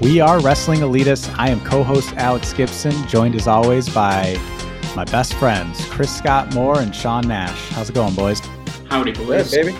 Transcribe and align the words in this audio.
We 0.00 0.20
are 0.20 0.40
Wrestling 0.40 0.80
Elitists. 0.80 1.32
I 1.38 1.50
am 1.50 1.60
co 1.60 1.84
host 1.84 2.12
Alex 2.16 2.52
Gibson, 2.52 2.92
joined 3.06 3.36
as 3.36 3.46
always 3.46 3.88
by 3.88 4.36
my 4.96 5.04
best 5.04 5.34
friends, 5.34 5.84
Chris 5.86 6.14
Scott 6.14 6.52
Moore 6.52 6.80
and 6.80 6.94
Sean 6.94 7.26
Nash. 7.28 7.68
How's 7.70 7.90
it 7.90 7.94
going, 7.94 8.14
boys? 8.14 8.40
Howdy, 8.88 9.12
boys. 9.12 9.50
Good, 9.52 9.66
baby. 9.66 9.78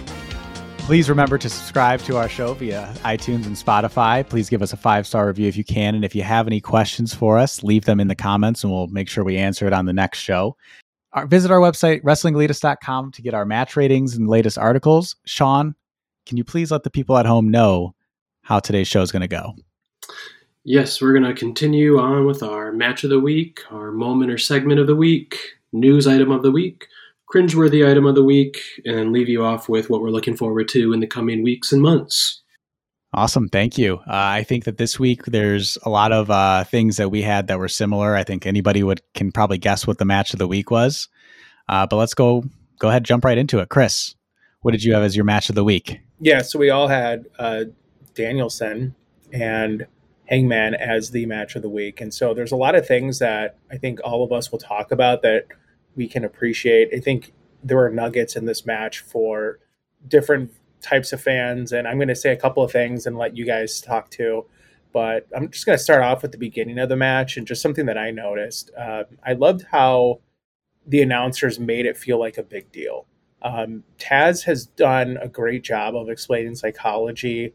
Please 0.78 1.08
remember 1.08 1.36
to 1.36 1.48
subscribe 1.48 2.00
to 2.02 2.16
our 2.16 2.28
show 2.28 2.54
via 2.54 2.94
iTunes 2.98 3.46
and 3.46 3.56
Spotify. 3.56 4.26
Please 4.26 4.48
give 4.48 4.62
us 4.62 4.72
a 4.72 4.76
five 4.76 5.06
star 5.06 5.26
review 5.26 5.48
if 5.48 5.56
you 5.56 5.64
can. 5.64 5.96
And 5.96 6.04
if 6.04 6.14
you 6.14 6.22
have 6.22 6.46
any 6.46 6.60
questions 6.60 7.12
for 7.12 7.36
us, 7.36 7.64
leave 7.64 7.84
them 7.84 7.98
in 7.98 8.06
the 8.06 8.14
comments 8.14 8.62
and 8.62 8.72
we'll 8.72 8.86
make 8.86 9.08
sure 9.08 9.24
we 9.24 9.36
answer 9.36 9.66
it 9.66 9.72
on 9.72 9.86
the 9.86 9.92
next 9.92 10.20
show. 10.20 10.56
Our, 11.12 11.26
visit 11.26 11.50
our 11.50 11.60
website, 11.60 12.02
wrestlingelitist.com, 12.02 13.12
to 13.12 13.22
get 13.22 13.34
our 13.34 13.44
match 13.44 13.76
ratings 13.76 14.14
and 14.14 14.28
latest 14.28 14.58
articles. 14.58 15.16
Sean, 15.24 15.74
can 16.24 16.36
you 16.36 16.44
please 16.44 16.70
let 16.70 16.84
the 16.84 16.90
people 16.90 17.18
at 17.18 17.26
home 17.26 17.50
know 17.50 17.94
how 18.42 18.60
today's 18.60 18.88
show 18.88 19.02
is 19.02 19.10
going 19.10 19.22
to 19.22 19.28
go? 19.28 19.54
Yes, 20.64 21.00
we're 21.00 21.12
going 21.12 21.24
to 21.24 21.34
continue 21.34 21.98
on 21.98 22.26
with 22.26 22.42
our 22.42 22.72
match 22.72 23.04
of 23.04 23.10
the 23.10 23.20
week, 23.20 23.60
our 23.70 23.92
moment 23.92 24.30
or 24.30 24.38
segment 24.38 24.80
of 24.80 24.86
the 24.86 24.96
week, 24.96 25.38
news 25.72 26.06
item 26.06 26.30
of 26.30 26.42
the 26.42 26.50
week, 26.50 26.86
cringeworthy 27.32 27.88
item 27.88 28.06
of 28.06 28.14
the 28.14 28.24
week, 28.24 28.58
and 28.86 29.12
leave 29.12 29.28
you 29.28 29.44
off 29.44 29.68
with 29.68 29.90
what 29.90 30.00
we're 30.00 30.10
looking 30.10 30.36
forward 30.36 30.68
to 30.68 30.92
in 30.92 31.00
the 31.00 31.06
coming 31.06 31.42
weeks 31.42 31.70
and 31.70 31.82
months. 31.82 32.42
Awesome. 33.12 33.48
Thank 33.48 33.78
you. 33.78 33.96
Uh, 33.98 34.00
I 34.08 34.42
think 34.42 34.64
that 34.64 34.76
this 34.76 34.98
week 34.98 35.24
there's 35.26 35.78
a 35.84 35.90
lot 35.90 36.10
of 36.10 36.30
uh, 36.30 36.64
things 36.64 36.96
that 36.96 37.10
we 37.10 37.22
had 37.22 37.46
that 37.46 37.60
were 37.60 37.68
similar. 37.68 38.16
I 38.16 38.24
think 38.24 38.44
anybody 38.44 38.82
would 38.82 39.02
can 39.14 39.30
probably 39.30 39.58
guess 39.58 39.86
what 39.86 39.98
the 39.98 40.04
match 40.04 40.32
of 40.32 40.40
the 40.40 40.48
week 40.48 40.70
was. 40.70 41.08
Uh, 41.68 41.86
but 41.86 41.96
let's 41.96 42.14
go 42.14 42.42
go 42.80 42.88
ahead 42.88 43.04
jump 43.04 43.24
right 43.24 43.38
into 43.38 43.60
it. 43.60 43.68
Chris, 43.68 44.16
what 44.62 44.72
did 44.72 44.82
you 44.82 44.94
have 44.94 45.04
as 45.04 45.14
your 45.14 45.24
match 45.24 45.48
of 45.48 45.54
the 45.54 45.62
week? 45.62 46.00
Yeah, 46.18 46.42
so 46.42 46.58
we 46.58 46.70
all 46.70 46.88
had 46.88 47.26
uh, 47.38 47.64
Danielson 48.14 48.96
and 49.32 49.86
Hangman 50.26 50.74
as 50.74 51.10
the 51.10 51.26
match 51.26 51.56
of 51.56 51.62
the 51.62 51.68
week. 51.68 52.00
And 52.00 52.12
so 52.12 52.34
there's 52.34 52.52
a 52.52 52.56
lot 52.56 52.74
of 52.74 52.86
things 52.86 53.18
that 53.18 53.58
I 53.70 53.76
think 53.76 54.00
all 54.02 54.24
of 54.24 54.32
us 54.32 54.50
will 54.50 54.58
talk 54.58 54.90
about 54.90 55.22
that 55.22 55.46
we 55.96 56.08
can 56.08 56.24
appreciate. 56.24 56.90
I 56.94 57.00
think 57.00 57.32
there 57.62 57.76
were 57.76 57.90
nuggets 57.90 58.36
in 58.36 58.46
this 58.46 58.64
match 58.64 59.00
for 59.00 59.58
different 60.08 60.52
types 60.80 61.12
of 61.12 61.20
fans. 61.20 61.72
And 61.72 61.88
I'm 61.88 61.96
going 61.96 62.08
to 62.08 62.14
say 62.14 62.32
a 62.32 62.36
couple 62.36 62.62
of 62.62 62.70
things 62.70 63.06
and 63.06 63.16
let 63.16 63.36
you 63.36 63.44
guys 63.44 63.80
talk 63.80 64.10
too. 64.10 64.46
But 64.92 65.26
I'm 65.34 65.50
just 65.50 65.66
going 65.66 65.76
to 65.76 65.82
start 65.82 66.02
off 66.02 66.22
with 66.22 66.32
the 66.32 66.38
beginning 66.38 66.78
of 66.78 66.88
the 66.88 66.96
match 66.96 67.36
and 67.36 67.46
just 67.46 67.62
something 67.62 67.86
that 67.86 67.98
I 67.98 68.10
noticed. 68.10 68.70
Uh, 68.78 69.04
I 69.24 69.32
loved 69.32 69.64
how 69.70 70.20
the 70.86 71.02
announcers 71.02 71.58
made 71.58 71.86
it 71.86 71.96
feel 71.96 72.18
like 72.18 72.38
a 72.38 72.42
big 72.42 72.70
deal. 72.70 73.06
Um, 73.42 73.82
Taz 73.98 74.44
has 74.44 74.66
done 74.66 75.18
a 75.20 75.28
great 75.28 75.62
job 75.62 75.96
of 75.96 76.08
explaining 76.08 76.54
psychology, 76.54 77.54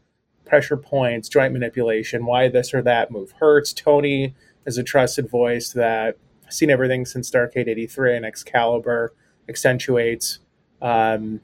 pressure 0.50 0.76
points, 0.76 1.28
joint 1.28 1.52
manipulation, 1.52 2.26
why 2.26 2.48
this 2.48 2.74
or 2.74 2.82
that 2.82 3.12
move 3.12 3.30
hurts. 3.38 3.72
Tony 3.72 4.34
is 4.66 4.76
a 4.76 4.82
trusted 4.82 5.30
voice 5.30 5.72
that 5.72 6.16
seen 6.48 6.70
everything 6.70 7.06
since 7.06 7.30
Starcade 7.30 7.68
83 7.68 8.16
and 8.16 8.26
Excalibur 8.26 9.14
accentuates 9.48 10.40
um, 10.82 11.40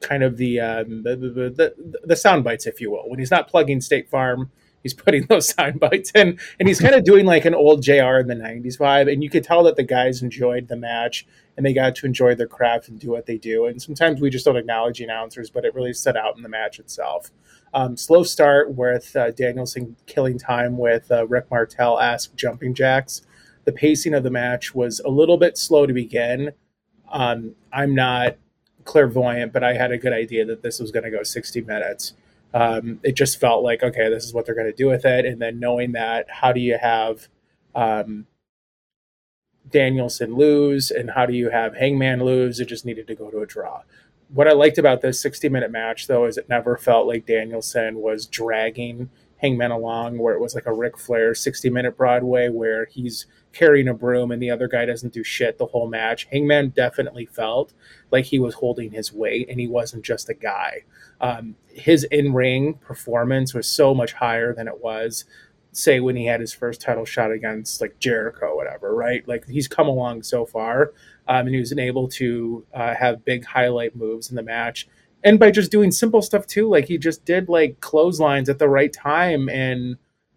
kind 0.00 0.22
of 0.22 0.36
the, 0.36 0.60
um, 0.60 1.02
the, 1.02 1.16
the, 1.16 1.50
the, 1.50 1.98
the 2.04 2.16
sound 2.16 2.44
bites, 2.44 2.68
if 2.68 2.80
you 2.80 2.92
will. 2.92 3.10
When 3.10 3.18
he's 3.18 3.32
not 3.32 3.48
plugging 3.48 3.80
State 3.80 4.08
Farm, 4.08 4.52
he's 4.86 4.94
putting 4.94 5.26
those 5.28 5.48
sound 5.48 5.80
bites 5.80 6.12
in, 6.14 6.38
and 6.60 6.68
he's 6.68 6.80
kind 6.80 6.94
of 6.94 7.04
doing 7.04 7.26
like 7.26 7.44
an 7.44 7.54
old 7.54 7.82
JR 7.82 8.18
in 8.18 8.28
the 8.28 8.36
90s 8.36 8.78
vibe. 8.78 9.12
And 9.12 9.22
you 9.22 9.28
could 9.28 9.42
tell 9.42 9.64
that 9.64 9.74
the 9.76 9.82
guys 9.82 10.22
enjoyed 10.22 10.68
the 10.68 10.76
match 10.76 11.26
and 11.56 11.66
they 11.66 11.72
got 11.72 11.96
to 11.96 12.06
enjoy 12.06 12.34
their 12.34 12.46
craft 12.46 12.88
and 12.88 13.00
do 13.00 13.10
what 13.10 13.26
they 13.26 13.38
do. 13.38 13.66
And 13.66 13.80
sometimes 13.82 14.20
we 14.20 14.30
just 14.30 14.44
don't 14.44 14.56
acknowledge 14.56 14.98
the 14.98 15.04
announcers, 15.04 15.50
but 15.50 15.64
it 15.64 15.74
really 15.74 15.92
stood 15.92 16.16
out 16.16 16.36
in 16.36 16.42
the 16.42 16.48
match 16.48 16.78
itself. 16.78 17.30
Um, 17.74 17.96
slow 17.96 18.22
start 18.22 18.74
with 18.74 19.16
uh, 19.16 19.32
Danielson 19.32 19.96
killing 20.06 20.38
time 20.38 20.78
with 20.78 21.10
uh, 21.10 21.26
Rick 21.26 21.50
Martel 21.50 21.98
ask 21.98 22.34
jumping 22.36 22.74
jacks. 22.74 23.22
The 23.64 23.72
pacing 23.72 24.14
of 24.14 24.22
the 24.22 24.30
match 24.30 24.74
was 24.74 25.00
a 25.00 25.08
little 25.08 25.38
bit 25.38 25.58
slow 25.58 25.86
to 25.86 25.92
begin. 25.92 26.52
Um, 27.10 27.56
I'm 27.72 27.94
not 27.94 28.36
clairvoyant, 28.84 29.52
but 29.52 29.64
I 29.64 29.74
had 29.74 29.90
a 29.90 29.98
good 29.98 30.12
idea 30.12 30.44
that 30.44 30.62
this 30.62 30.78
was 30.78 30.92
going 30.92 31.04
to 31.04 31.10
go 31.10 31.22
60 31.22 31.62
minutes. 31.62 32.12
Um, 32.54 33.00
it 33.02 33.16
just 33.16 33.38
felt 33.38 33.62
like, 33.62 33.82
okay, 33.82 34.08
this 34.08 34.24
is 34.24 34.32
what 34.32 34.46
they're 34.46 34.54
going 34.54 34.66
to 34.66 34.72
do 34.72 34.88
with 34.88 35.04
it. 35.04 35.24
And 35.24 35.40
then 35.40 35.60
knowing 35.60 35.92
that, 35.92 36.26
how 36.30 36.52
do 36.52 36.60
you 36.60 36.78
have 36.80 37.28
um, 37.74 38.26
Danielson 39.70 40.34
lose 40.34 40.90
and 40.90 41.10
how 41.10 41.26
do 41.26 41.34
you 41.34 41.50
have 41.50 41.76
Hangman 41.76 42.24
lose? 42.24 42.60
It 42.60 42.66
just 42.66 42.86
needed 42.86 43.06
to 43.08 43.14
go 43.14 43.30
to 43.30 43.40
a 43.40 43.46
draw. 43.46 43.82
What 44.28 44.48
I 44.48 44.52
liked 44.52 44.78
about 44.78 45.02
this 45.02 45.20
60 45.20 45.48
minute 45.48 45.70
match, 45.70 46.06
though, 46.06 46.24
is 46.24 46.36
it 46.36 46.48
never 46.48 46.76
felt 46.76 47.06
like 47.06 47.26
Danielson 47.26 48.00
was 48.00 48.26
dragging 48.26 49.10
Hangman 49.38 49.70
along, 49.70 50.18
where 50.18 50.34
it 50.34 50.40
was 50.40 50.54
like 50.54 50.66
a 50.66 50.72
Ric 50.72 50.98
Flair 50.98 51.34
60 51.34 51.70
minute 51.70 51.96
Broadway 51.96 52.48
where 52.48 52.86
he's 52.86 53.26
carrying 53.56 53.88
a 53.88 53.94
broom 53.94 54.30
and 54.30 54.42
the 54.42 54.50
other 54.50 54.68
guy 54.68 54.84
doesn't 54.84 55.14
do 55.14 55.24
shit 55.24 55.56
the 55.56 55.66
whole 55.66 55.88
match. 55.88 56.26
Hangman 56.30 56.70
definitely 56.70 57.24
felt 57.24 57.72
like 58.10 58.26
he 58.26 58.38
was 58.38 58.54
holding 58.54 58.90
his 58.90 59.12
weight 59.12 59.48
and 59.48 59.58
he 59.58 59.66
wasn't 59.66 60.04
just 60.04 60.28
a 60.28 60.34
guy. 60.34 60.84
Um, 61.20 61.56
his 61.68 62.04
in 62.04 62.34
ring 62.34 62.74
performance 62.74 63.54
was 63.54 63.66
so 63.66 63.94
much 63.94 64.12
higher 64.12 64.52
than 64.52 64.68
it 64.68 64.82
was, 64.82 65.24
say, 65.72 66.00
when 66.00 66.16
he 66.16 66.26
had 66.26 66.40
his 66.40 66.52
first 66.52 66.82
title 66.82 67.06
shot 67.06 67.32
against 67.32 67.80
like 67.80 67.98
Jericho, 67.98 68.54
whatever, 68.54 68.94
right? 68.94 69.26
Like 69.26 69.46
he's 69.46 69.68
come 69.68 69.88
along 69.88 70.22
so 70.22 70.44
far 70.44 70.92
um, 71.26 71.46
and 71.46 71.54
he 71.54 71.60
was 71.60 71.76
able 71.76 72.08
to 72.08 72.66
uh, 72.74 72.94
have 72.94 73.24
big 73.24 73.46
highlight 73.46 73.96
moves 73.96 74.28
in 74.28 74.36
the 74.36 74.42
match. 74.42 74.86
And 75.24 75.40
by 75.40 75.50
just 75.50 75.72
doing 75.72 75.90
simple 75.90 76.20
stuff 76.20 76.46
too, 76.46 76.68
like 76.68 76.84
he 76.84 76.98
just 76.98 77.24
did 77.24 77.48
like 77.48 77.80
clotheslines 77.80 78.50
at 78.50 78.58
the 78.58 78.68
right 78.68 78.92
time 78.92 79.48
and 79.48 79.96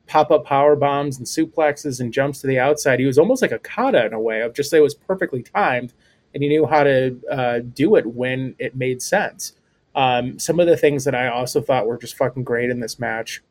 pop 0.09 0.31
up 0.31 0.43
power 0.43 0.75
bombs 0.75 1.17
and 1.17 1.27
suplexes 1.27 1.99
and 1.99 2.11
jumps 2.11 2.41
to 2.41 2.47
the 2.47 2.59
outside. 2.59 2.99
He 2.99 3.05
was 3.05 3.19
almost 3.19 3.41
like 3.41 3.51
a 3.51 3.59
kata 3.59 4.05
in 4.05 4.13
a 4.13 4.19
way 4.19 4.41
of 4.41 4.53
just 4.53 4.73
it 4.73 4.81
was 4.81 4.95
perfectly 4.95 5.43
timed 5.43 5.93
and 6.33 6.43
he 6.43 6.49
knew 6.49 6.65
how 6.65 6.83
to 6.83 7.19
uh, 7.31 7.59
do 7.59 7.95
it 7.95 8.05
when 8.05 8.55
it 8.59 8.75
made 8.75 9.01
sense. 9.01 9.53
Um, 9.95 10.39
some 10.39 10.59
of 10.59 10.67
the 10.67 10.77
things 10.77 11.05
that 11.05 11.15
I 11.15 11.27
also 11.27 11.61
thought 11.61 11.87
were 11.87 11.97
just 11.97 12.17
fucking 12.17 12.43
great 12.43 12.69
in 12.69 12.79
this 12.79 12.99
match. 12.99 13.41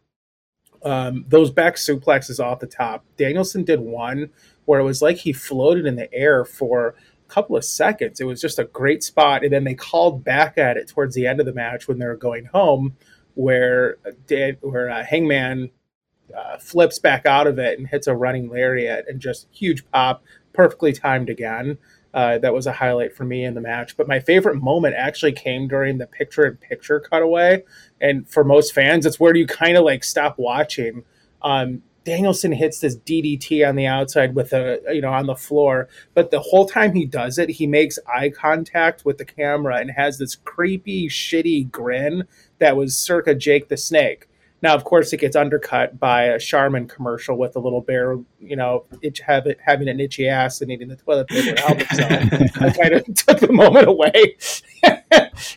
Um, 0.83 1.25
those 1.29 1.51
back 1.51 1.75
suplexes 1.75 2.43
off 2.43 2.61
the 2.61 2.67
top. 2.67 3.05
Danielson 3.17 3.65
did 3.65 3.81
one 3.81 4.31
where 4.65 4.81
it 4.81 4.85
was 4.85 5.03
like 5.03 5.19
he 5.19 5.33
floated 5.33 5.87
in 5.87 5.97
the 5.97 6.13
air 6.13 6.45
for 6.45 6.89
a 6.89 7.33
couple 7.33 7.57
of 7.57 7.65
seconds. 7.65 8.21
It 8.21 8.25
was 8.25 8.41
just 8.41 8.59
a 8.59 8.65
great 8.65 9.03
spot. 9.03 9.43
And 9.43 9.53
then 9.53 9.65
they 9.65 9.75
called 9.75 10.23
back 10.23 10.57
at 10.57 10.77
it 10.77 10.89
towards 10.89 11.15
the 11.15 11.27
end 11.27 11.41
of 11.41 11.47
the 11.47 11.53
match 11.53 11.89
when 11.89 11.99
they 11.99 12.07
were 12.07 12.17
going 12.17 12.47
home, 12.47 12.97
where 13.35 13.97
Dan, 14.27 14.57
where 14.61 14.89
uh, 14.89 15.05
Hangman 15.05 15.71
uh, 16.37 16.59
flips 16.59 16.99
back 16.99 17.27
out 17.27 17.47
of 17.47 17.59
it 17.59 17.79
and 17.79 17.89
hits 17.89 18.07
a 18.07 18.15
running 18.15 18.49
lariat 18.49 19.07
and 19.09 19.21
just 19.21 19.47
huge 19.51 19.89
pop, 19.91 20.23
perfectly 20.53 20.93
timed 20.93 21.31
again. 21.31 21.79
Uh, 22.15 22.39
that 22.39 22.55
was 22.55 22.67
a 22.67 22.73
highlight 22.73 23.15
for 23.15 23.25
me 23.25 23.45
in 23.45 23.55
the 23.55 23.61
match. 23.61 23.97
But 23.97 24.09
my 24.09 24.19
favorite 24.19 24.57
moment 24.57 24.95
actually 24.97 25.33
came 25.33 25.69
during 25.69 25.99
the 25.99 26.07
picture 26.07 26.47
in 26.47 26.57
picture 26.57 27.01
cutaway. 27.01 27.65
And 28.01 28.29
for 28.29 28.45
most 28.45 28.75
fans, 28.75 29.05
it's 29.05 29.21
where 29.21 29.37
you 29.37 29.47
kind 29.47 29.77
of 29.77 29.85
like 29.85 30.03
stop 30.03 30.39
watching. 30.39 31.05
Um, 31.43 31.83
Danielson 32.05 32.53
hits 32.53 32.81
this 32.81 32.97
DDT 32.97 33.69
on 33.69 33.77
the 33.77 33.87
outside 33.87 34.35
with 34.35 34.55
a, 34.55 34.81
you 34.91 35.03
know, 35.03 35.13
on 35.13 35.27
the 35.27 35.35
floor. 35.35 35.89
But 36.15 36.31
the 36.31 36.41
whole 36.41 36.67
time 36.67 36.95
he 36.95 37.05
does 37.05 37.39
it, 37.39 37.51
he 37.51 37.67
makes 37.67 37.99
eye 38.07 38.31
contact 38.31 39.05
with 39.05 39.19
the 39.19 39.27
camera 39.27 39.77
and 39.77 39.91
has 39.91 40.17
this 40.17 40.35
creepy, 40.35 41.09
shitty 41.09 41.71
grin 41.71 42.27
that 42.59 42.77
was 42.77 42.97
circa 42.97 43.35
Jake 43.35 43.69
the 43.69 43.77
Snake. 43.77 44.28
Now, 44.61 44.75
of 44.75 44.85
course, 44.85 45.13
it 45.13 45.19
gets 45.19 45.37
undercut 45.37 46.01
by 46.01 46.25
a 46.25 46.39
Charmin 46.39 46.89
commercial 46.89 47.37
with 47.37 47.55
a 47.55 47.61
little 47.61 47.81
bear, 47.81 48.19
you 48.41 48.57
know, 48.57 48.87
itch, 49.03 49.21
have 49.21 49.47
it, 49.47 49.59
having 49.65 49.89
an 49.89 50.01
itchy 50.01 50.29
ass 50.29 50.61
and 50.61 50.71
eating 50.71 50.89
the 50.89 50.97
toilet 50.97 51.29
paper 51.29 51.55
to 51.55 51.63
help 51.63 51.79
himself. 51.79 52.57
I 52.61 52.71
kind 52.71 52.95
of 52.95 53.05
took 53.15 53.39
the 53.39 53.53
moment 53.53 53.87
away. 53.87 54.37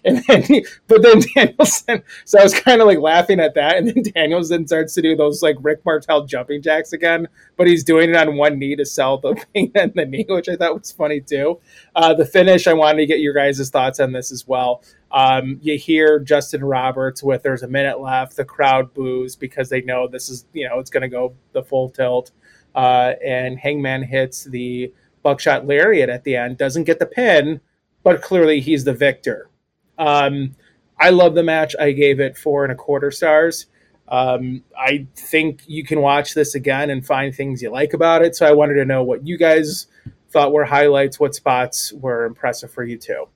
and 0.06 0.24
then, 0.28 0.62
but 0.88 1.02
then 1.02 1.22
Danielson, 1.36 2.04
so 2.26 2.40
I 2.40 2.44
was 2.44 2.54
kind 2.54 2.80
of 2.80 2.88
like 2.88 3.00
laughing 3.00 3.40
at 3.40 3.56
that. 3.56 3.78
And 3.78 3.88
then 3.88 4.04
Danielson 4.14 4.68
starts 4.68 4.94
to 4.96 5.02
do 5.02 5.16
those 5.16 5.42
like 5.42 5.56
Rick 5.62 5.84
Martel 5.84 6.26
jumping 6.26 6.62
jacks 6.62 6.94
again, 6.94 7.28
but 7.58 7.66
he's 7.66 7.84
doing 7.84 8.12
it 8.12 8.16
on 8.16 8.38
one 8.38 8.60
knee 8.60 8.76
to 8.76 8.86
sell 8.86 9.18
the 9.18 9.34
pain 9.54 9.72
in 9.74 9.94
the 9.96 10.06
knee, 10.06 10.26
which 10.30 10.48
I 10.48 10.56
thought 10.56 10.78
was 10.78 10.92
funny 10.92 11.22
too. 11.22 11.60
Uh, 11.96 12.14
the 12.14 12.26
finish, 12.26 12.68
I 12.68 12.74
wanted 12.74 13.00
to 13.00 13.06
get 13.08 13.20
your 13.20 13.34
guys' 13.34 13.70
thoughts 13.70 14.00
on 14.00 14.12
this 14.12 14.32
as 14.32 14.48
well. 14.48 14.84
Um, 15.12 15.60
you 15.62 15.78
hear 15.78 16.20
Justin 16.20 16.64
Roberts 16.64 17.22
with 17.22 17.44
there's 17.44 17.64
a 17.64 17.68
minute 17.68 18.00
left. 18.00 18.36
The 18.36 18.46
crowd 18.46 18.94
boos 18.94 19.36
because 19.36 19.70
they 19.70 19.82
know 19.82 20.08
this 20.08 20.30
is, 20.30 20.46
you 20.54 20.68
know, 20.68 20.80
it's 20.80 20.90
going 20.90 21.02
to 21.02 21.10
go 21.10 21.34
the 21.52 21.64
full 21.64 21.90
tilt. 21.90 22.32
Uh, 22.74 23.14
and 23.24 23.60
Hangman 23.60 24.04
hits 24.04 24.46
the 24.46 24.94
buckshot 25.24 25.68
lariat 25.68 26.10
at 26.10 26.24
the 26.24 26.36
end, 26.36 26.58
doesn't 26.58 26.86
get 26.86 27.00
the 27.00 27.06
pin, 27.06 27.60
but 28.04 28.22
clearly 28.22 28.62
he's 28.62 28.84
the 28.84 28.94
victor. 28.94 29.50
Um, 29.98 30.56
I 31.00 31.10
love 31.10 31.36
the 31.36 31.44
match. 31.44 31.76
I 31.80 31.92
gave 31.92 32.20
it 32.20 32.38
four 32.38 32.64
and 32.64 32.72
a 32.72 32.76
quarter 32.76 33.12
stars. 33.12 33.66
Um, 34.08 34.64
I 34.78 35.08
think 35.16 35.64
you 35.68 35.86
can 35.86 36.02
watch 36.02 36.34
this 36.34 36.56
again 36.56 36.90
and 36.90 37.06
find 37.06 37.34
things 37.34 37.62
you 37.62 37.70
like 37.70 37.94
about 37.94 38.24
it. 38.24 38.36
So 38.36 38.46
I 38.46 38.52
wanted 38.52 38.76
to 38.76 38.86
know 38.86 39.04
what 39.04 39.26
you 39.26 39.38
guys 39.38 39.88
thought 40.32 40.54
were 40.54 40.66
highlights, 40.66 41.20
what 41.20 41.36
spots 41.36 41.94
were 41.94 42.26
impressive 42.26 42.72
for 42.72 42.84
you 42.84 42.98
too. 42.98 43.28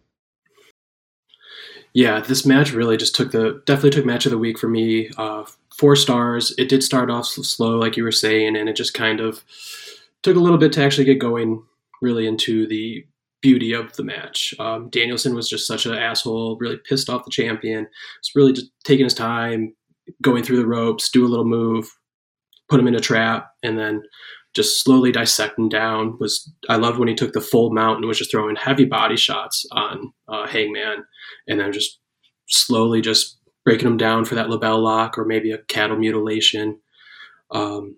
Yeah, 1.95 2.19
this 2.19 2.45
match 2.45 2.74
really 2.74 2.97
just 2.97 3.15
took 3.15 3.31
the 3.31 3.63
definitely 3.65 3.92
took 3.92 4.06
match 4.06 4.25
of 4.25 4.31
the 4.31 4.38
week 4.38 4.59
for 4.59 4.68
me. 4.68 5.09
Uh, 5.18 5.45
four 5.77 5.95
stars. 5.95 6.53
It 6.57 6.68
did 6.68 6.83
start 6.83 7.09
off 7.09 7.25
slow, 7.25 7.77
like 7.77 7.95
you 7.95 8.03
were 8.03 8.12
saying, 8.12 8.57
and 8.57 8.68
it 8.68 8.75
just 8.75 8.94
kind 8.94 9.21
of 9.21 9.45
took 10.21 10.36
a 10.36 10.42
little 10.42 10.57
bit 10.57 10.74
to 10.74 10.83
actually 10.83 11.06
get 11.06 11.19
going 11.19 11.63
really 12.01 12.27
into 12.27 12.68
the 12.68 13.06
beauty 13.42 13.71
of 13.71 13.95
the 13.95 14.03
match. 14.03 14.53
Um, 14.59 14.89
Danielson 14.89 15.33
was 15.36 15.47
just 15.47 15.68
such 15.68 15.86
an 15.86 15.94
asshole, 15.94 16.57
really 16.59 16.75
pissed 16.77 17.09
off 17.09 17.24
the 17.24 17.31
champion. 17.31 17.88
Was 18.19 18.31
really 18.36 18.51
just 18.51 18.71
taking 18.83 19.06
his 19.06 19.13
time, 19.13 19.74
going 20.21 20.44
through 20.44 20.57
the 20.57 20.68
ropes, 20.68 21.09
do 21.09 21.25
a 21.25 21.30
little 21.30 21.45
move, 21.45 21.89
put 22.68 22.77
him 22.77 22.88
in 22.88 22.95
a 22.95 23.00
trap, 23.00 23.51
and 23.63 23.80
then 23.80 24.03
just 24.55 24.83
slowly 24.83 25.11
dissecting 25.11 25.69
down. 25.69 26.17
Was 26.19 26.51
I 26.69 26.77
loved 26.77 26.97
when 26.97 27.07
he 27.07 27.15
took 27.15 27.33
the 27.33 27.41
full 27.41 27.71
mount 27.71 27.97
and 27.97 28.05
was 28.05 28.17
just 28.17 28.31
throwing 28.31 28.55
heavy 28.55 28.85
body 28.85 29.17
shots 29.17 29.65
on 29.71 30.13
uh, 30.27 30.47
Hangman, 30.47 31.03
and 31.47 31.59
then 31.59 31.71
just 31.71 31.99
slowly 32.47 33.01
just 33.01 33.37
breaking 33.65 33.87
him 33.87 33.97
down 33.97 34.25
for 34.25 34.35
that 34.35 34.47
LeBell 34.47 34.81
lock 34.81 35.17
or 35.17 35.25
maybe 35.25 35.51
a 35.51 35.57
cattle 35.57 35.97
mutilation. 35.97 36.79
Um, 37.51 37.97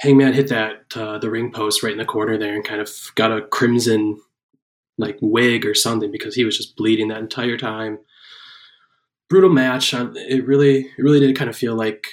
Hangman 0.00 0.34
hit 0.34 0.48
that 0.48 0.84
uh, 0.94 1.18
the 1.18 1.30
ring 1.30 1.52
post 1.52 1.82
right 1.82 1.92
in 1.92 1.98
the 1.98 2.04
corner 2.04 2.36
there 2.36 2.54
and 2.54 2.64
kind 2.64 2.80
of 2.80 2.90
got 3.14 3.32
a 3.32 3.46
crimson 3.46 4.20
like 4.98 5.16
wig 5.22 5.64
or 5.64 5.74
something 5.74 6.10
because 6.10 6.34
he 6.34 6.44
was 6.44 6.56
just 6.56 6.76
bleeding 6.76 7.08
that 7.08 7.20
entire 7.20 7.56
time. 7.56 7.98
Brutal 9.28 9.50
match. 9.50 9.94
It 9.94 10.46
really, 10.46 10.80
it 10.80 11.02
really 11.02 11.20
did 11.20 11.36
kind 11.36 11.48
of 11.48 11.56
feel 11.56 11.74
like 11.74 12.06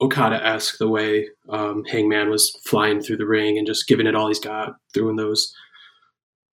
Okada 0.00 0.44
esque 0.44 0.78
the 0.78 0.88
way 0.88 1.28
um, 1.48 1.84
Hangman 1.84 2.30
was 2.30 2.58
flying 2.64 3.00
through 3.00 3.18
the 3.18 3.26
ring 3.26 3.58
and 3.58 3.66
just 3.66 3.86
giving 3.86 4.06
it 4.06 4.14
all 4.14 4.28
he's 4.28 4.38
got, 4.38 4.76
throwing 4.92 5.16
those 5.16 5.54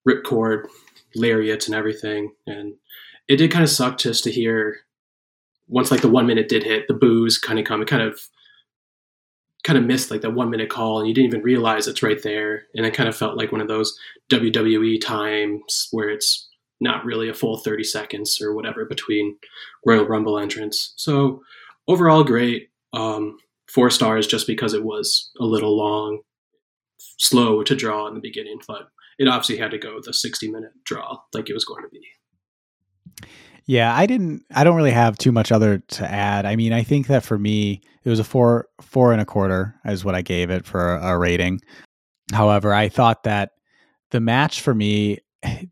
ripcord 0.07 0.67
lariats 1.15 1.67
and 1.67 1.75
everything. 1.75 2.31
And 2.47 2.75
it 3.27 3.37
did 3.37 3.51
kind 3.51 3.63
of 3.63 3.69
suck 3.69 3.97
just 3.97 4.23
to 4.25 4.31
hear 4.31 4.77
once 5.67 5.89
like 5.89 6.01
the 6.01 6.09
one 6.09 6.27
minute 6.27 6.49
did 6.49 6.63
hit, 6.63 6.87
the 6.87 6.93
boos 6.93 7.37
kind 7.37 7.57
of 7.57 7.65
come. 7.65 7.81
It 7.81 7.87
kind 7.87 8.03
of 8.03 8.19
kind 9.63 9.77
of 9.77 9.85
missed 9.85 10.11
like 10.11 10.21
that 10.21 10.33
one 10.33 10.49
minute 10.49 10.69
call, 10.69 10.99
and 10.99 11.07
you 11.07 11.13
didn't 11.13 11.27
even 11.27 11.41
realize 11.41 11.87
it's 11.87 12.03
right 12.03 12.21
there. 12.21 12.63
And 12.75 12.85
it 12.85 12.93
kind 12.93 13.07
of 13.07 13.15
felt 13.15 13.37
like 13.37 13.51
one 13.51 13.61
of 13.61 13.67
those 13.67 13.97
WWE 14.29 14.99
times 15.01 15.87
where 15.91 16.09
it's 16.09 16.49
not 16.81 17.05
really 17.05 17.29
a 17.29 17.33
full 17.33 17.57
30 17.57 17.83
seconds 17.83 18.41
or 18.41 18.53
whatever 18.53 18.85
between 18.85 19.37
Royal 19.85 20.05
Rumble 20.05 20.39
entrance. 20.39 20.93
So 20.97 21.41
overall, 21.87 22.23
great. 22.23 22.69
Um, 22.91 23.37
four 23.73 23.89
stars 23.89 24.27
just 24.27 24.47
because 24.47 24.73
it 24.73 24.83
was 24.83 25.31
a 25.39 25.45
little 25.45 25.77
long, 25.77 26.19
slow 27.17 27.63
to 27.63 27.75
draw 27.75 28.07
in 28.07 28.13
the 28.13 28.19
beginning, 28.19 28.59
but 28.67 28.83
it 29.17 29.27
obviously 29.27 29.57
had 29.57 29.71
to 29.71 29.77
go 29.77 29.99
the 30.01 30.13
60 30.13 30.51
minute 30.51 30.71
draw 30.85 31.17
like 31.33 31.49
it 31.49 31.53
was 31.53 31.65
going 31.65 31.83
to 31.83 31.89
be. 31.89 33.27
Yeah, 33.65 33.95
I 33.95 34.05
didn't. 34.05 34.43
I 34.53 34.63
don't 34.63 34.75
really 34.75 34.91
have 34.91 35.17
too 35.17 35.31
much 35.31 35.51
other 35.51 35.79
to 35.79 36.09
add. 36.09 36.45
I 36.45 36.55
mean, 36.55 36.73
I 36.73 36.83
think 36.83 37.07
that 37.07 37.23
for 37.23 37.37
me, 37.37 37.81
it 38.03 38.09
was 38.09 38.19
a 38.19 38.23
four, 38.23 38.67
four 38.81 39.11
and 39.11 39.21
a 39.21 39.25
quarter 39.25 39.75
is 39.85 40.03
what 40.03 40.15
I 40.15 40.23
gave 40.23 40.49
it 40.49 40.65
for 40.65 40.95
a, 40.95 41.09
a 41.09 41.17
rating. 41.17 41.61
However, 42.33 42.73
I 42.73 42.89
thought 42.89 43.23
that 43.23 43.51
the 44.09 44.19
match 44.19 44.61
for 44.61 44.73
me, 44.73 45.19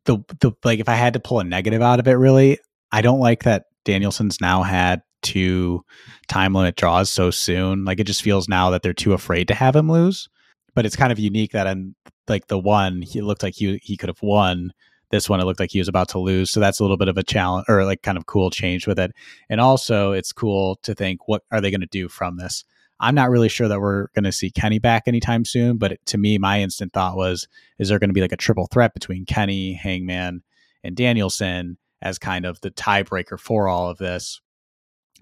the 0.06 0.19
the 0.40 0.51
like, 0.63 0.80
if 0.80 0.88
I 0.88 0.96
had 0.96 1.13
to 1.13 1.19
pull 1.19 1.40
a 1.40 1.44
negative 1.44 1.81
out 1.81 2.00
of 2.00 2.07
it, 2.07 2.13
really, 2.13 2.60
I 2.92 3.01
don't 3.01 3.19
like 3.19 3.44
that 3.44 3.66
Danielson's 3.86 4.40
now 4.40 4.62
had 4.62 5.01
two 5.21 5.83
time 6.27 6.54
limit 6.54 6.75
draws 6.75 7.12
so 7.12 7.31
soon. 7.31 7.86
Like, 7.86 8.00
it 8.00 8.06
just 8.06 8.21
feels 8.21 8.48
now 8.48 8.69
that 8.69 8.81
they're 8.81 8.94
too 8.94 9.13
afraid 9.13 9.48
to 9.50 9.54
have 9.54 9.75
him 9.75 9.89
lose. 9.92 10.30
But 10.75 10.86
it's 10.86 10.95
kind 10.95 11.12
of 11.12 11.19
unique 11.19 11.51
that 11.51 11.68
in 11.68 11.95
like 12.27 12.48
the 12.48 12.60
one, 12.60 13.01
he 13.01 13.21
looked 13.21 13.44
like 13.44 13.56
he 13.56 13.80
he 13.83 13.98
could 13.98 14.10
have 14.10 14.21
won 14.21 14.71
this 15.12 15.30
one, 15.30 15.39
it 15.39 15.45
looked 15.45 15.60
like 15.60 15.71
he 15.71 15.80
was 15.80 15.88
about 15.88 16.10
to 16.10 16.19
lose. 16.19 16.51
So 16.51 16.60
that's 16.60 16.80
a 16.80 16.83
little 16.83 16.98
bit 16.98 17.07
of 17.07 17.18
a 17.18 17.24
challenge 17.24 17.66
or 17.68 17.83
like 17.86 18.01
kind 18.04 18.18
of 18.18 18.25
cool 18.25 18.50
change 18.50 18.88
with 18.88 19.00
it. 19.00 19.12
And 19.50 19.60
also, 19.60 20.12
it's 20.12 20.31
cool 20.31 20.77
to 20.83 20.94
think 20.94 21.27
what 21.27 21.44
are 21.51 21.62
they 21.62 21.72
going 21.72 21.81
to 21.81 21.88
do 21.88 22.07
from 22.07 22.38
this? 22.38 22.63
I'm 23.00 23.15
not 23.15 23.30
really 23.30 23.50
sure 23.50 23.68
that 23.68 23.80
we're 23.80 24.07
going 24.13 24.25
to 24.25 24.31
see 24.31 24.51
Kenny 24.51 24.77
back 24.77 25.04
anytime 25.07 25.45
soon, 25.45 25.77
but 25.77 26.06
to 26.07 26.18
me, 26.18 26.38
my 26.38 26.62
instant 26.62 26.92
thought 26.92 27.15
was, 27.15 27.48
is 27.80 27.89
there 27.89 27.98
going 27.98 28.10
to 28.10 28.13
be 28.13 28.22
like 28.22 28.33
a 28.33 28.38
triple 28.38 28.68
threat 28.68 28.94
between 28.94 29.25
Kenny, 29.25 29.74
Hangman, 29.74 30.44
and 30.83 30.98
Danielson 30.98 31.77
as 32.01 32.19
kind 32.19 32.45
of 32.45 32.60
the 32.62 32.72
tiebreaker 32.72 33.39
for 33.39 33.69
all 33.69 33.89
of 33.89 33.98
this? 34.00 34.42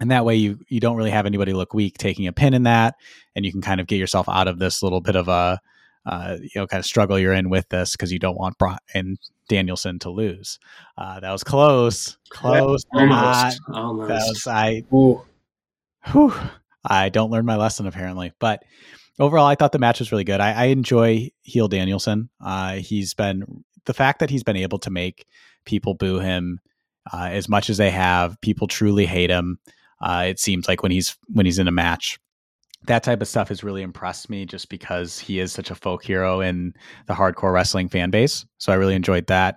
And 0.00 0.10
that 0.10 0.24
way, 0.24 0.36
you 0.36 0.60
you 0.68 0.80
don't 0.80 0.96
really 0.96 1.10
have 1.10 1.26
anybody 1.26 1.52
look 1.52 1.74
weak 1.74 1.98
taking 1.98 2.26
a 2.26 2.32
pin 2.32 2.54
in 2.54 2.64
that, 2.64 2.94
and 3.34 3.44
you 3.44 3.52
can 3.52 3.60
kind 3.60 3.80
of 3.80 3.86
get 3.86 3.96
yourself 3.96 4.28
out 4.28 4.48
of 4.48 4.58
this 4.58 4.82
little 4.82 5.00
bit 5.00 5.16
of 5.16 5.28
a 5.28 5.60
uh, 6.08 6.38
you 6.40 6.50
know, 6.56 6.66
kind 6.66 6.78
of 6.78 6.86
struggle 6.86 7.18
you're 7.18 7.34
in 7.34 7.50
with 7.50 7.68
this 7.68 7.92
because 7.92 8.10
you 8.10 8.18
don't 8.18 8.38
want 8.38 8.56
Brock 8.56 8.82
and 8.94 9.18
Danielson 9.48 9.98
to 10.00 10.10
lose. 10.10 10.58
Uh, 10.96 11.20
that 11.20 11.30
was 11.30 11.44
close, 11.44 12.16
close, 12.30 12.84
almost, 12.92 13.60
almost. 13.72 14.08
That 14.08 14.24
was 14.26 14.46
I. 14.46 14.84
Ooh. 14.92 15.22
Whew, 16.12 16.32
I 16.84 17.10
don't 17.10 17.30
learn 17.30 17.44
my 17.44 17.56
lesson 17.56 17.86
apparently, 17.86 18.32
but 18.38 18.62
overall, 19.18 19.46
I 19.46 19.54
thought 19.54 19.72
the 19.72 19.78
match 19.78 19.98
was 19.98 20.10
really 20.10 20.24
good. 20.24 20.40
I, 20.40 20.52
I 20.52 20.64
enjoy 20.66 21.30
heel 21.42 21.68
Danielson. 21.68 22.30
Uh, 22.40 22.74
he's 22.76 23.12
been 23.12 23.64
the 23.84 23.94
fact 23.94 24.20
that 24.20 24.30
he's 24.30 24.44
been 24.44 24.56
able 24.56 24.78
to 24.78 24.90
make 24.90 25.26
people 25.66 25.92
boo 25.92 26.20
him 26.20 26.60
uh, 27.12 27.28
as 27.30 27.48
much 27.48 27.68
as 27.68 27.76
they 27.76 27.90
have. 27.90 28.40
People 28.40 28.66
truly 28.66 29.04
hate 29.04 29.30
him. 29.30 29.58
Uh, 30.00 30.24
it 30.28 30.38
seems 30.38 30.68
like 30.68 30.82
when 30.82 30.92
he's 30.92 31.16
when 31.28 31.46
he's 31.46 31.58
in 31.58 31.68
a 31.68 31.72
match 31.72 32.18
that 32.86 33.02
type 33.02 33.20
of 33.20 33.28
stuff 33.28 33.48
has 33.48 33.64
really 33.64 33.82
impressed 33.82 34.30
me 34.30 34.46
just 34.46 34.68
because 34.68 35.18
he 35.18 35.40
is 35.40 35.52
such 35.52 35.70
a 35.70 35.74
folk 35.74 36.04
hero 36.04 36.40
in 36.40 36.72
the 37.06 37.14
hardcore 37.14 37.52
wrestling 37.52 37.88
fan 37.88 38.10
base. 38.10 38.46
So 38.58 38.72
I 38.72 38.76
really 38.76 38.94
enjoyed 38.94 39.26
that. 39.26 39.56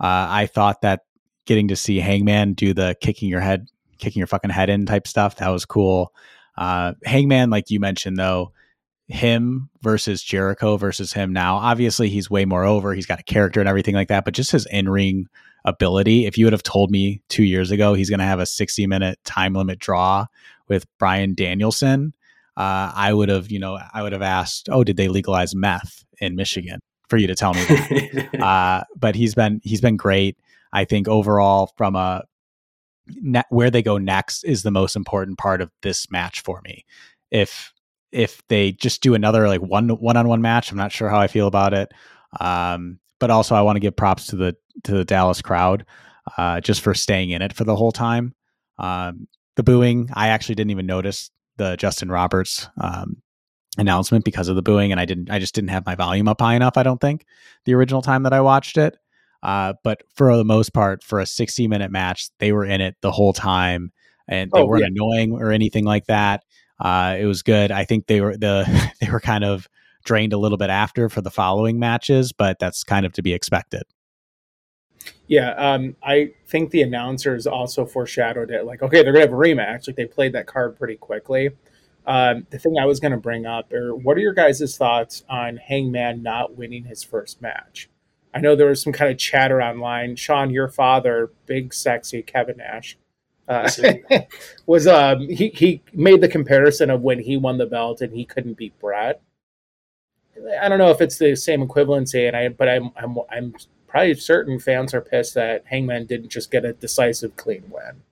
Uh, 0.00 0.26
I 0.30 0.46
thought 0.46 0.82
that 0.82 1.00
getting 1.46 1.68
to 1.68 1.76
see 1.76 1.98
Hangman 1.98 2.54
do 2.54 2.72
the 2.72 2.96
kicking 3.00 3.28
your 3.28 3.40
head, 3.40 3.68
kicking 3.98 4.20
your 4.20 4.26
fucking 4.26 4.50
head 4.50 4.70
in 4.70 4.86
type 4.86 5.06
stuff, 5.06 5.36
that 5.36 5.48
was 5.48 5.64
cool. 5.64 6.12
Uh, 6.56 6.94
Hangman, 7.04 7.50
like 7.50 7.70
you 7.70 7.80
mentioned, 7.80 8.16
though, 8.16 8.52
him 9.08 9.68
versus 9.82 10.22
Jericho 10.22 10.76
versus 10.76 11.12
him 11.12 11.32
now, 11.32 11.56
obviously 11.56 12.08
he's 12.08 12.30
way 12.30 12.44
more 12.44 12.64
over. 12.64 12.94
He's 12.94 13.06
got 13.06 13.20
a 13.20 13.24
character 13.24 13.60
and 13.60 13.68
everything 13.68 13.94
like 13.94 14.08
that, 14.08 14.24
but 14.24 14.34
just 14.34 14.52
his 14.52 14.66
in 14.66 14.88
ring 14.88 15.26
ability. 15.64 16.26
If 16.26 16.38
you 16.38 16.46
would 16.46 16.52
have 16.52 16.62
told 16.62 16.90
me 16.90 17.22
two 17.28 17.44
years 17.44 17.70
ago 17.70 17.94
he's 17.94 18.10
going 18.10 18.20
to 18.20 18.26
have 18.26 18.40
a 18.40 18.46
60 18.46 18.86
minute 18.86 19.18
time 19.24 19.54
limit 19.54 19.78
draw 19.78 20.26
with 20.68 20.86
Bryan 20.98 21.34
Danielson, 21.34 22.14
uh, 22.56 22.92
I 22.94 23.12
would 23.12 23.28
have, 23.28 23.50
you 23.50 23.58
know, 23.58 23.78
I 23.92 24.02
would 24.02 24.12
have 24.12 24.22
asked, 24.22 24.68
oh, 24.70 24.84
did 24.84 24.96
they 24.96 25.08
legalize 25.08 25.54
meth 25.54 26.04
in 26.20 26.36
Michigan 26.36 26.80
for 27.08 27.16
you 27.16 27.26
to 27.26 27.34
tell 27.34 27.54
me 27.54 27.64
that? 27.64 28.40
uh, 28.42 28.84
but 28.96 29.14
he's 29.14 29.34
been 29.34 29.60
he's 29.64 29.80
been 29.80 29.96
great. 29.96 30.38
I 30.72 30.84
think 30.84 31.08
overall, 31.08 31.72
from 31.76 31.96
a 31.96 32.24
ne- 33.08 33.42
where 33.50 33.70
they 33.70 33.82
go 33.82 33.98
next 33.98 34.44
is 34.44 34.62
the 34.62 34.70
most 34.70 34.96
important 34.96 35.38
part 35.38 35.60
of 35.60 35.70
this 35.82 36.10
match 36.10 36.42
for 36.42 36.60
me. 36.64 36.84
If 37.30 37.72
if 38.12 38.42
they 38.48 38.72
just 38.72 39.02
do 39.02 39.14
another 39.14 39.46
like 39.48 39.60
one 39.60 39.88
one 39.88 40.16
on 40.16 40.28
one 40.28 40.42
match, 40.42 40.70
I'm 40.70 40.78
not 40.78 40.92
sure 40.92 41.08
how 41.08 41.20
I 41.20 41.28
feel 41.28 41.46
about 41.46 41.74
it. 41.74 41.92
Um, 42.38 42.98
but 43.18 43.30
also, 43.30 43.54
I 43.54 43.62
want 43.62 43.76
to 43.76 43.80
give 43.80 43.96
props 43.96 44.26
to 44.28 44.36
the 44.36 44.56
to 44.84 44.92
the 44.92 45.04
Dallas 45.04 45.42
crowd 45.42 45.84
uh, 46.36 46.60
just 46.60 46.80
for 46.80 46.94
staying 46.94 47.30
in 47.30 47.42
it 47.42 47.52
for 47.52 47.64
the 47.64 47.76
whole 47.76 47.92
time. 47.92 48.34
Um, 48.78 49.28
the 49.56 49.62
booing, 49.62 50.10
I 50.14 50.28
actually 50.28 50.54
didn't 50.54 50.70
even 50.70 50.86
notice 50.86 51.30
the 51.56 51.76
Justin 51.76 52.10
Roberts 52.10 52.68
um, 52.80 53.22
announcement 53.76 54.24
because 54.24 54.48
of 54.48 54.56
the 54.56 54.62
booing, 54.62 54.92
and 54.92 55.00
I 55.00 55.04
didn't. 55.04 55.30
I 55.30 55.38
just 55.38 55.54
didn't 55.54 55.70
have 55.70 55.86
my 55.86 55.94
volume 55.94 56.28
up 56.28 56.40
high 56.40 56.54
enough. 56.54 56.76
I 56.76 56.82
don't 56.82 57.00
think 57.00 57.26
the 57.64 57.74
original 57.74 58.02
time 58.02 58.22
that 58.22 58.32
I 58.32 58.40
watched 58.40 58.78
it. 58.78 58.96
Uh, 59.42 59.72
but 59.82 60.02
for 60.14 60.36
the 60.36 60.44
most 60.44 60.74
part, 60.74 61.02
for 61.02 61.18
a 61.18 61.26
60 61.26 61.66
minute 61.66 61.90
match, 61.90 62.28
they 62.40 62.52
were 62.52 62.64
in 62.64 62.80
it 62.80 62.96
the 63.00 63.10
whole 63.10 63.32
time, 63.32 63.92
and 64.28 64.50
they 64.52 64.60
oh, 64.60 64.66
weren't 64.66 64.82
yeah. 64.82 64.88
annoying 64.88 65.32
or 65.32 65.50
anything 65.50 65.84
like 65.84 66.06
that. 66.06 66.44
Uh, 66.78 67.16
it 67.18 67.26
was 67.26 67.42
good. 67.42 67.70
I 67.70 67.84
think 67.84 68.06
they 68.06 68.20
were 68.20 68.36
the 68.36 68.64
they 69.00 69.10
were 69.10 69.20
kind 69.20 69.44
of 69.44 69.68
drained 70.04 70.32
a 70.32 70.38
little 70.38 70.58
bit 70.58 70.70
after 70.70 71.08
for 71.08 71.20
the 71.20 71.30
following 71.30 71.78
matches, 71.78 72.32
but 72.32 72.58
that's 72.58 72.84
kind 72.84 73.04
of 73.04 73.12
to 73.12 73.22
be 73.22 73.34
expected. 73.34 73.82
Yeah, 75.30 75.50
um, 75.52 75.94
I 76.02 76.32
think 76.48 76.72
the 76.72 76.82
announcers 76.82 77.46
also 77.46 77.86
foreshadowed 77.86 78.50
it. 78.50 78.64
Like, 78.64 78.82
okay, 78.82 79.04
they're 79.04 79.12
gonna 79.12 79.26
have 79.26 79.32
a 79.32 79.36
rematch. 79.36 79.86
Like, 79.86 79.94
they 79.94 80.04
played 80.04 80.32
that 80.32 80.48
card 80.48 80.76
pretty 80.76 80.96
quickly. 80.96 81.50
Um, 82.04 82.48
the 82.50 82.58
thing 82.58 82.76
I 82.80 82.84
was 82.84 82.98
gonna 82.98 83.16
bring 83.16 83.46
up, 83.46 83.72
or 83.72 83.94
what 83.94 84.16
are 84.16 84.20
your 84.20 84.32
guys' 84.32 84.76
thoughts 84.76 85.22
on 85.28 85.56
Hangman 85.58 86.24
not 86.24 86.56
winning 86.56 86.82
his 86.82 87.04
first 87.04 87.40
match? 87.40 87.88
I 88.34 88.40
know 88.40 88.56
there 88.56 88.66
was 88.66 88.82
some 88.82 88.92
kind 88.92 89.08
of 89.08 89.18
chatter 89.18 89.62
online. 89.62 90.16
Sean, 90.16 90.50
your 90.50 90.66
father, 90.66 91.30
big 91.46 91.72
sexy 91.72 92.22
Kevin 92.22 92.56
Nash, 92.56 92.98
uh, 93.46 93.70
was 94.66 94.88
um, 94.88 95.28
he 95.28 95.50
he 95.50 95.80
made 95.92 96.22
the 96.22 96.28
comparison 96.28 96.90
of 96.90 97.02
when 97.02 97.20
he 97.20 97.36
won 97.36 97.56
the 97.56 97.66
belt 97.66 98.00
and 98.00 98.12
he 98.12 98.24
couldn't 98.24 98.54
beat 98.54 98.76
Bret. 98.80 99.22
I 100.60 100.68
don't 100.68 100.78
know 100.78 100.90
if 100.90 101.00
it's 101.00 101.18
the 101.18 101.36
same 101.36 101.64
equivalency, 101.64 102.26
and 102.26 102.36
I 102.36 102.48
but 102.48 102.68
I'm 102.68 102.90
I'm 102.96 103.16
I'm 103.30 103.54
probably 103.90 104.14
certain 104.14 104.58
fans 104.58 104.94
are 104.94 105.00
pissed 105.00 105.34
that 105.34 105.64
Hangman 105.66 106.06
didn't 106.06 106.30
just 106.30 106.50
get 106.50 106.64
a 106.64 106.72
decisive 106.72 107.36
clean 107.36 107.64
win. 107.68 108.02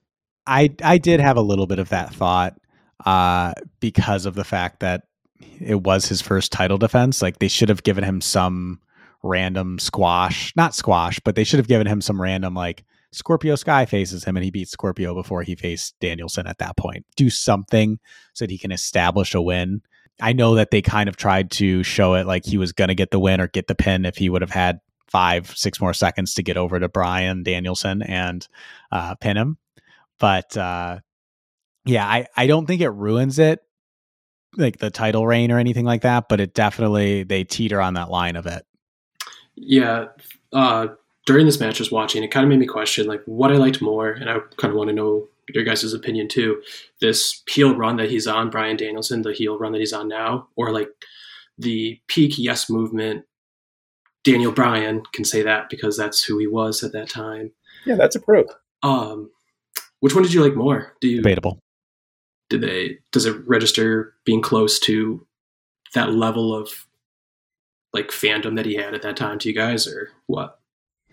I 0.47 0.75
I 0.83 0.99
did 0.99 1.21
have 1.21 1.37
a 1.37 1.43
little 1.43 1.67
bit 1.67 1.79
of 1.79 1.91
that 1.91 2.13
thought 2.13 2.59
uh, 3.07 3.53
because 3.81 4.27
of 4.27 4.35
the 4.35 4.45
fact 4.45 4.81
that 4.81 5.05
it 5.61 5.83
was 5.83 6.07
his 6.07 6.21
first 6.21 6.53
title 6.53 6.79
defense. 6.79 7.23
Like 7.23 7.39
they 7.39 7.49
should 7.49 7.69
have 7.69 7.83
given 7.83 8.05
him 8.05 8.21
some 8.21 8.81
random 9.23 9.79
squash, 9.79 10.53
not 10.57 10.75
squash, 10.75 11.21
but 11.21 11.37
they 11.37 11.45
should 11.45 11.59
have 11.59 11.69
given 11.69 11.87
him 11.87 12.01
some 12.01 12.21
random 12.21 12.55
like 12.55 12.85
Scorpio 13.13 13.55
Sky 13.55 13.87
faces 13.87 14.25
him 14.25 14.37
and 14.37 14.45
he 14.45 14.51
beats 14.51 14.71
Scorpio 14.71 15.15
before 15.15 15.43
he 15.43 15.55
faced 15.55 15.99
Danielson 16.01 16.47
at 16.47 16.59
that 16.59 16.77
point. 16.77 17.07
Do 17.17 17.31
something 17.31 17.99
so 18.35 18.45
that 18.45 18.51
he 18.51 18.59
can 18.59 18.73
establish 18.73 19.35
a 19.35 19.41
win. 19.41 19.83
I 20.21 20.33
know 20.33 20.57
that 20.57 20.71
they 20.71 20.83
kind 20.83 21.09
of 21.09 21.17
tried 21.17 21.51
to 21.53 21.83
show 21.83 22.15
it 22.15 22.27
like 22.27 22.45
he 22.45 22.59
was 22.59 22.73
going 22.73 22.89
to 22.89 22.95
get 22.95 23.11
the 23.11 23.21
win 23.21 23.41
or 23.41 23.47
get 23.47 23.69
the 23.69 23.75
pin 23.75 24.05
if 24.05 24.17
he 24.17 24.29
would 24.29 24.43
have 24.43 24.51
had 24.51 24.81
five, 25.09 25.57
six 25.57 25.81
more 25.81 25.95
seconds 25.95 26.35
to 26.35 26.43
get 26.43 26.57
over 26.57 26.79
to 26.79 26.89
Bryan 26.89 27.43
Danielson 27.43 28.03
and 28.03 28.47
uh, 28.93 29.15
pin 29.17 29.37
him. 29.37 29.59
But 30.21 30.57
uh, 30.57 31.01
yeah, 31.85 32.07
I, 32.07 32.27
I 32.37 32.47
don't 32.47 32.67
think 32.67 32.83
it 32.83 32.91
ruins 32.91 33.39
it, 33.39 33.61
like 34.57 34.79
the 34.79 34.91
title 34.91 35.27
reign 35.27 35.51
or 35.51 35.59
anything 35.59 35.85
like 35.85 36.03
that, 36.03 36.29
but 36.29 36.41
it 36.41 36.55
definitely, 36.55 37.23
they 37.23 37.45
teeter 37.45 37.81
on 37.81 37.95
that 37.95 38.11
line 38.11 38.37
of 38.37 38.47
it. 38.47 38.65
Yeah. 39.55 40.07
Uh, 40.53 40.89
during 41.27 41.47
this 41.47 41.61
match, 41.61 41.79
just 41.79 41.93
watching, 41.93 42.23
it 42.23 42.31
kind 42.31 42.45
of 42.45 42.49
made 42.49 42.59
me 42.59 42.67
question 42.67 43.07
like 43.07 43.23
what 43.27 43.53
I 43.53 43.57
liked 43.57 43.83
more, 43.83 44.11
and 44.11 44.31
I 44.31 44.39
kind 44.57 44.73
of 44.73 44.79
want 44.79 44.89
to 44.89 44.95
know 44.95 45.29
your 45.55 45.65
guys' 45.65 45.93
opinion 45.93 46.29
too. 46.29 46.63
This 47.01 47.43
heel 47.49 47.75
run 47.75 47.97
that 47.97 48.11
he's 48.11 48.27
on, 48.27 48.51
Bryan 48.51 48.77
Danielson, 48.77 49.23
the 49.23 49.33
heel 49.33 49.59
run 49.59 49.73
that 49.73 49.79
he's 49.79 49.93
on 49.93 50.09
now, 50.09 50.49
or 50.57 50.73
like 50.73 50.89
the 51.59 52.01
peak 52.09 52.35
yes 52.39 52.71
movement. 52.71 53.25
Daniel 54.25 54.53
Bryan 54.53 55.03
can 55.13 55.25
say 55.25 55.43
that 55.43 55.71
because 55.71 55.97
that's 55.97 56.23
who 56.23 56.39
he 56.39 56.47
was 56.47 56.83
at 56.83 56.93
that 56.93 57.09
time. 57.09 57.53
Yeah, 57.87 57.95
that's 57.95 58.17
approved. 58.17 58.51
Um, 58.83 59.31
which 60.01 60.15
one 60.15 60.23
did 60.23 60.33
you 60.33 60.43
like 60.43 60.55
more? 60.55 60.95
Do 61.01 61.09
you 61.09 61.17
debatable? 61.17 61.59
Did 62.51 62.63
they? 62.63 62.99
Does 63.13 63.27
it 63.27 63.37
register 63.47 64.15
being 64.25 64.43
close 64.43 64.79
to 64.81 65.27
that 65.95 66.13
level 66.13 66.55
of 66.55 66.87
like 67.93 68.09
fandom 68.09 68.57
that 68.57 68.67
he 68.67 68.75
had 68.75 68.95
at 68.95 69.03
that 69.03 69.17
time 69.17 69.39
to 69.41 69.49
you 69.49 69.55
guys, 69.55 69.87
or 69.87 70.11
what? 70.27 70.59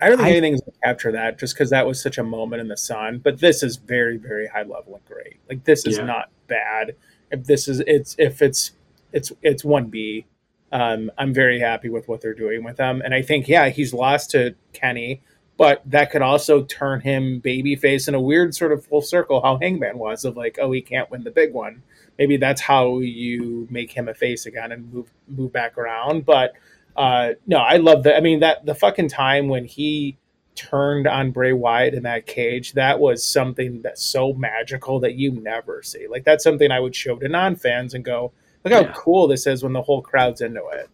I 0.00 0.08
don't 0.08 0.18
think 0.18 0.28
I, 0.28 0.32
anything's 0.32 0.60
gonna 0.60 0.76
capture 0.84 1.12
that 1.12 1.38
just 1.38 1.54
because 1.54 1.70
that 1.70 1.86
was 1.86 2.02
such 2.02 2.18
a 2.18 2.22
moment 2.22 2.60
in 2.60 2.68
the 2.68 2.76
sun. 2.76 3.20
But 3.22 3.40
this 3.40 3.62
is 3.62 3.76
very, 3.76 4.18
very 4.18 4.46
high 4.46 4.62
level 4.62 4.94
and 4.94 5.04
great. 5.06 5.38
Like 5.48 5.64
this 5.64 5.86
is 5.86 5.98
yeah. 5.98 6.04
not 6.04 6.30
bad. 6.48 6.94
If 7.30 7.44
this 7.44 7.66
is 7.66 7.80
it's 7.80 8.14
if 8.18 8.42
it's 8.42 8.72
it's 9.12 9.32
it's 9.42 9.64
one 9.64 9.86
B. 9.86 10.26
Um, 10.72 11.10
I'm 11.16 11.32
very 11.32 11.60
happy 11.60 11.88
with 11.88 12.08
what 12.08 12.20
they're 12.20 12.34
doing 12.34 12.64
with 12.64 12.78
him, 12.78 13.00
and 13.00 13.14
I 13.14 13.22
think 13.22 13.48
yeah, 13.48 13.68
he's 13.68 13.94
lost 13.94 14.32
to 14.32 14.54
Kenny, 14.72 15.22
but 15.56 15.82
that 15.86 16.10
could 16.10 16.22
also 16.22 16.64
turn 16.64 17.00
him 17.00 17.40
babyface 17.40 18.08
in 18.08 18.14
a 18.14 18.20
weird 18.20 18.54
sort 18.54 18.72
of 18.72 18.84
full 18.84 19.00
circle. 19.00 19.40
How 19.42 19.58
Hangman 19.58 19.98
was 19.98 20.24
of 20.24 20.36
like, 20.36 20.58
oh, 20.60 20.72
he 20.72 20.82
can't 20.82 21.10
win 21.10 21.24
the 21.24 21.30
big 21.30 21.52
one. 21.52 21.82
Maybe 22.18 22.36
that's 22.36 22.60
how 22.60 22.98
you 22.98 23.66
make 23.70 23.92
him 23.92 24.08
a 24.08 24.14
face 24.14 24.46
again 24.46 24.72
and 24.72 24.92
move 24.92 25.10
move 25.28 25.52
back 25.52 25.78
around. 25.78 26.26
But 26.26 26.54
uh, 26.96 27.34
no, 27.46 27.58
I 27.58 27.76
love 27.76 28.02
that. 28.04 28.16
I 28.16 28.20
mean, 28.20 28.40
that 28.40 28.64
the 28.66 28.74
fucking 28.74 29.08
time 29.08 29.48
when 29.48 29.64
he 29.64 30.16
turned 30.56 31.06
on 31.06 31.30
Bray 31.30 31.52
Wyatt 31.52 31.94
in 31.94 32.02
that 32.04 32.26
cage, 32.26 32.72
that 32.72 32.98
was 32.98 33.24
something 33.24 33.82
that's 33.82 34.02
so 34.02 34.32
magical 34.32 35.00
that 35.00 35.14
you 35.14 35.30
never 35.30 35.82
see. 35.82 36.06
Like 36.08 36.24
that's 36.24 36.42
something 36.42 36.70
I 36.70 36.80
would 36.80 36.96
show 36.96 37.16
to 37.16 37.28
non 37.28 37.56
fans 37.56 37.94
and 37.94 38.04
go, 38.04 38.32
look 38.66 38.74
how 38.74 38.88
yeah. 38.88 38.94
cool 38.96 39.28
this 39.28 39.46
is 39.46 39.62
when 39.62 39.72
the 39.72 39.82
whole 39.82 40.02
crowd's 40.02 40.40
into 40.40 40.64
it. 40.72 40.90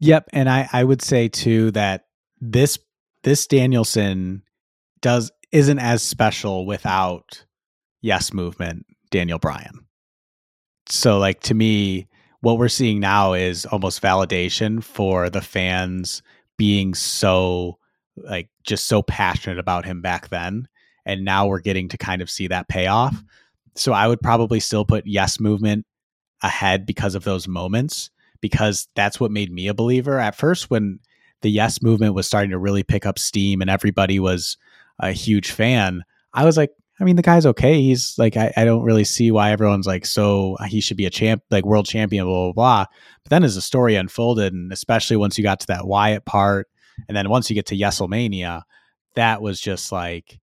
Yep, 0.00 0.30
and 0.32 0.48
I 0.48 0.68
I 0.72 0.84
would 0.84 1.02
say 1.02 1.28
too 1.28 1.70
that 1.72 2.06
this 2.40 2.78
this 3.22 3.46
Danielson 3.46 4.42
does 5.00 5.30
isn't 5.52 5.78
as 5.78 6.02
special 6.02 6.66
without 6.66 7.44
yes 8.00 8.32
movement 8.32 8.86
Daniel 9.10 9.38
Bryan. 9.38 9.86
So 10.88 11.18
like 11.18 11.40
to 11.42 11.54
me 11.54 12.08
what 12.40 12.56
we're 12.56 12.68
seeing 12.68 13.00
now 13.00 13.34
is 13.34 13.66
almost 13.66 14.02
validation 14.02 14.82
for 14.82 15.28
the 15.28 15.42
fans 15.42 16.22
being 16.56 16.94
so 16.94 17.78
like 18.16 18.48
just 18.64 18.86
so 18.86 19.02
passionate 19.02 19.58
about 19.58 19.84
him 19.84 20.02
back 20.02 20.28
then 20.28 20.66
and 21.06 21.24
now 21.24 21.46
we're 21.46 21.60
getting 21.60 21.88
to 21.88 21.96
kind 21.98 22.20
of 22.20 22.30
see 22.30 22.46
that 22.46 22.68
payoff 22.68 23.22
so 23.76 23.92
i 23.92 24.06
would 24.06 24.20
probably 24.20 24.60
still 24.60 24.84
put 24.84 25.06
yes 25.06 25.40
movement 25.40 25.86
ahead 26.42 26.86
because 26.86 27.14
of 27.14 27.24
those 27.24 27.48
moments 27.48 28.10
because 28.40 28.88
that's 28.94 29.20
what 29.20 29.30
made 29.30 29.52
me 29.52 29.68
a 29.68 29.74
believer 29.74 30.18
at 30.18 30.34
first 30.34 30.70
when 30.70 30.98
the 31.42 31.50
yes 31.50 31.82
movement 31.82 32.14
was 32.14 32.26
starting 32.26 32.50
to 32.50 32.58
really 32.58 32.82
pick 32.82 33.04
up 33.06 33.18
steam 33.18 33.60
and 33.60 33.70
everybody 33.70 34.18
was 34.18 34.56
a 34.98 35.12
huge 35.12 35.50
fan 35.50 36.02
i 36.32 36.44
was 36.44 36.56
like 36.56 36.70
I 37.00 37.04
mean, 37.04 37.16
the 37.16 37.22
guy's 37.22 37.46
okay. 37.46 37.80
He's 37.80 38.18
like, 38.18 38.36
I, 38.36 38.52
I 38.58 38.66
don't 38.66 38.82
really 38.82 39.04
see 39.04 39.30
why 39.30 39.52
everyone's 39.52 39.86
like, 39.86 40.04
so 40.04 40.56
uh, 40.60 40.64
he 40.64 40.82
should 40.82 40.98
be 40.98 41.06
a 41.06 41.10
champ, 41.10 41.42
like 41.50 41.64
world 41.64 41.86
champion, 41.86 42.26
blah, 42.26 42.44
blah, 42.44 42.52
blah. 42.52 42.84
But 43.24 43.30
then 43.30 43.42
as 43.42 43.54
the 43.54 43.62
story 43.62 43.96
unfolded, 43.96 44.52
and 44.52 44.70
especially 44.70 45.16
once 45.16 45.38
you 45.38 45.42
got 45.42 45.60
to 45.60 45.66
that 45.68 45.86
Wyatt 45.86 46.26
part, 46.26 46.68
and 47.08 47.16
then 47.16 47.30
once 47.30 47.48
you 47.48 47.54
get 47.54 47.66
to 47.66 47.76
Yeselmania, 47.76 48.62
that 49.14 49.40
was 49.40 49.60
just 49.60 49.90
like, 49.90 50.39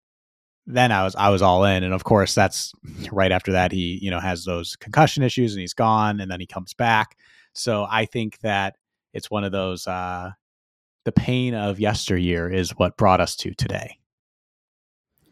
then 0.67 0.91
I 0.91 1.03
was 1.03 1.15
I 1.15 1.29
was 1.29 1.41
all 1.41 1.63
in, 1.65 1.83
and 1.83 1.93
of 1.93 2.03
course 2.03 2.36
that's 2.36 2.74
right 3.12 3.31
after 3.31 3.53
that 3.53 3.71
he 3.71 4.00
you 4.01 4.12
know 4.12 4.19
has 4.19 4.45
those 4.45 4.75
concussion 4.75 5.24
issues 5.24 5.53
and 5.53 5.62
he's 5.62 5.74
gone, 5.74 6.19
and 6.19 6.29
then 6.29 6.39
he 6.39 6.45
comes 6.45 6.74
back. 6.74 7.17
So 7.53 7.88
I 7.89 8.05
think 8.05 8.39
that 8.39 8.75
it's 9.13 9.31
one 9.31 9.43
of 9.43 9.51
those 9.51 9.88
uh, 9.88 10.31
the 11.05 11.12
pain 11.12 11.55
of 11.55 11.79
yesteryear 11.79 12.51
is 12.51 12.71
what 12.71 12.97
brought 12.97 13.21
us 13.21 13.36
to 13.38 13.53
today 13.53 13.97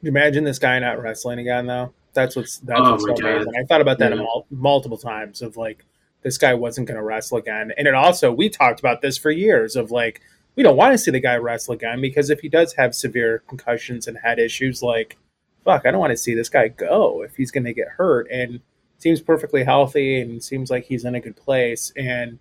imagine 0.07 0.43
this 0.43 0.59
guy 0.59 0.79
not 0.79 1.01
wrestling 1.01 1.39
again 1.39 1.65
though? 1.65 1.93
That's 2.13 2.35
what's 2.35 2.59
that's 2.59 2.79
oh 2.81 2.91
what's 2.91 3.03
so 3.03 3.27
amazing. 3.27 3.53
I 3.59 3.65
thought 3.65 3.81
about 3.81 3.99
that 3.99 4.11
yeah. 4.11 4.19
mul- 4.19 4.47
multiple 4.49 4.97
times 4.97 5.41
of 5.41 5.57
like 5.57 5.85
this 6.21 6.37
guy 6.37 6.53
wasn't 6.53 6.87
going 6.87 6.97
to 6.97 7.03
wrestle 7.03 7.37
again, 7.37 7.71
and 7.77 7.87
it 7.87 7.93
also 7.93 8.31
we 8.31 8.49
talked 8.49 8.79
about 8.79 9.01
this 9.01 9.17
for 9.17 9.31
years 9.31 9.75
of 9.75 9.91
like 9.91 10.21
we 10.55 10.63
don't 10.63 10.77
want 10.77 10.93
to 10.93 10.97
see 10.97 11.11
the 11.11 11.19
guy 11.19 11.35
wrestle 11.35 11.73
again 11.73 11.99
because 11.99 12.29
if 12.29 12.39
he 12.39 12.49
does 12.49 12.73
have 12.73 12.95
severe 12.95 13.43
concussions 13.47 14.07
and 14.07 14.17
head 14.17 14.39
issues, 14.39 14.81
like 14.81 15.17
fuck, 15.65 15.85
I 15.85 15.91
don't 15.91 15.99
want 15.99 16.11
to 16.11 16.17
see 16.17 16.33
this 16.33 16.49
guy 16.49 16.69
go 16.69 17.23
if 17.23 17.35
he's 17.35 17.51
going 17.51 17.65
to 17.65 17.73
get 17.73 17.89
hurt. 17.97 18.27
And 18.31 18.61
seems 18.97 19.21
perfectly 19.21 19.63
healthy 19.63 20.19
and 20.19 20.43
seems 20.43 20.69
like 20.71 20.85
he's 20.85 21.05
in 21.05 21.15
a 21.15 21.19
good 21.19 21.35
place 21.35 21.91
and 21.95 22.39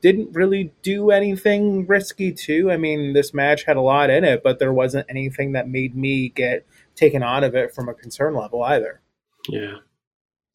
didn't 0.00 0.34
really 0.34 0.70
do 0.82 1.10
anything 1.10 1.86
risky 1.86 2.30
too. 2.30 2.70
I 2.70 2.76
mean, 2.76 3.14
this 3.14 3.32
match 3.32 3.64
had 3.64 3.76
a 3.76 3.80
lot 3.80 4.10
in 4.10 4.22
it, 4.22 4.42
but 4.42 4.58
there 4.58 4.72
wasn't 4.72 5.06
anything 5.08 5.52
that 5.52 5.68
made 5.68 5.96
me 5.96 6.28
get 6.28 6.66
taken 6.94 7.22
out 7.22 7.42
of 7.42 7.54
it 7.54 7.74
from 7.74 7.88
a 7.88 7.94
concern 7.94 8.34
level 8.34 8.62
either. 8.62 9.00
Yeah. 9.48 9.76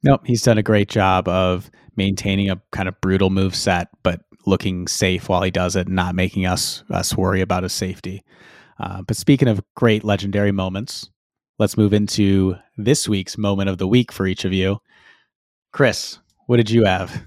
Nope, 0.03 0.21
he's 0.25 0.43
done 0.43 0.57
a 0.57 0.63
great 0.63 0.87
job 0.87 1.27
of 1.27 1.69
maintaining 1.95 2.49
a 2.49 2.61
kind 2.71 2.87
of 2.87 3.01
brutal 3.01 3.29
move 3.29 3.55
set, 3.55 3.89
but 4.03 4.21
looking 4.45 4.87
safe 4.87 5.27
while 5.27 5.41
he 5.41 5.51
does 5.51 5.75
it, 5.75 5.87
and 5.87 5.95
not 5.95 6.15
making 6.15 6.45
us 6.45 6.83
us 6.89 7.17
worry 7.17 7.41
about 7.41 7.63
his 7.63 7.73
safety. 7.73 8.23
Uh, 8.79 9.01
but 9.01 9.17
speaking 9.17 9.49
of 9.49 9.61
great 9.75 10.05
legendary 10.05 10.53
moments, 10.53 11.09
let's 11.59 11.77
move 11.77 11.93
into 11.93 12.55
this 12.77 13.07
week's 13.07 13.37
moment 13.37 13.69
of 13.69 13.77
the 13.77 13.87
week 13.87 14.11
for 14.11 14.25
each 14.25 14.45
of 14.45 14.53
you. 14.53 14.79
Chris, 15.71 16.17
what 16.47 16.57
did 16.57 16.71
you 16.71 16.85
have? 16.85 17.23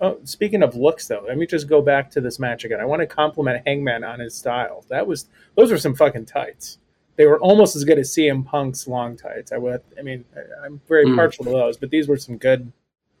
Oh, 0.00 0.18
speaking 0.24 0.62
of 0.62 0.74
looks, 0.74 1.06
though, 1.06 1.24
let 1.28 1.38
me 1.38 1.46
just 1.46 1.68
go 1.68 1.80
back 1.80 2.10
to 2.10 2.20
this 2.20 2.38
match 2.38 2.64
again. 2.64 2.80
I 2.80 2.86
want 2.86 3.00
to 3.00 3.06
compliment 3.06 3.62
Hangman 3.66 4.02
on 4.02 4.18
his 4.18 4.34
style. 4.34 4.84
That 4.88 5.06
was 5.06 5.28
those 5.54 5.70
were 5.70 5.78
some 5.78 5.94
fucking 5.94 6.26
tights 6.26 6.78
they 7.20 7.26
were 7.26 7.38
almost 7.40 7.76
as 7.76 7.84
good 7.84 7.98
as 7.98 8.08
CM 8.08 8.46
Punk's 8.46 8.88
long 8.88 9.14
tights. 9.14 9.52
I 9.52 9.58
would, 9.58 9.82
I 9.98 10.00
mean, 10.00 10.24
I, 10.62 10.64
am 10.64 10.80
very 10.88 11.04
mm. 11.04 11.16
partial 11.16 11.44
to 11.44 11.50
those, 11.50 11.76
but 11.76 11.90
these 11.90 12.08
were 12.08 12.16
some 12.16 12.38
good. 12.38 12.60
Some 12.60 12.72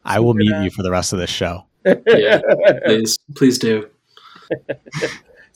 I 0.06 0.18
will 0.20 0.32
mute 0.32 0.64
you 0.64 0.70
for 0.70 0.82
the 0.82 0.90
rest 0.90 1.12
of 1.12 1.18
this 1.18 1.28
show. 1.28 1.66
yeah, 1.84 2.40
please, 2.86 3.18
please 3.36 3.58
do. 3.58 3.90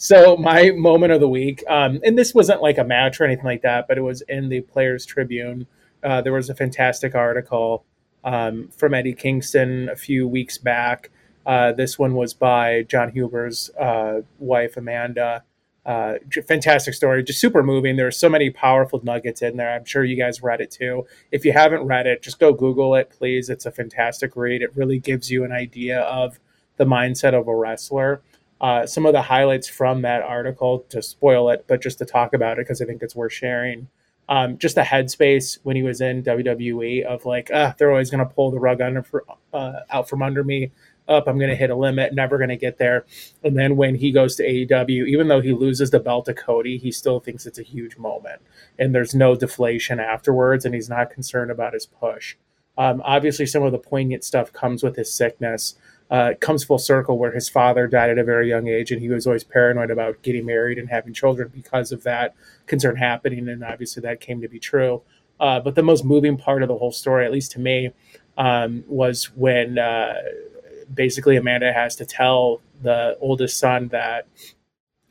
so 0.05 0.37
my 0.37 0.71
moment 0.71 1.13
of 1.13 1.21
the 1.21 1.29
week, 1.29 1.65
um, 1.69 2.01
and 2.05 2.19
this 2.19 2.35
wasn't 2.35 2.61
like 2.61 2.79
a 2.79 2.85
match 2.85 3.21
or 3.21 3.25
anything 3.25 3.45
like 3.45 3.63
that, 3.63 3.89
but 3.89 3.97
it 3.97 4.03
was 4.03 4.23
in 4.23 4.49
the 4.49 4.61
Players 4.61 5.07
Tribune. 5.07 5.67
Uh, 6.03 6.21
there 6.21 6.33
was 6.33 6.51
a 6.51 6.55
fantastic 6.55 7.15
article 7.15 7.85
um, 8.25 8.69
from 8.69 8.93
Eddie 8.93 9.15
Kingston 9.15 9.89
a 9.89 9.97
few 9.97 10.29
weeks 10.29 10.59
back. 10.59 11.11
Uh, 11.47 11.73
this 11.73 11.99
one 11.99 12.15
was 12.15 12.35
by 12.35 12.83
Jon 12.83 13.11
Huber's 13.13 13.71
uh, 13.79 14.21
wife 14.39 14.77
Amanda 14.77 15.45
uh, 15.87 16.15
fantastic 16.47 16.95
story, 16.95 17.23
just 17.23 17.41
super 17.41 17.63
moving. 17.63 17.97
There 17.97 18.07
are 18.07 18.13
so 18.13 18.29
many 18.29 18.51
powerful 18.51 19.01
nuggets 19.03 19.43
in 19.43 19.57
there. 19.57 19.71
I'm 19.71 19.85
sure 19.85 20.03
you 20.03 20.17
guys 20.17 20.43
read 20.43 20.61
it 20.61 20.71
too. 20.71 21.07
If 21.31 21.45
you 21.45 21.53
haven't 21.53 21.83
read 21.83 22.07
it, 22.07 22.23
just 22.23 22.39
go 22.39 22.53
Google 22.53 22.95
it, 22.95 23.11
please. 23.11 23.51
It's 23.51 23.67
a 23.67 23.71
fantastic 23.71 24.35
read. 24.35 24.63
It 24.63 24.75
really 24.75 24.99
gives 24.99 25.31
you 25.31 25.45
an 25.45 25.53
idea 25.53 26.01
of 26.01 26.41
the 26.77 26.85
mindset 26.85 27.39
of 27.39 27.49
a 27.49 27.55
wrestler. 27.55 28.23
Uh, 28.65 28.87
some 28.87 29.05
of 29.05 29.13
the 29.13 29.21
highlights 29.21 29.69
from 29.69 30.01
that 30.01 30.23
article, 30.23 30.87
to 30.89 31.03
spoil 31.03 31.51
it, 31.51 31.67
but 31.69 31.83
just 31.83 31.99
to 31.99 32.07
talk 32.07 32.33
about 32.33 32.59
it 32.59 32.63
because 32.63 32.81
I 32.81 32.87
think 32.87 33.03
it's 33.03 33.15
worth 33.15 33.35
sharing. 33.35 33.89
Um, 34.27 34.57
just 34.57 34.75
the 34.75 34.81
headspace 34.81 35.59
when 35.65 35.77
he 35.77 35.83
was 35.83 36.01
in 36.01 36.23
WWE 36.23 37.05
of 37.05 37.27
like, 37.27 37.51
ah, 37.53 37.75
they're 37.77 37.91
always 37.91 38.09
going 38.09 38.27
to 38.27 38.35
pull 38.35 38.51
the 38.51 38.59
rug 38.59 38.81
under 38.81 39.03
for, 39.03 39.27
uh, 39.53 39.81
out 39.91 40.09
from 40.09 40.23
under 40.23 40.43
me 40.43 40.71
up. 41.07 41.29
I'm 41.29 41.37
going 41.37 41.51
to 41.51 41.57
hit 41.57 41.69
a 41.69 41.77
limit, 41.77 42.15
never 42.15 42.39
going 42.39 42.49
to 42.49 42.57
get 42.57 42.79
there. 42.79 43.05
And 43.43 43.55
then 43.55 43.77
when 43.77 43.97
he 43.97 44.11
goes 44.11 44.35
to 44.37 44.43
AEW, 44.43 45.09
even 45.09 45.29
though 45.29 45.43
he 45.43 45.53
loses 45.53 45.91
the 45.91 46.01
belt 46.01 46.25
to 46.25 46.33
Cody, 46.33 46.79
he 46.79 46.91
still 46.91 47.21
thinks 47.21 47.45
it's 47.45 47.59
a 47.59 47.63
huge 47.63 47.99
moment. 47.99 48.41
And 48.79 48.95
there's 48.95 49.15
no 49.15 49.37
deflation 49.37 50.01
afterwards, 50.01 50.65
and 50.65 50.75
he's 50.75 50.89
not 50.89 51.11
concerned 51.11 51.51
about 51.51 51.75
his 51.75 51.85
push. 51.85 52.37
Um, 52.79 53.03
obviously, 53.05 53.45
some 53.45 53.63
of 53.63 53.73
the 53.73 53.79
poignant 53.79 54.25
stuff 54.25 54.55
comes 54.55 54.83
with 54.83 54.97
his 54.97 55.13
sickness. 55.13 55.75
Uh, 56.15 56.33
comes 56.41 56.63
full 56.63 56.79
circle 56.79 57.19
where 57.19 57.33
his 57.33 57.49
father 57.49 57.89
died 57.89 58.09
at 58.09 58.19
a 58.19 58.23
very 58.23 58.49
young 58.49 58.69
age 58.69 58.93
and 58.93 59.03
he 59.03 59.09
was 59.09 59.27
always 59.27 59.43
paranoid 59.43 59.91
about 59.91 60.23
getting 60.23 60.47
married 60.47 60.79
and 60.79 60.89
having 60.89 61.13
children 61.13 61.51
because 61.53 61.91
of 61.91 62.05
that 62.05 62.37
concern 62.67 62.95
happening. 62.95 63.49
And 63.49 63.65
obviously 63.65 64.01
that 64.03 64.21
came 64.21 64.41
to 64.41 64.47
be 64.47 64.61
true. 64.61 65.03
Uh, 65.41 65.59
but 65.59 65.75
the 65.75 65.83
most 65.83 66.05
moving 66.05 66.37
part 66.37 66.63
of 66.63 66.69
the 66.69 66.79
whole 66.79 66.93
story, 66.93 67.27
at 67.27 67.33
least 67.33 67.51
to 67.53 67.59
me, 67.59 67.91
um, 68.39 68.85
was 68.87 69.25
when 69.35 69.77
uh, 69.77 70.15
basically 70.95 71.35
Amanda 71.35 71.73
has 71.73 71.97
to 71.97 72.07
tell 72.07 72.61
the 72.81 73.19
oldest 73.21 73.59
son 73.59 73.89
that 73.89 74.29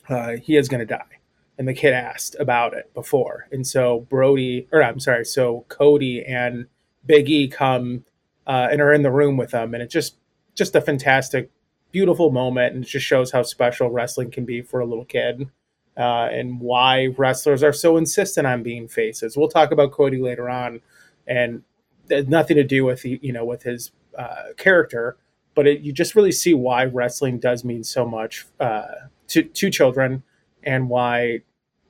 uh, 0.07 0.37
he 0.37 0.55
is 0.55 0.69
going 0.69 0.79
to 0.79 0.85
die. 0.85 1.19
And 1.57 1.67
the 1.67 1.73
kid 1.73 1.91
asked 1.91 2.37
about 2.39 2.73
it 2.75 2.93
before. 2.93 3.49
And 3.51 3.67
so 3.67 4.07
Brody, 4.09 4.69
or 4.71 4.81
I'm 4.81 5.01
sorry, 5.01 5.25
so 5.25 5.65
Cody 5.67 6.23
and 6.23 6.67
Big 7.05 7.29
E 7.29 7.49
come 7.49 8.05
uh, 8.47 8.69
and 8.71 8.79
are 8.79 8.93
in 8.93 9.03
the 9.03 9.11
room 9.11 9.35
with 9.35 9.51
them. 9.51 9.73
And 9.73 9.83
it 9.83 9.89
just, 9.89 10.15
just 10.55 10.75
a 10.75 10.81
fantastic, 10.81 11.49
beautiful 11.91 12.31
moment. 12.31 12.75
And 12.75 12.83
it 12.83 12.87
just 12.87 13.05
shows 13.05 13.31
how 13.31 13.43
special 13.43 13.89
wrestling 13.89 14.31
can 14.31 14.45
be 14.45 14.61
for 14.61 14.79
a 14.79 14.85
little 14.85 15.05
kid. 15.05 15.49
Uh, 15.95 16.27
and 16.31 16.59
why 16.59 17.07
wrestlers 17.17 17.61
are 17.61 17.73
so 17.73 17.97
insistent 17.97 18.47
on 18.47 18.63
being 18.63 18.87
faces. 18.87 19.37
We'll 19.37 19.47
talk 19.47 19.71
about 19.71 19.91
Cody 19.91 20.17
later 20.17 20.49
on, 20.49 20.81
and 21.27 21.61
nothing 22.09 22.57
to 22.57 22.63
do 22.63 22.83
with 22.83 23.05
you 23.05 23.31
know 23.31 23.45
with 23.45 23.61
his 23.61 23.91
uh, 24.17 24.53
character, 24.57 25.17
but 25.55 25.67
it, 25.67 25.81
you 25.81 25.93
just 25.93 26.15
really 26.15 26.31
see 26.31 26.53
why 26.53 26.85
wrestling 26.85 27.39
does 27.39 27.63
mean 27.63 27.83
so 27.83 28.07
much 28.07 28.47
uh, 28.59 28.87
to 29.27 29.43
to 29.43 29.69
children, 29.69 30.23
and 30.63 30.89
why 30.89 31.41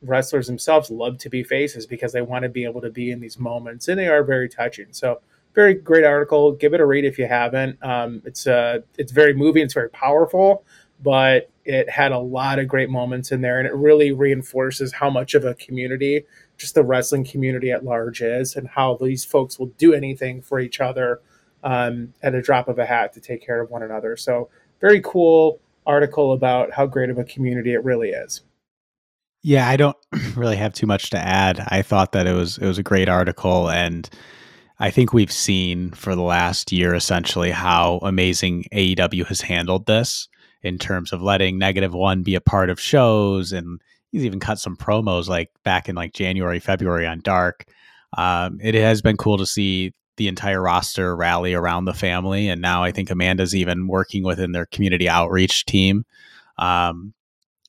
wrestlers 0.02 0.48
themselves 0.48 0.92
love 0.92 1.18
to 1.20 1.30
be 1.30 1.44
faces 1.44 1.86
because 1.86 2.12
they 2.12 2.22
want 2.22 2.44
to 2.44 2.50
be 2.50 2.66
able 2.66 2.82
to 2.82 2.90
be 2.90 3.10
in 3.10 3.22
these 3.22 3.40
moments, 3.40 3.88
and 3.88 4.00
they 4.00 4.08
are 4.08 4.24
very 4.24 4.50
touching. 4.50 4.88
So, 4.92 5.22
very 5.54 5.76
great 5.76 6.04
article. 6.04 6.52
Give 6.54 6.74
it 6.74 6.82
a 6.82 6.86
read 6.86 7.06
if 7.06 7.18
you 7.18 7.28
haven't. 7.28 7.78
Um, 7.84 8.22
it's 8.26 8.48
uh, 8.48 8.80
it's 8.98 9.12
very 9.12 9.34
moving. 9.34 9.64
It's 9.64 9.74
very 9.74 9.90
powerful, 9.90 10.64
but 11.02 11.50
it 11.66 11.90
had 11.90 12.12
a 12.12 12.20
lot 12.20 12.60
of 12.60 12.68
great 12.68 12.90
moments 12.90 13.32
in 13.32 13.42
there, 13.42 13.60
and 13.60 13.68
it 13.68 13.74
really 13.74 14.12
reinforces 14.12 14.94
how 14.94 15.10
much 15.10 15.34
of 15.34 15.46
a 15.46 15.54
community 15.56 16.26
just 16.58 16.76
the 16.76 16.84
wrestling 16.84 17.26
community 17.26 17.72
at 17.72 17.84
large 17.84 18.22
is, 18.22 18.56
and 18.56 18.68
how 18.68 18.98
these 19.02 19.26
folks 19.26 19.58
will 19.58 19.72
do 19.78 19.94
anything 19.94 20.42
for 20.42 20.60
each 20.60 20.80
other 20.80 21.22
um, 21.64 22.14
at 22.22 22.36
a 22.36 22.42
drop 22.42 22.68
of 22.68 22.80
a 22.80 22.86
hat 22.86 23.14
to 23.14 23.20
take 23.20 23.46
care 23.46 23.62
of 23.62 23.70
one 23.70 23.84
another. 23.84 24.16
So, 24.18 24.50
very 24.82 25.02
cool 25.02 25.60
article 25.86 26.34
about 26.34 26.72
how 26.72 26.86
great 26.86 27.10
of 27.10 27.18
a 27.18 27.24
community 27.24 27.74
it 27.74 27.84
really 27.84 28.10
is. 28.10 28.42
Yeah, 29.42 29.68
I 29.68 29.76
don't 29.76 29.98
really 30.36 30.56
have 30.56 30.74
too 30.74 30.88
much 30.88 31.10
to 31.12 31.18
add. 31.18 31.66
I 31.68 31.82
thought 31.82 32.14
that 32.14 32.28
it 32.28 32.34
was 32.34 32.58
it 32.58 32.66
was 32.66 32.78
a 32.78 32.84
great 32.84 33.10
article 33.10 33.70
and 33.70 34.10
I 34.80 34.90
think 34.90 35.14
we've 35.14 35.32
seen 35.32 35.92
for 35.92 36.16
the 36.16 36.22
last 36.22 36.72
year 36.72 36.94
essentially 36.96 37.52
how 37.52 38.00
amazing 38.02 38.66
AEW 38.74 39.26
has 39.28 39.42
handled 39.42 39.86
this 39.86 40.28
in 40.62 40.78
terms 40.78 41.14
of 41.14 41.22
letting 41.22 41.58
negative 41.58 41.94
one 41.94 42.24
be 42.24 42.36
a 42.36 42.42
part 42.42 42.70
of 42.70 42.80
shows 42.80 43.52
and 43.52 43.80
he's 44.12 44.26
even 44.26 44.40
cut 44.40 44.60
some 44.60 44.78
promos 44.78 45.28
like 45.28 45.52
back 45.64 45.90
in 45.90 45.96
like 45.96 46.14
January, 46.14 46.60
February 46.60 47.06
on 47.06 47.20
Dark. 47.22 47.66
Um, 48.18 48.60
it 48.62 48.76
has 48.76 49.02
been 49.02 49.18
cool 49.18 49.38
to 49.38 49.46
see 49.46 49.94
the 50.18 50.28
entire 50.28 50.62
roster 50.62 51.16
rally 51.16 51.54
around 51.54 51.86
the 51.86 51.94
family. 51.94 52.48
And 52.48 52.62
now 52.62 52.84
I 52.84 52.92
think 52.92 53.10
Amanda's 53.10 53.56
even 53.56 53.88
working 53.88 54.24
within 54.24 54.52
their 54.52 54.68
community 54.68 55.10
outreach 55.10 55.66
team. 55.66 56.06
Um, 56.58 57.14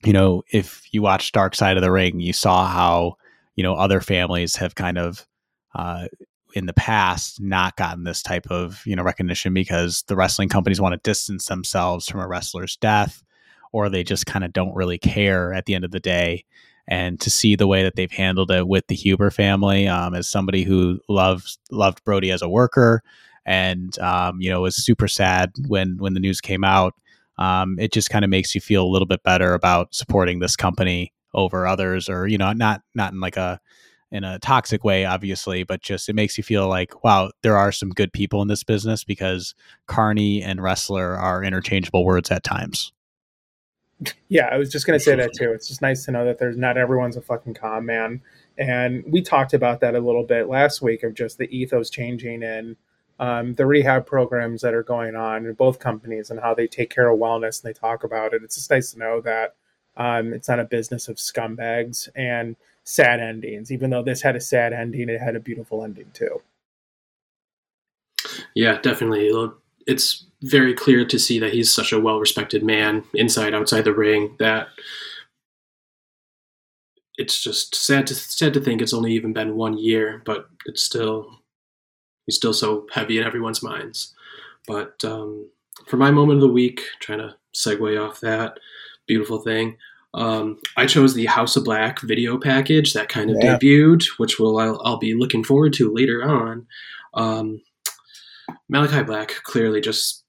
you 0.03 0.13
know, 0.13 0.43
if 0.51 0.81
you 0.91 1.01
watch 1.01 1.31
Dark 1.31 1.55
Side 1.55 1.77
of 1.77 1.83
the 1.83 1.91
Ring, 1.91 2.19
you 2.19 2.33
saw 2.33 2.67
how, 2.67 3.17
you 3.55 3.63
know, 3.63 3.73
other 3.73 3.99
families 3.99 4.55
have 4.57 4.75
kind 4.75 4.99
of, 4.99 5.25
uh, 5.73 6.07
in 6.55 6.65
the 6.65 6.73
past 6.73 7.41
not 7.41 7.75
gotten 7.75 8.05
this 8.05 8.23
type 8.23 8.47
of 8.49 8.81
you 8.85 8.95
know 8.95 9.03
recognition 9.03 9.53
because 9.53 10.03
the 10.07 10.15
wrestling 10.15 10.49
companies 10.49 10.81
want 10.81 10.93
to 10.93 11.09
distance 11.09 11.45
themselves 11.45 12.09
from 12.09 12.21
a 12.21 12.27
wrestler's 12.27 12.77
death 12.77 13.23
or 13.71 13.89
they 13.89 14.03
just 14.03 14.25
kind 14.25 14.45
of 14.45 14.53
don't 14.53 14.73
really 14.73 14.97
care 14.97 15.53
at 15.53 15.65
the 15.65 15.75
end 15.75 15.83
of 15.83 15.91
the 15.91 15.99
day 15.99 16.43
and 16.87 17.19
to 17.19 17.29
see 17.29 17.55
the 17.55 17.67
way 17.67 17.83
that 17.83 17.95
they've 17.95 18.11
handled 18.11 18.51
it 18.51 18.67
with 18.67 18.87
the 18.87 18.95
Huber 18.95 19.31
family 19.31 19.87
um, 19.87 20.13
as 20.13 20.29
somebody 20.29 20.63
who 20.63 20.99
loves 21.09 21.59
loved 21.71 22.03
Brodie 22.03 22.31
as 22.31 22.41
a 22.41 22.49
worker 22.49 23.03
and 23.45 23.97
um, 23.99 24.39
you 24.39 24.49
know 24.49 24.61
was 24.61 24.75
super 24.75 25.07
sad 25.07 25.51
when 25.67 25.97
when 25.97 26.13
the 26.13 26.19
news 26.19 26.41
came 26.41 26.63
out. 26.63 26.93
Um, 27.37 27.77
it 27.79 27.91
just 27.91 28.09
kind 28.09 28.23
of 28.23 28.31
makes 28.31 28.55
you 28.55 28.61
feel 28.61 28.83
a 28.83 28.87
little 28.87 29.05
bit 29.05 29.23
better 29.23 29.53
about 29.53 29.93
supporting 29.93 30.39
this 30.39 30.55
company 30.55 31.11
over 31.33 31.67
others, 31.67 32.07
or 32.07 32.27
you 32.27 32.37
know, 32.37 32.53
not 32.53 32.81
not 32.93 33.13
in 33.13 33.19
like 33.19 33.37
a 33.37 33.59
in 34.11 34.23
a 34.23 34.39
toxic 34.39 34.83
way, 34.83 35.05
obviously, 35.05 35.63
but 35.63 35.81
just 35.81 36.09
it 36.09 36.13
makes 36.13 36.37
you 36.37 36.43
feel 36.43 36.67
like 36.67 37.03
wow, 37.03 37.31
there 37.41 37.57
are 37.57 37.71
some 37.71 37.89
good 37.89 38.13
people 38.13 38.41
in 38.41 38.47
this 38.47 38.63
business 38.63 39.03
because 39.03 39.55
carny 39.87 40.41
and 40.41 40.61
wrestler 40.61 41.15
are 41.15 41.43
interchangeable 41.43 42.05
words 42.05 42.31
at 42.31 42.43
times. 42.43 42.91
Yeah, 44.27 44.47
I 44.47 44.57
was 44.57 44.71
just 44.71 44.85
gonna 44.85 44.99
say 44.99 45.15
that 45.15 45.33
too. 45.39 45.51
It's 45.51 45.67
just 45.67 45.81
nice 45.81 46.05
to 46.05 46.11
know 46.11 46.25
that 46.25 46.37
there's 46.37 46.57
not 46.57 46.77
everyone's 46.77 47.17
a 47.17 47.21
fucking 47.21 47.55
con 47.55 47.85
man, 47.85 48.21
and 48.57 49.03
we 49.07 49.21
talked 49.21 49.53
about 49.53 49.79
that 49.81 49.95
a 49.95 49.99
little 49.99 50.23
bit 50.23 50.47
last 50.47 50.81
week 50.81 51.03
of 51.03 51.13
just 51.13 51.37
the 51.37 51.55
ethos 51.55 51.89
changing 51.89 52.43
and 52.43 52.75
um, 53.19 53.53
the 53.53 53.65
rehab 53.65 54.05
programs 54.05 54.61
that 54.61 54.73
are 54.73 54.83
going 54.83 55.15
on 55.15 55.45
in 55.45 55.53
both 55.53 55.79
companies 55.79 56.29
and 56.29 56.39
how 56.39 56.53
they 56.53 56.67
take 56.67 56.89
care 56.89 57.09
of 57.09 57.19
wellness 57.19 57.63
and 57.63 57.69
they 57.69 57.77
talk 57.77 58.03
about 58.03 58.33
it. 58.33 58.43
It's 58.43 58.55
just 58.55 58.69
nice 58.69 58.91
to 58.91 58.99
know 58.99 59.21
that 59.21 59.55
um, 59.97 60.33
it's 60.33 60.49
not 60.49 60.59
a 60.59 60.65
business 60.65 61.07
of 61.07 61.15
scumbags 61.15 62.09
and 62.15 62.55
sad 62.85 63.19
endings. 63.19 63.71
Even 63.71 63.89
though 63.89 64.03
this 64.03 64.21
had 64.21 64.35
a 64.35 64.41
sad 64.41 64.71
ending, 64.71 65.09
it 65.09 65.19
had 65.19 65.35
a 65.35 65.39
beautiful 65.39 65.83
ending 65.83 66.09
too. 66.13 66.41
Yeah, 68.53 68.79
definitely. 68.81 69.31
It's 69.87 70.25
very 70.41 70.73
clear 70.73 71.05
to 71.05 71.19
see 71.19 71.39
that 71.39 71.53
he's 71.53 71.73
such 71.73 71.91
a 71.91 71.99
well 71.99 72.19
respected 72.19 72.63
man 72.63 73.03
inside, 73.13 73.53
outside 73.53 73.83
the 73.83 73.93
ring 73.93 74.35
that 74.39 74.69
it's 77.17 77.41
just 77.41 77.75
sad 77.75 78.07
to 78.07 78.15
sad 78.15 78.53
to 78.53 78.59
think 78.59 78.81
it's 78.81 78.93
only 78.93 79.13
even 79.13 79.33
been 79.33 79.55
one 79.55 79.77
year, 79.77 80.21
but 80.25 80.49
it's 80.65 80.83
still 80.83 81.41
he's 82.25 82.35
still 82.35 82.53
so 82.53 82.87
heavy 82.91 83.17
in 83.17 83.23
everyone's 83.23 83.63
minds. 83.63 84.13
But 84.67 85.03
um, 85.05 85.49
for 85.87 85.97
my 85.97 86.11
moment 86.11 86.37
of 86.37 86.41
the 86.41 86.53
week, 86.53 86.81
trying 86.99 87.19
to 87.19 87.35
segue 87.53 88.03
off 88.03 88.19
that 88.21 88.59
beautiful 89.07 89.39
thing, 89.39 89.77
um, 90.15 90.59
I 90.77 90.85
chose 90.85 91.13
the 91.13 91.25
House 91.25 91.57
of 91.57 91.65
Black 91.65 91.99
video 92.01 92.37
package 92.37 92.93
that 92.93 93.09
kind 93.09 93.29
of 93.29 93.37
yeah. 93.41 93.57
debuted, 93.57 94.05
which 94.17 94.39
will 94.39 94.57
I'll, 94.57 94.81
I'll, 94.83 94.97
be 94.97 95.13
looking 95.13 95.43
forward 95.43 95.73
to 95.73 95.93
later 95.93 96.23
on. 96.23 96.65
Um, 97.13 97.61
Malakai 98.71 99.05
Black 99.05 99.35
clearly 99.43 99.81
just 99.81 100.23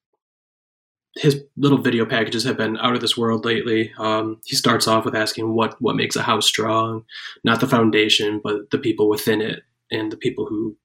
his 1.14 1.42
little 1.56 1.78
video 1.78 2.04
packages 2.04 2.44
have 2.44 2.56
been 2.56 2.76
out 2.78 2.94
of 2.94 3.00
this 3.00 3.16
world 3.16 3.44
lately. 3.44 3.92
Um, 3.96 4.40
he 4.44 4.56
starts 4.56 4.88
off 4.88 5.04
with 5.04 5.14
asking 5.14 5.54
what 5.54 5.80
what 5.80 5.96
makes 5.96 6.16
a 6.16 6.22
house 6.22 6.46
strong, 6.46 7.04
not 7.44 7.60
the 7.60 7.68
foundation, 7.68 8.40
but 8.42 8.70
the 8.72 8.78
people 8.78 9.08
within 9.08 9.40
it 9.40 9.62
and 9.92 10.10
the 10.10 10.16
people 10.16 10.46
who 10.46 10.76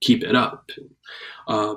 keep 0.00 0.24
it 0.24 0.34
up. 0.34 0.70
Uh, 1.46 1.76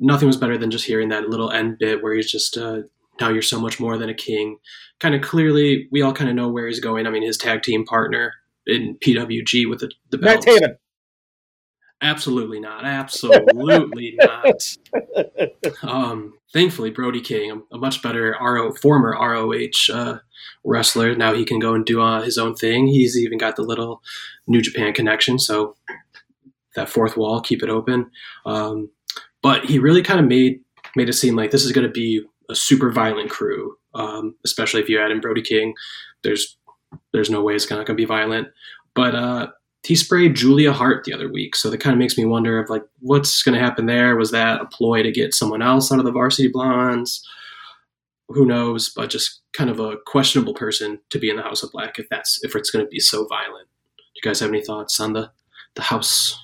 nothing 0.00 0.26
was 0.26 0.38
better 0.38 0.56
than 0.56 0.70
just 0.70 0.86
hearing 0.86 1.10
that 1.10 1.28
little 1.28 1.50
end 1.50 1.78
bit 1.78 2.02
where 2.02 2.14
he's 2.14 2.30
just 2.30 2.56
uh, 2.56 2.80
now 3.20 3.30
you're 3.30 3.42
so 3.42 3.60
much 3.60 3.80
more 3.80 3.98
than 3.98 4.08
a 4.08 4.14
king. 4.14 4.58
Kind 5.00 5.14
of 5.14 5.22
clearly, 5.22 5.88
we 5.90 6.02
all 6.02 6.12
kind 6.12 6.30
of 6.30 6.36
know 6.36 6.48
where 6.48 6.66
he's 6.66 6.80
going. 6.80 7.06
I 7.06 7.10
mean, 7.10 7.22
his 7.22 7.36
tag 7.36 7.62
team 7.62 7.84
partner 7.84 8.34
in 8.66 8.96
PWG 8.96 9.68
with 9.68 9.80
the, 9.80 9.90
the 10.10 10.18
belts. 10.18 10.46
Matt 10.46 10.62
Taven. 10.62 10.76
Absolutely 12.02 12.60
not. 12.60 12.84
Absolutely 12.84 14.18
not. 14.20 14.76
Um, 15.82 16.34
thankfully, 16.52 16.90
Brody 16.90 17.22
King, 17.22 17.50
a, 17.50 17.76
a, 17.76 17.78
much 17.78 18.02
better 18.02 18.36
RO, 18.38 18.72
former 18.72 19.16
ROH 19.18 19.92
uh, 19.92 20.18
wrestler, 20.62 21.14
now 21.14 21.32
he 21.32 21.44
can 21.44 21.58
go 21.58 21.74
and 21.74 21.86
do 21.86 22.02
uh, 22.02 22.20
his 22.20 22.36
own 22.36 22.54
thing. 22.54 22.86
He's 22.86 23.16
even 23.16 23.38
got 23.38 23.56
the 23.56 23.62
little 23.62 24.02
New 24.46 24.60
Japan 24.60 24.92
connection, 24.92 25.38
so 25.38 25.74
that 26.74 26.90
fourth 26.90 27.16
wall, 27.16 27.40
keep 27.40 27.62
it 27.62 27.70
open. 27.70 28.10
Um, 28.44 28.90
but 29.42 29.64
he 29.64 29.78
really 29.78 30.02
kind 30.02 30.20
of 30.20 30.26
made 30.26 30.60
made 30.96 31.08
it 31.08 31.14
seem 31.14 31.34
like 31.34 31.50
this 31.50 31.64
is 31.64 31.72
going 31.72 31.86
to 31.86 31.92
be 31.92 32.22
a 32.50 32.54
super 32.54 32.90
violent 32.90 33.30
crew, 33.30 33.76
um, 33.94 34.34
especially 34.44 34.80
if 34.80 34.88
you 34.88 35.00
add 35.00 35.10
in 35.10 35.20
Brody 35.20 35.42
King. 35.42 35.74
There's 36.22 36.56
there's 37.12 37.30
no 37.30 37.42
way 37.42 37.54
it's 37.54 37.68
not 37.68 37.76
going 37.76 37.86
to 37.86 37.94
be 37.94 38.04
violent. 38.04 38.48
But 38.94 39.14
uh, 39.14 39.48
he 39.84 39.94
sprayed 39.94 40.34
Julia 40.34 40.72
Hart 40.72 41.04
the 41.04 41.12
other 41.12 41.30
week, 41.30 41.54
so 41.54 41.70
that 41.70 41.78
kind 41.78 41.92
of 41.92 41.98
makes 41.98 42.16
me 42.16 42.24
wonder 42.24 42.58
of 42.58 42.70
like 42.70 42.82
what's 43.00 43.42
going 43.42 43.54
to 43.54 43.64
happen 43.64 43.86
there. 43.86 44.16
Was 44.16 44.30
that 44.30 44.60
a 44.60 44.66
ploy 44.66 45.02
to 45.02 45.12
get 45.12 45.34
someone 45.34 45.62
else 45.62 45.92
out 45.92 45.98
of 45.98 46.04
the 46.04 46.12
Varsity 46.12 46.48
Blondes? 46.48 47.22
Who 48.28 48.46
knows? 48.46 48.88
But 48.88 49.10
just 49.10 49.42
kind 49.52 49.70
of 49.70 49.78
a 49.78 49.96
questionable 50.06 50.54
person 50.54 50.98
to 51.10 51.18
be 51.18 51.30
in 51.30 51.36
the 51.36 51.42
House 51.42 51.62
of 51.62 51.70
Black 51.70 51.98
if 51.98 52.08
that's 52.08 52.42
if 52.42 52.56
it's 52.56 52.70
going 52.70 52.84
to 52.84 52.88
be 52.88 53.00
so 53.00 53.26
violent. 53.26 53.68
Do 53.98 54.02
you 54.14 54.22
guys 54.22 54.40
have 54.40 54.50
any 54.50 54.62
thoughts 54.62 54.98
on 54.98 55.12
the 55.12 55.30
the 55.74 55.82
House? 55.82 56.38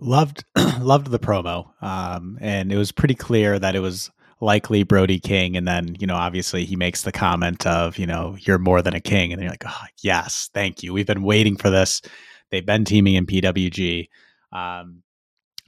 Loved 0.00 0.44
loved 0.80 1.10
the 1.10 1.18
promo, 1.18 1.70
um, 1.82 2.38
and 2.40 2.72
it 2.72 2.76
was 2.76 2.92
pretty 2.92 3.14
clear 3.14 3.58
that 3.58 3.76
it 3.76 3.80
was 3.80 4.10
likely 4.40 4.82
Brody 4.82 5.18
King. 5.18 5.56
And 5.56 5.66
then, 5.66 5.96
you 5.98 6.06
know, 6.06 6.14
obviously 6.14 6.64
he 6.64 6.76
makes 6.76 7.02
the 7.02 7.12
comment 7.12 7.66
of, 7.66 7.98
you 7.98 8.06
know, 8.06 8.36
you're 8.40 8.58
more 8.58 8.82
than 8.82 8.94
a 8.94 9.00
king. 9.00 9.32
And 9.32 9.42
you're 9.42 9.50
like, 9.50 9.64
oh, 9.66 9.84
yes, 10.02 10.50
thank 10.54 10.82
you. 10.82 10.92
We've 10.92 11.06
been 11.06 11.22
waiting 11.22 11.56
for 11.56 11.70
this. 11.70 12.02
They've 12.50 12.64
been 12.64 12.84
teaming 12.84 13.14
in 13.14 13.26
PWG. 13.26 14.08
Um, 14.52 15.02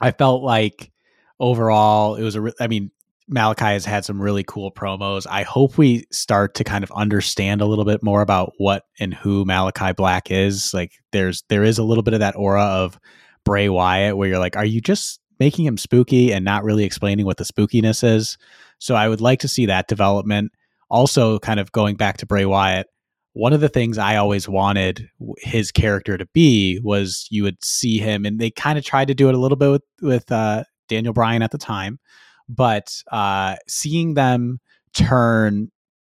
I 0.01 0.13
felt 0.13 0.43
like 0.43 0.93
overall 1.39 2.15
it 2.15 2.23
was 2.23 2.37
a, 2.37 2.41
re- 2.41 2.53
I 2.61 2.69
mean, 2.69 2.91
Malakai 3.31 3.73
has 3.73 3.85
had 3.85 4.05
some 4.05 4.21
really 4.21 4.43
cool 4.43 4.73
promos. 4.73 5.27
I 5.29 5.43
hope 5.43 5.79
we 5.79 6.05
start 6.11 6.55
to 6.57 6.65
kind 6.65 6.83
of 6.83 6.91
understand 6.91 7.61
a 7.61 7.67
little 7.67 7.85
bit 7.85 8.03
more 8.03 8.23
about 8.23 8.53
what 8.59 8.85
and 8.99 9.15
who 9.15 9.45
Malakai 9.45 9.95
Black 9.95 10.31
is. 10.31 10.75
Like 10.75 10.93
there's 11.13 11.45
there 11.49 11.63
is 11.63 11.79
a 11.79 11.85
little 11.85 12.03
bit 12.03 12.15
of 12.15 12.21
that 12.21 12.35
aura 12.37 12.65
of 12.65 12.99
Bray 13.45 13.69
Wyatt 13.69 14.17
where 14.17 14.29
you're 14.29 14.41
like, 14.41 14.57
are 14.57 14.65
you 14.65 14.81
just 14.81 15.20
making 15.41 15.65
him 15.65 15.77
spooky 15.77 16.33
and 16.33 16.45
not 16.45 16.63
really 16.63 16.85
explaining 16.85 17.27
what 17.27 17.39
the 17.39 17.45
spookiness 17.45 18.05
is? 18.05 18.39
So 18.79 18.95
I 18.95 19.09
would 19.09 19.21
like 19.21 19.41
to 19.41 19.49
see 19.49 19.67
that 19.67 19.89
development. 19.89 20.53
Also, 20.91 21.39
kind 21.39 21.59
of 21.59 21.73
going 21.73 21.97
back 21.97 22.19
to 22.19 22.27
Bray 22.27 22.45
Wyatt, 22.45 22.87
one 23.33 23.53
of 23.53 23.61
the 23.61 23.69
things 23.69 23.97
I 23.97 24.17
always 24.17 24.49
wanted 24.49 25.09
his 25.39 25.71
character 25.71 26.19
to 26.19 26.27
be 26.35 26.81
was 26.83 27.27
you 27.31 27.45
would 27.45 27.63
see 27.65 27.99
him, 27.99 28.25
and 28.25 28.39
they 28.39 28.51
kind 28.51 28.79
of 28.79 28.85
tried 28.85 29.09
to 29.09 29.15
do 29.15 29.29
it 29.29 29.35
a 29.35 29.39
little 29.39 29.57
bit 29.57 29.71
with, 29.71 29.83
with 30.03 30.33
uh, 30.33 30.65
Daniel 30.89 31.15
Bryan 31.15 31.43
at 31.43 31.53
the 31.53 31.59
time, 31.59 32.01
but 32.49 33.03
uh, 33.13 33.57
seeing 33.69 34.15
them 34.15 34.59
turn 34.95 35.71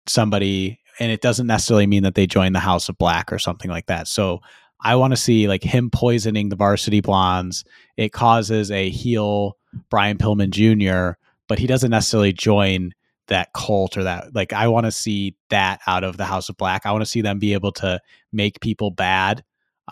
somebody, 0.06 0.80
and 0.98 1.12
it 1.12 1.20
doesn't 1.20 1.46
necessarily 1.46 1.86
mean 1.86 2.02
that 2.02 2.16
they 2.16 2.26
join 2.26 2.52
the 2.52 2.58
House 2.58 2.88
of 2.88 2.98
Black 2.98 3.32
or 3.32 3.38
something 3.38 3.70
like 3.70 3.86
that. 3.86 4.08
So 4.08 4.40
I 4.84 4.96
want 4.96 5.12
to 5.12 5.16
see 5.16 5.48
like 5.48 5.64
him 5.64 5.90
poisoning 5.90 6.50
the 6.50 6.56
Varsity 6.56 7.00
Blondes. 7.00 7.64
It 7.96 8.12
causes 8.12 8.70
a 8.70 8.90
heel 8.90 9.56
Brian 9.90 10.18
Pillman 10.18 10.50
Jr., 10.50 11.18
but 11.48 11.58
he 11.58 11.66
doesn't 11.66 11.90
necessarily 11.90 12.32
join 12.32 12.92
that 13.28 13.52
cult 13.54 13.96
or 13.96 14.04
that 14.04 14.34
like 14.34 14.52
I 14.52 14.68
want 14.68 14.84
to 14.84 14.92
see 14.92 15.34
that 15.48 15.80
out 15.86 16.04
of 16.04 16.18
the 16.18 16.26
House 16.26 16.48
of 16.48 16.56
Black. 16.58 16.84
I 16.84 16.92
want 16.92 17.02
to 17.02 17.10
see 17.10 17.22
them 17.22 17.38
be 17.38 17.54
able 17.54 17.72
to 17.72 18.00
make 18.32 18.60
people 18.60 18.90
bad 18.90 19.42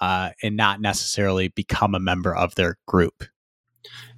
uh, 0.01 0.31
and 0.43 0.57
not 0.57 0.81
necessarily 0.81 1.49
become 1.49 1.95
a 1.95 2.01
member 2.01 2.35
of 2.35 2.55
their 2.55 2.79
group. 2.87 3.25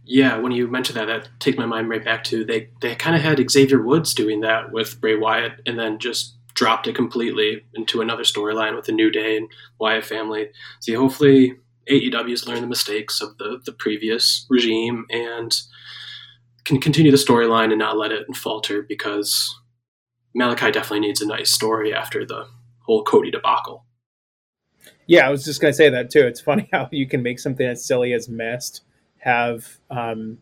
Yeah, 0.05 0.37
when 0.37 0.53
you 0.53 0.69
mentioned 0.69 0.99
that, 0.99 1.07
that 1.07 1.29
takes 1.41 1.57
my 1.57 1.67
mind 1.67 1.89
right 1.89 2.05
back 2.05 2.25
to 2.25 2.45
they 2.45 2.71
they 2.83 2.95
kind 2.95 3.17
of 3.17 3.23
had 3.23 3.43
Xavier 3.51 3.81
Woods 3.81 4.13
doing 4.13 4.41
that 4.41 4.73
with 4.73 5.01
Bray 5.01 5.17
Wyatt, 5.17 5.61
and 5.67 5.79
then 5.79 5.99
just 5.99 6.37
dropped 6.55 6.87
it 6.87 6.95
completely 6.95 7.65
into 7.75 8.01
another 8.01 8.23
storyline 8.23 8.77
with 8.77 8.89
a 8.89 8.93
New 8.93 9.11
Day 9.11 9.37
and 9.37 9.49
Wyatt 9.79 10.05
family. 10.05 10.49
See, 10.81 10.95
hopefully 10.95 11.55
AEW's 11.91 12.47
learned 12.47 12.63
the 12.63 12.69
mistakes 12.69 13.21
of 13.21 13.37
the 13.39 13.61
the 13.65 13.73
previous 13.73 14.47
regime 14.49 15.07
and 15.11 15.55
can 16.65 16.81
continue 16.81 17.11
the 17.11 17.19
storyline 17.19 17.71
and 17.71 17.79
not 17.79 17.99
let 17.99 18.13
it 18.13 18.25
falter 18.35 18.83
because 18.83 19.55
Malakai 20.37 20.73
definitely 20.73 21.01
needs 21.01 21.21
a 21.21 21.27
nice 21.27 21.53
story 21.53 21.93
after 21.93 22.25
the 22.25 22.47
whole 22.81 23.05
Cody 23.05 23.31
debacle. 23.31 23.85
Yeah, 25.07 25.27
I 25.27 25.31
was 25.31 25.45
just 25.45 25.61
gonna 25.61 25.75
say 25.75 25.91
that 25.91 26.11
too. 26.11 26.27
It's 26.27 26.41
funny 26.41 26.69
how 26.73 26.89
you 26.91 27.07
can 27.07 27.23
make 27.23 27.39
something 27.39 27.67
as 27.67 27.85
silly 27.85 28.13
as 28.13 28.29
mist 28.29 28.83
have 29.19 29.79
um, 29.91 30.39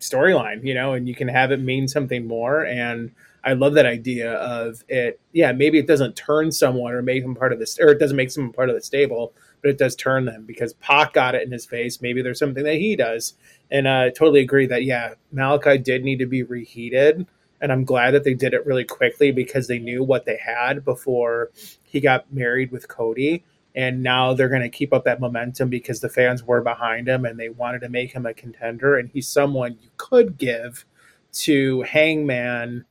storyline, 0.00 0.66
you 0.66 0.74
know, 0.74 0.92
and 0.92 1.08
you 1.08 1.14
can 1.14 1.28
have 1.28 1.52
it 1.52 1.60
mean 1.60 1.88
something 1.88 2.26
more. 2.26 2.64
And 2.64 3.12
I 3.44 3.54
love 3.54 3.74
that 3.74 3.86
idea 3.86 4.34
of 4.34 4.84
it. 4.88 5.20
Yeah, 5.32 5.52
maybe 5.52 5.78
it 5.78 5.86
doesn't 5.86 6.14
turn 6.14 6.52
someone 6.52 6.92
or 6.92 7.02
make 7.02 7.22
them 7.22 7.34
part 7.34 7.52
of 7.52 7.58
this, 7.58 7.78
or 7.80 7.88
it 7.88 7.98
doesn't 7.98 8.16
make 8.16 8.30
someone 8.30 8.52
part 8.52 8.68
of 8.68 8.76
the 8.76 8.82
stable, 8.82 9.32
but 9.60 9.70
it 9.70 9.78
does 9.78 9.96
turn 9.96 10.24
them 10.24 10.44
because 10.44 10.74
Pac 10.74 11.12
got 11.12 11.34
it 11.34 11.42
in 11.42 11.50
his 11.50 11.66
face. 11.66 12.00
Maybe 12.00 12.22
there's 12.22 12.38
something 12.38 12.64
that 12.64 12.76
he 12.76 12.96
does 12.96 13.34
and 13.72 13.88
I 13.88 14.10
totally 14.10 14.40
agree 14.40 14.66
that 14.66 14.84
yeah, 14.84 15.14
Malakai 15.34 15.82
did 15.82 16.04
need 16.04 16.18
to 16.18 16.26
be 16.26 16.42
reheated, 16.42 17.26
and 17.60 17.72
I'm 17.72 17.84
glad 17.84 18.12
that 18.12 18.22
they 18.22 18.34
did 18.34 18.52
it 18.52 18.66
really 18.66 18.84
quickly 18.84 19.32
because 19.32 19.66
they 19.66 19.78
knew 19.78 20.04
what 20.04 20.26
they 20.26 20.36
had 20.36 20.84
before 20.84 21.50
he 21.82 21.98
got 21.98 22.30
married 22.32 22.70
with 22.70 22.86
Cody, 22.86 23.42
and 23.74 24.02
now 24.02 24.34
they're 24.34 24.50
going 24.50 24.62
to 24.62 24.68
keep 24.68 24.92
up 24.92 25.04
that 25.04 25.20
momentum 25.20 25.70
because 25.70 26.00
the 26.00 26.10
fans 26.10 26.44
were 26.44 26.60
behind 26.60 27.08
him 27.08 27.24
and 27.24 27.40
they 27.40 27.48
wanted 27.48 27.80
to 27.80 27.88
make 27.88 28.12
him 28.12 28.26
a 28.26 28.34
contender, 28.34 28.98
and 28.98 29.08
he's 29.08 29.26
someone 29.26 29.78
you 29.80 29.88
could 29.96 30.36
give 30.36 30.84
to 31.32 31.80
Hangman. 31.82 32.84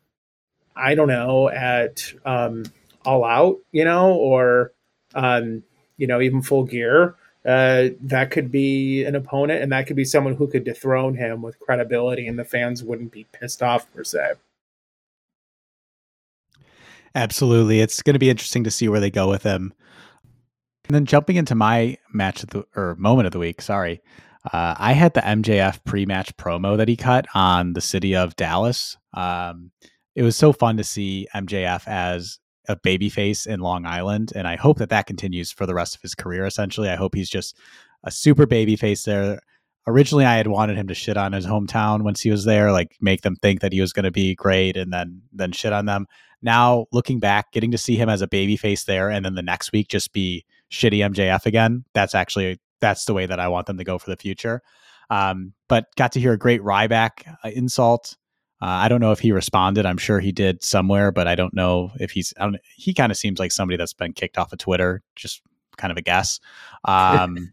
I 0.75 0.95
don't 0.95 1.07
know 1.07 1.49
at 1.49 2.13
um, 2.25 2.63
All 3.05 3.23
Out, 3.23 3.57
you 3.71 3.85
know, 3.85 4.13
or 4.13 4.73
um, 5.15 5.63
you 5.97 6.07
know 6.07 6.21
even 6.21 6.41
Full 6.41 6.63
Gear 6.63 7.15
uh, 7.45 7.89
that 8.01 8.29
could 8.29 8.51
be 8.51 9.03
an 9.03 9.15
opponent, 9.15 9.63
and 9.63 9.71
that 9.71 9.87
could 9.87 9.95
be 9.95 10.05
someone 10.05 10.35
who 10.35 10.47
could 10.47 10.63
dethrone 10.63 11.15
him 11.15 11.41
with 11.41 11.59
credibility, 11.59 12.27
and 12.27 12.37
the 12.37 12.45
fans 12.45 12.83
wouldn't 12.83 13.11
be 13.11 13.25
pissed 13.31 13.63
off 13.63 13.91
per 13.93 14.03
se. 14.03 14.33
Absolutely, 17.15 17.79
it's 17.81 18.01
going 18.01 18.13
to 18.13 18.19
be 18.19 18.29
interesting 18.29 18.63
to 18.63 18.71
see 18.71 18.87
where 18.87 18.99
they 18.99 19.09
go 19.09 19.27
with 19.27 19.43
him. 19.43 19.73
And 20.87 20.95
then 20.95 21.05
jumping 21.05 21.35
into 21.35 21.55
my 21.55 21.97
match 22.13 22.43
of 22.43 22.49
the 22.49 22.63
or 22.75 22.95
moment 22.95 23.25
of 23.25 23.31
the 23.31 23.39
week, 23.39 23.61
sorry, 23.61 24.01
uh, 24.53 24.75
I 24.77 24.93
had 24.93 25.13
the 25.13 25.21
MJF 25.21 25.83
pre-match 25.83 26.35
promo 26.37 26.77
that 26.77 26.87
he 26.87 26.95
cut 26.95 27.25
on 27.33 27.73
the 27.73 27.81
city 27.81 28.15
of 28.15 28.35
Dallas. 28.35 28.97
Um, 29.13 29.71
it 30.15 30.23
was 30.23 30.35
so 30.35 30.51
fun 30.51 30.77
to 30.77 30.83
see 30.83 31.27
MJF 31.35 31.87
as 31.87 32.39
a 32.67 32.75
babyface 32.75 33.47
in 33.47 33.59
Long 33.59 33.85
Island, 33.85 34.33
and 34.35 34.47
I 34.47 34.55
hope 34.55 34.77
that 34.77 34.89
that 34.89 35.07
continues 35.07 35.51
for 35.51 35.65
the 35.65 35.73
rest 35.73 35.95
of 35.95 36.01
his 36.01 36.15
career. 36.15 36.45
Essentially, 36.45 36.89
I 36.89 36.95
hope 36.95 37.15
he's 37.15 37.29
just 37.29 37.57
a 38.03 38.11
super 38.11 38.45
babyface 38.45 39.03
there. 39.05 39.39
Originally, 39.87 40.25
I 40.25 40.35
had 40.35 40.47
wanted 40.47 40.77
him 40.77 40.87
to 40.87 40.93
shit 40.93 41.17
on 41.17 41.33
his 41.33 41.45
hometown 41.45 42.03
once 42.03 42.21
he 42.21 42.29
was 42.29 42.45
there, 42.45 42.71
like 42.71 42.95
make 43.01 43.21
them 43.21 43.35
think 43.35 43.61
that 43.61 43.73
he 43.73 43.81
was 43.81 43.93
going 43.93 44.03
to 44.03 44.11
be 44.11 44.35
great, 44.35 44.77
and 44.77 44.93
then 44.93 45.21
then 45.31 45.51
shit 45.51 45.73
on 45.73 45.85
them. 45.85 46.07
Now, 46.41 46.85
looking 46.91 47.19
back, 47.19 47.51
getting 47.51 47.71
to 47.71 47.77
see 47.77 47.95
him 47.95 48.09
as 48.09 48.21
a 48.21 48.27
babyface 48.27 48.85
there, 48.85 49.09
and 49.09 49.25
then 49.25 49.35
the 49.35 49.41
next 49.41 49.71
week 49.71 49.87
just 49.87 50.13
be 50.13 50.45
shitty 50.71 50.99
MJF 50.99 51.45
again. 51.45 51.83
That's 51.93 52.15
actually 52.15 52.59
that's 52.79 53.05
the 53.05 53.13
way 53.13 53.25
that 53.25 53.39
I 53.39 53.47
want 53.47 53.67
them 53.67 53.77
to 53.77 53.83
go 53.83 53.97
for 53.97 54.09
the 54.09 54.17
future. 54.17 54.61
Um, 55.09 55.53
but 55.67 55.85
got 55.97 56.13
to 56.13 56.19
hear 56.19 56.33
a 56.33 56.37
great 56.37 56.61
Ryback 56.61 57.35
uh, 57.43 57.49
insult 57.49 58.15
uh, 58.61 58.65
I 58.65 58.89
don't 58.89 59.01
know 59.01 59.11
if 59.11 59.19
he 59.19 59.31
responded. 59.31 59.85
I'm 59.85 59.97
sure 59.97 60.19
he 60.19 60.31
did 60.31 60.63
somewhere, 60.63 61.11
but 61.11 61.27
I 61.27 61.35
don't 61.35 61.53
know 61.53 61.91
if 61.99 62.11
he's. 62.11 62.33
he 62.75 62.93
kind 62.93 63.11
of 63.11 63.17
seems 63.17 63.39
like 63.39 63.51
somebody 63.51 63.77
that's 63.77 63.93
been 63.93 64.13
kicked 64.13 64.37
off 64.37 64.53
of 64.53 64.59
Twitter. 64.59 65.01
Just 65.15 65.41
kind 65.77 65.91
of 65.91 65.97
a 65.97 66.01
guess. 66.01 66.39
Um, 66.85 67.51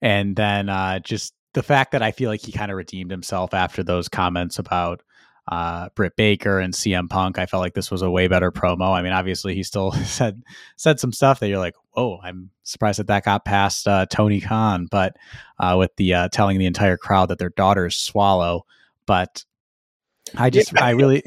and 0.00 0.36
then 0.36 0.68
uh, 0.68 1.00
just 1.00 1.34
the 1.54 1.62
fact 1.62 1.92
that 1.92 2.02
I 2.02 2.12
feel 2.12 2.30
like 2.30 2.42
he 2.42 2.52
kind 2.52 2.70
of 2.70 2.76
redeemed 2.76 3.10
himself 3.10 3.54
after 3.54 3.82
those 3.82 4.08
comments 4.08 4.58
about 4.58 5.02
uh, 5.48 5.88
Britt 5.94 6.16
Baker 6.16 6.58
and 6.58 6.74
CM 6.74 7.08
Punk. 7.08 7.38
I 7.38 7.46
felt 7.46 7.60
like 7.60 7.74
this 7.74 7.90
was 7.90 8.02
a 8.02 8.10
way 8.10 8.28
better 8.28 8.50
promo. 8.50 8.92
I 8.92 9.02
mean, 9.02 9.12
obviously 9.12 9.54
he 9.54 9.62
still 9.62 9.92
said 10.04 10.42
said 10.76 11.00
some 11.00 11.12
stuff 11.12 11.40
that 11.40 11.48
you're 11.48 11.58
like, 11.58 11.74
"Whoa!" 11.92 12.20
I'm 12.22 12.50
surprised 12.62 12.98
that 12.98 13.06
that 13.08 13.24
got 13.24 13.44
past 13.44 13.88
uh, 13.88 14.06
Tony 14.06 14.40
Khan, 14.40 14.86
but 14.90 15.16
uh, 15.58 15.76
with 15.78 15.94
the 15.96 16.14
uh, 16.14 16.28
telling 16.28 16.58
the 16.58 16.66
entire 16.66 16.96
crowd 16.96 17.30
that 17.30 17.38
their 17.38 17.50
daughters 17.50 17.96
swallow. 17.96 18.66
But 19.06 19.44
I 20.34 20.50
just 20.50 20.72
yeah. 20.72 20.84
I 20.84 20.90
really 20.90 21.22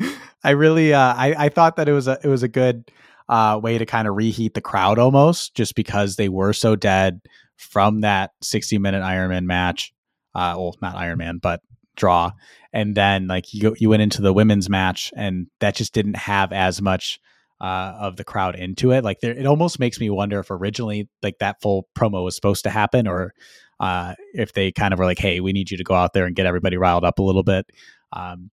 I 0.44 0.50
really 0.50 0.94
uh 0.94 1.14
I, 1.14 1.34
I 1.46 1.48
thought 1.48 1.76
that 1.76 1.88
it 1.88 1.92
was 1.92 2.08
a 2.08 2.18
it 2.22 2.28
was 2.28 2.42
a 2.42 2.48
good 2.48 2.90
uh 3.28 3.60
way 3.62 3.78
to 3.78 3.86
kind 3.86 4.08
of 4.08 4.16
reheat 4.16 4.54
the 4.54 4.60
crowd 4.60 4.98
almost 4.98 5.54
just 5.54 5.74
because 5.74 6.16
they 6.16 6.28
were 6.28 6.52
so 6.52 6.76
dead 6.76 7.20
from 7.56 8.00
that 8.02 8.30
60 8.42 8.78
minute 8.78 9.02
Ironman 9.02 9.44
match. 9.44 9.92
Uh 10.34 10.54
well 10.56 10.74
not 10.80 10.96
Ironman, 10.96 11.40
but 11.40 11.60
draw. 11.96 12.32
And 12.72 12.94
then 12.94 13.26
like 13.26 13.52
you 13.52 13.74
you 13.78 13.90
went 13.90 14.02
into 14.02 14.22
the 14.22 14.32
women's 14.32 14.70
match 14.70 15.12
and 15.16 15.48
that 15.60 15.74
just 15.74 15.92
didn't 15.92 16.16
have 16.16 16.52
as 16.52 16.80
much 16.80 17.20
uh, 17.60 17.94
of 17.98 18.16
the 18.16 18.24
crowd 18.24 18.54
into 18.54 18.92
it. 18.92 19.04
Like 19.04 19.20
there, 19.20 19.34
it 19.34 19.46
almost 19.46 19.78
makes 19.80 20.00
me 20.00 20.10
wonder 20.10 20.38
if 20.40 20.50
originally 20.50 21.08
like 21.22 21.38
that 21.40 21.60
full 21.60 21.88
promo 21.96 22.24
was 22.24 22.36
supposed 22.36 22.64
to 22.64 22.70
happen, 22.70 23.06
or 23.08 23.34
uh, 23.80 24.14
if 24.34 24.52
they 24.52 24.72
kind 24.72 24.92
of 24.92 24.98
were 24.98 25.04
like, 25.04 25.18
"Hey, 25.18 25.40
we 25.40 25.52
need 25.52 25.70
you 25.70 25.76
to 25.76 25.84
go 25.84 25.94
out 25.94 26.12
there 26.12 26.26
and 26.26 26.36
get 26.36 26.46
everybody 26.46 26.76
riled 26.76 27.04
up 27.04 27.18
a 27.18 27.22
little 27.22 27.42
bit." 27.42 27.66
Um, 28.12 28.50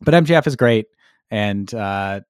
but 0.00 0.14
MJF 0.14 0.46
is 0.46 0.56
great, 0.56 0.86
and 1.30 1.72
uh, 1.74 2.20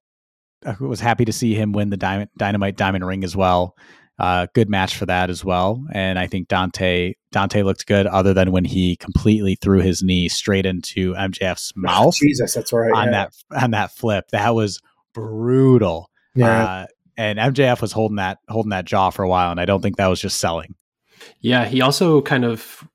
I 0.65 0.75
was 0.79 0.99
happy 0.99 1.25
to 1.25 1.33
see 1.33 1.53
him 1.53 1.71
win 1.71 1.89
the 1.89 1.97
Diamond, 1.97 2.29
Dynamite 2.37 2.77
Diamond 2.77 3.05
Ring 3.05 3.23
as 3.23 3.35
well. 3.35 3.75
Uh, 4.17 4.47
good 4.53 4.69
match 4.69 4.97
for 4.97 5.05
that 5.05 5.29
as 5.29 5.45
well, 5.45 5.81
and 5.93 6.19
I 6.19 6.27
think 6.27 6.49
Dante 6.49 7.13
Dante 7.31 7.63
looked 7.63 7.87
good, 7.87 8.05
other 8.05 8.33
than 8.33 8.51
when 8.51 8.65
he 8.65 8.97
completely 8.97 9.55
threw 9.55 9.79
his 9.79 10.03
knee 10.03 10.27
straight 10.27 10.65
into 10.65 11.13
MJF's 11.13 11.71
mouth. 11.77 12.15
Jesus, 12.15 12.53
that's 12.53 12.73
right. 12.73 12.91
On 12.91 13.05
yeah. 13.05 13.11
that 13.51 13.61
on 13.63 13.71
that 13.71 13.91
flip, 13.91 14.25
that 14.31 14.53
was 14.53 14.81
brutal. 15.13 16.09
Yeah. 16.35 16.63
Uh, 16.63 16.85
and 17.17 17.39
MJF 17.39 17.81
was 17.81 17.91
holding 17.91 18.17
that 18.17 18.39
holding 18.49 18.69
that 18.69 18.85
jaw 18.85 19.09
for 19.09 19.23
a 19.23 19.29
while, 19.29 19.51
and 19.51 19.59
I 19.59 19.65
don't 19.65 19.81
think 19.81 19.97
that 19.97 20.07
was 20.07 20.21
just 20.21 20.39
selling. 20.39 20.75
Yeah, 21.41 21.65
he 21.65 21.81
also 21.81 22.21
kind 22.21 22.45
of 22.45 22.87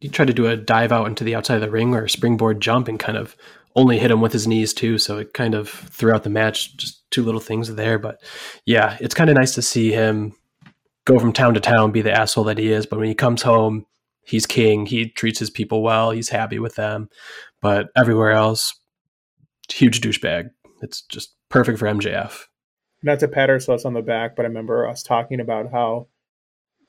he 0.00 0.08
tried 0.08 0.28
to 0.28 0.34
do 0.34 0.46
a 0.46 0.56
dive 0.56 0.92
out 0.92 1.06
into 1.06 1.24
the 1.24 1.34
outside 1.34 1.56
of 1.56 1.60
the 1.62 1.70
ring 1.70 1.94
or 1.94 2.04
a 2.04 2.10
springboard 2.10 2.60
jump 2.60 2.88
and 2.88 3.00
kind 3.00 3.16
of 3.16 3.36
only 3.76 3.98
hit 3.98 4.10
him 4.10 4.20
with 4.20 4.32
his 4.32 4.46
knees 4.46 4.74
too. 4.74 4.98
So 4.98 5.18
it 5.18 5.32
kind 5.32 5.54
of 5.54 5.68
throughout 5.68 6.24
the 6.24 6.30
match, 6.30 6.76
just 6.76 7.10
two 7.10 7.22
little 7.22 7.40
things 7.40 7.74
there. 7.74 7.98
But 7.98 8.22
yeah, 8.66 8.96
it's 9.00 9.14
kind 9.14 9.30
of 9.30 9.36
nice 9.36 9.54
to 9.54 9.62
see 9.62 9.92
him 9.92 10.34
go 11.06 11.18
from 11.18 11.32
town 11.32 11.54
to 11.54 11.60
town, 11.60 11.90
be 11.90 12.02
the 12.02 12.12
asshole 12.12 12.44
that 12.44 12.58
he 12.58 12.70
is. 12.70 12.86
But 12.86 12.98
when 12.98 13.08
he 13.08 13.14
comes 13.14 13.42
home, 13.42 13.86
he's 14.24 14.46
king. 14.46 14.86
He 14.86 15.08
treats 15.08 15.38
his 15.38 15.50
people 15.50 15.82
well. 15.82 16.10
He's 16.10 16.28
happy 16.28 16.58
with 16.58 16.74
them. 16.76 17.08
But 17.60 17.88
everywhere 17.96 18.32
else, 18.32 18.78
huge 19.72 20.00
douchebag. 20.00 20.50
It's 20.82 21.02
just 21.02 21.34
perfect 21.48 21.78
for 21.78 21.86
MJF. 21.86 22.44
Not 23.02 23.20
to 23.20 23.28
pat 23.28 23.50
ourselves 23.50 23.84
on 23.84 23.94
the 23.94 24.02
back, 24.02 24.36
but 24.36 24.44
I 24.44 24.48
remember 24.48 24.88
us 24.88 25.02
talking 25.02 25.40
about 25.40 25.70
how 25.72 26.08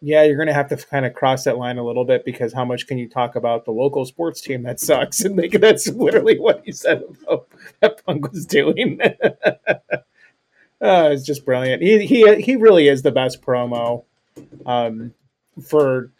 yeah, 0.05 0.21
you're 0.21 0.35
going 0.35 0.47
to 0.47 0.53
have 0.53 0.69
to 0.69 0.77
kind 0.77 1.03
of 1.03 1.15
cross 1.15 1.45
that 1.45 1.57
line 1.57 1.79
a 1.79 1.83
little 1.83 2.05
bit 2.05 2.23
because 2.25 2.53
how 2.53 2.63
much 2.63 2.85
can 2.85 2.99
you 2.99 3.09
talk 3.09 3.35
about 3.35 3.65
the 3.65 3.71
local 3.71 4.05
sports 4.05 4.39
team 4.39 4.61
that 4.61 4.79
sucks? 4.79 5.19
And 5.25 5.35
make 5.35 5.59
that's 5.59 5.87
literally 5.87 6.37
what 6.37 6.61
he 6.63 6.71
said 6.73 7.01
about 7.23 7.47
that 7.79 8.05
Punk 8.05 8.31
was 8.31 8.45
doing. 8.45 8.99
uh, 9.01 9.49
it's 10.79 11.25
just 11.25 11.43
brilliant. 11.43 11.81
He 11.81 12.05
he 12.05 12.35
he 12.39 12.55
really 12.55 12.87
is 12.87 13.01
the 13.01 13.11
best 13.11 13.41
promo 13.41 14.03
um, 14.67 15.11
for 15.67 16.11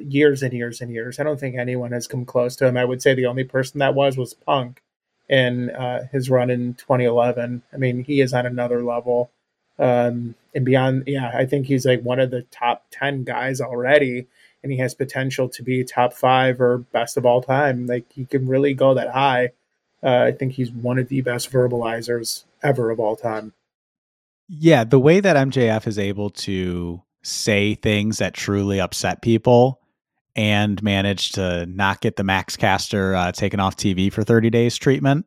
years 0.00 0.42
and 0.42 0.52
years 0.52 0.80
and 0.80 0.90
years. 0.90 1.20
I 1.20 1.22
don't 1.22 1.38
think 1.38 1.54
anyone 1.54 1.92
has 1.92 2.08
come 2.08 2.24
close 2.24 2.56
to 2.56 2.66
him. 2.66 2.76
I 2.76 2.84
would 2.84 3.00
say 3.00 3.14
the 3.14 3.26
only 3.26 3.44
person 3.44 3.78
that 3.78 3.94
was 3.94 4.16
was 4.16 4.34
Punk 4.34 4.82
in 5.28 5.70
uh, 5.70 6.08
his 6.10 6.30
run 6.30 6.50
in 6.50 6.74
2011. 6.74 7.62
I 7.72 7.76
mean, 7.76 8.02
he 8.02 8.20
is 8.20 8.34
on 8.34 8.44
another 8.44 8.82
level. 8.82 9.30
Um, 9.80 10.34
and 10.54 10.64
beyond, 10.64 11.04
yeah, 11.06 11.32
I 11.34 11.46
think 11.46 11.66
he's 11.66 11.86
like 11.86 12.02
one 12.02 12.20
of 12.20 12.30
the 12.30 12.42
top 12.50 12.84
10 12.90 13.24
guys 13.24 13.60
already, 13.60 14.26
and 14.62 14.70
he 14.70 14.78
has 14.78 14.94
potential 14.94 15.48
to 15.48 15.62
be 15.62 15.82
top 15.82 16.12
five 16.12 16.60
or 16.60 16.78
best 16.78 17.16
of 17.16 17.24
all 17.24 17.42
time. 17.42 17.86
Like, 17.86 18.12
he 18.12 18.26
can 18.26 18.46
really 18.46 18.74
go 18.74 18.94
that 18.94 19.10
high. 19.10 19.52
Uh, 20.02 20.24
I 20.24 20.32
think 20.32 20.52
he's 20.52 20.70
one 20.70 20.98
of 20.98 21.08
the 21.08 21.22
best 21.22 21.50
verbalizers 21.50 22.44
ever 22.62 22.90
of 22.90 23.00
all 23.00 23.16
time. 23.16 23.54
Yeah, 24.48 24.84
the 24.84 25.00
way 25.00 25.20
that 25.20 25.36
MJF 25.36 25.86
is 25.86 25.98
able 25.98 26.30
to 26.30 27.02
say 27.22 27.74
things 27.74 28.18
that 28.18 28.34
truly 28.34 28.80
upset 28.80 29.22
people 29.22 29.80
and 30.36 30.82
manage 30.82 31.32
to 31.32 31.64
not 31.66 32.00
get 32.00 32.16
the 32.16 32.24
Max 32.24 32.56
Caster 32.56 33.14
uh, 33.14 33.32
taken 33.32 33.60
off 33.60 33.76
TV 33.76 34.12
for 34.12 34.24
30 34.24 34.50
days 34.50 34.76
treatment, 34.76 35.26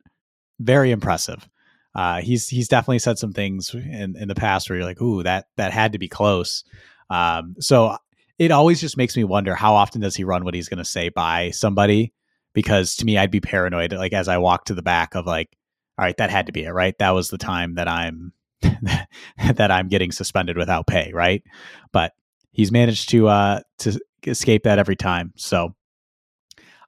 very 0.60 0.92
impressive 0.92 1.48
uh, 1.96 2.22
he's 2.22 2.48
he's 2.48 2.68
definitely 2.68 3.00
said 3.00 3.20
some 3.20 3.34
things 3.34 3.74
in, 3.74 4.16
in 4.18 4.28
the 4.28 4.36
past 4.36 4.70
where 4.70 4.78
you're 4.78 4.88
like, 4.88 5.02
ooh, 5.02 5.24
that 5.24 5.48
that 5.58 5.72
had 5.72 5.94
to 5.94 6.00
be 6.00 6.08
close. 6.08 6.64
Um, 7.10 7.56
so 7.60 7.98
it 8.40 8.52
always 8.52 8.82
just 8.82 8.98
makes 8.98 9.16
me 9.16 9.24
wonder 9.24 9.54
how 9.54 9.76
often 9.76 10.02
does 10.02 10.16
he 10.16 10.24
run 10.24 10.44
what 10.44 10.56
he's 10.56 10.70
going 10.70 10.80
to 10.80 10.86
say 10.86 11.10
by 11.10 11.52
somebody? 11.52 12.14
Because 12.54 12.96
to 12.98 13.06
me, 13.06 13.18
I'd 13.18 13.32
be 13.32 13.42
paranoid. 13.42 13.94
Like 13.94 14.14
as 14.14 14.28
I 14.28 14.38
walk 14.38 14.66
to 14.66 14.74
the 14.74 14.82
back 14.82 15.16
of 15.16 15.28
like, 15.28 15.56
all 15.98 16.06
right, 16.06 16.18
that 16.18 16.32
had 16.32 16.48
to 16.48 16.52
be 16.52 16.64
it, 16.64 16.72
right? 16.72 16.98
That 16.98 17.12
was 17.12 17.30
the 17.30 17.38
time 17.38 17.76
that 17.76 17.88
I'm 17.88 18.34
that 18.62 19.72
I'm 19.72 19.88
getting 19.88 20.12
suspended 20.12 20.58
without 20.58 20.88
pay, 20.88 21.12
right? 21.14 21.44
But 21.92 22.14
he's 22.52 22.72
managed 22.72 23.10
to 23.10 23.28
uh 23.28 23.60
to 23.80 24.00
escape 24.26 24.64
that 24.64 24.80
every 24.80 24.96
time. 24.96 25.34
So 25.36 25.76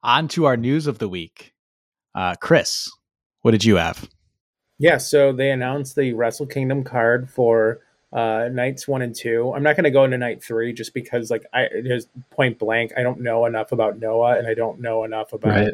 on 0.01 0.27
to 0.29 0.45
our 0.45 0.57
news 0.57 0.87
of 0.87 0.99
the 0.99 1.09
week. 1.09 1.53
Uh, 2.13 2.35
Chris, 2.39 2.89
what 3.41 3.51
did 3.51 3.65
you 3.65 3.75
have? 3.75 4.07
Yeah, 4.77 4.97
so 4.97 5.31
they 5.31 5.51
announced 5.51 5.95
the 5.95 6.13
Wrestle 6.13 6.45
Kingdom 6.45 6.83
card 6.83 7.29
for 7.29 7.79
uh, 8.11 8.49
nights 8.51 8.87
one 8.87 9.01
and 9.01 9.15
two. 9.15 9.53
I'm 9.55 9.63
not 9.63 9.75
going 9.75 9.85
to 9.85 9.91
go 9.91 10.03
into 10.03 10.17
night 10.17 10.43
three 10.43 10.73
just 10.73 10.93
because, 10.93 11.31
like, 11.31 11.45
I 11.53 11.67
there's 11.83 12.07
point 12.31 12.59
blank. 12.59 12.91
I 12.97 13.03
don't 13.03 13.21
know 13.21 13.45
enough 13.45 13.71
about 13.71 13.99
Noah, 13.99 14.37
and 14.37 14.47
I 14.47 14.53
don't 14.53 14.79
know 14.79 15.03
enough 15.03 15.33
about. 15.33 15.49
Right. 15.49 15.73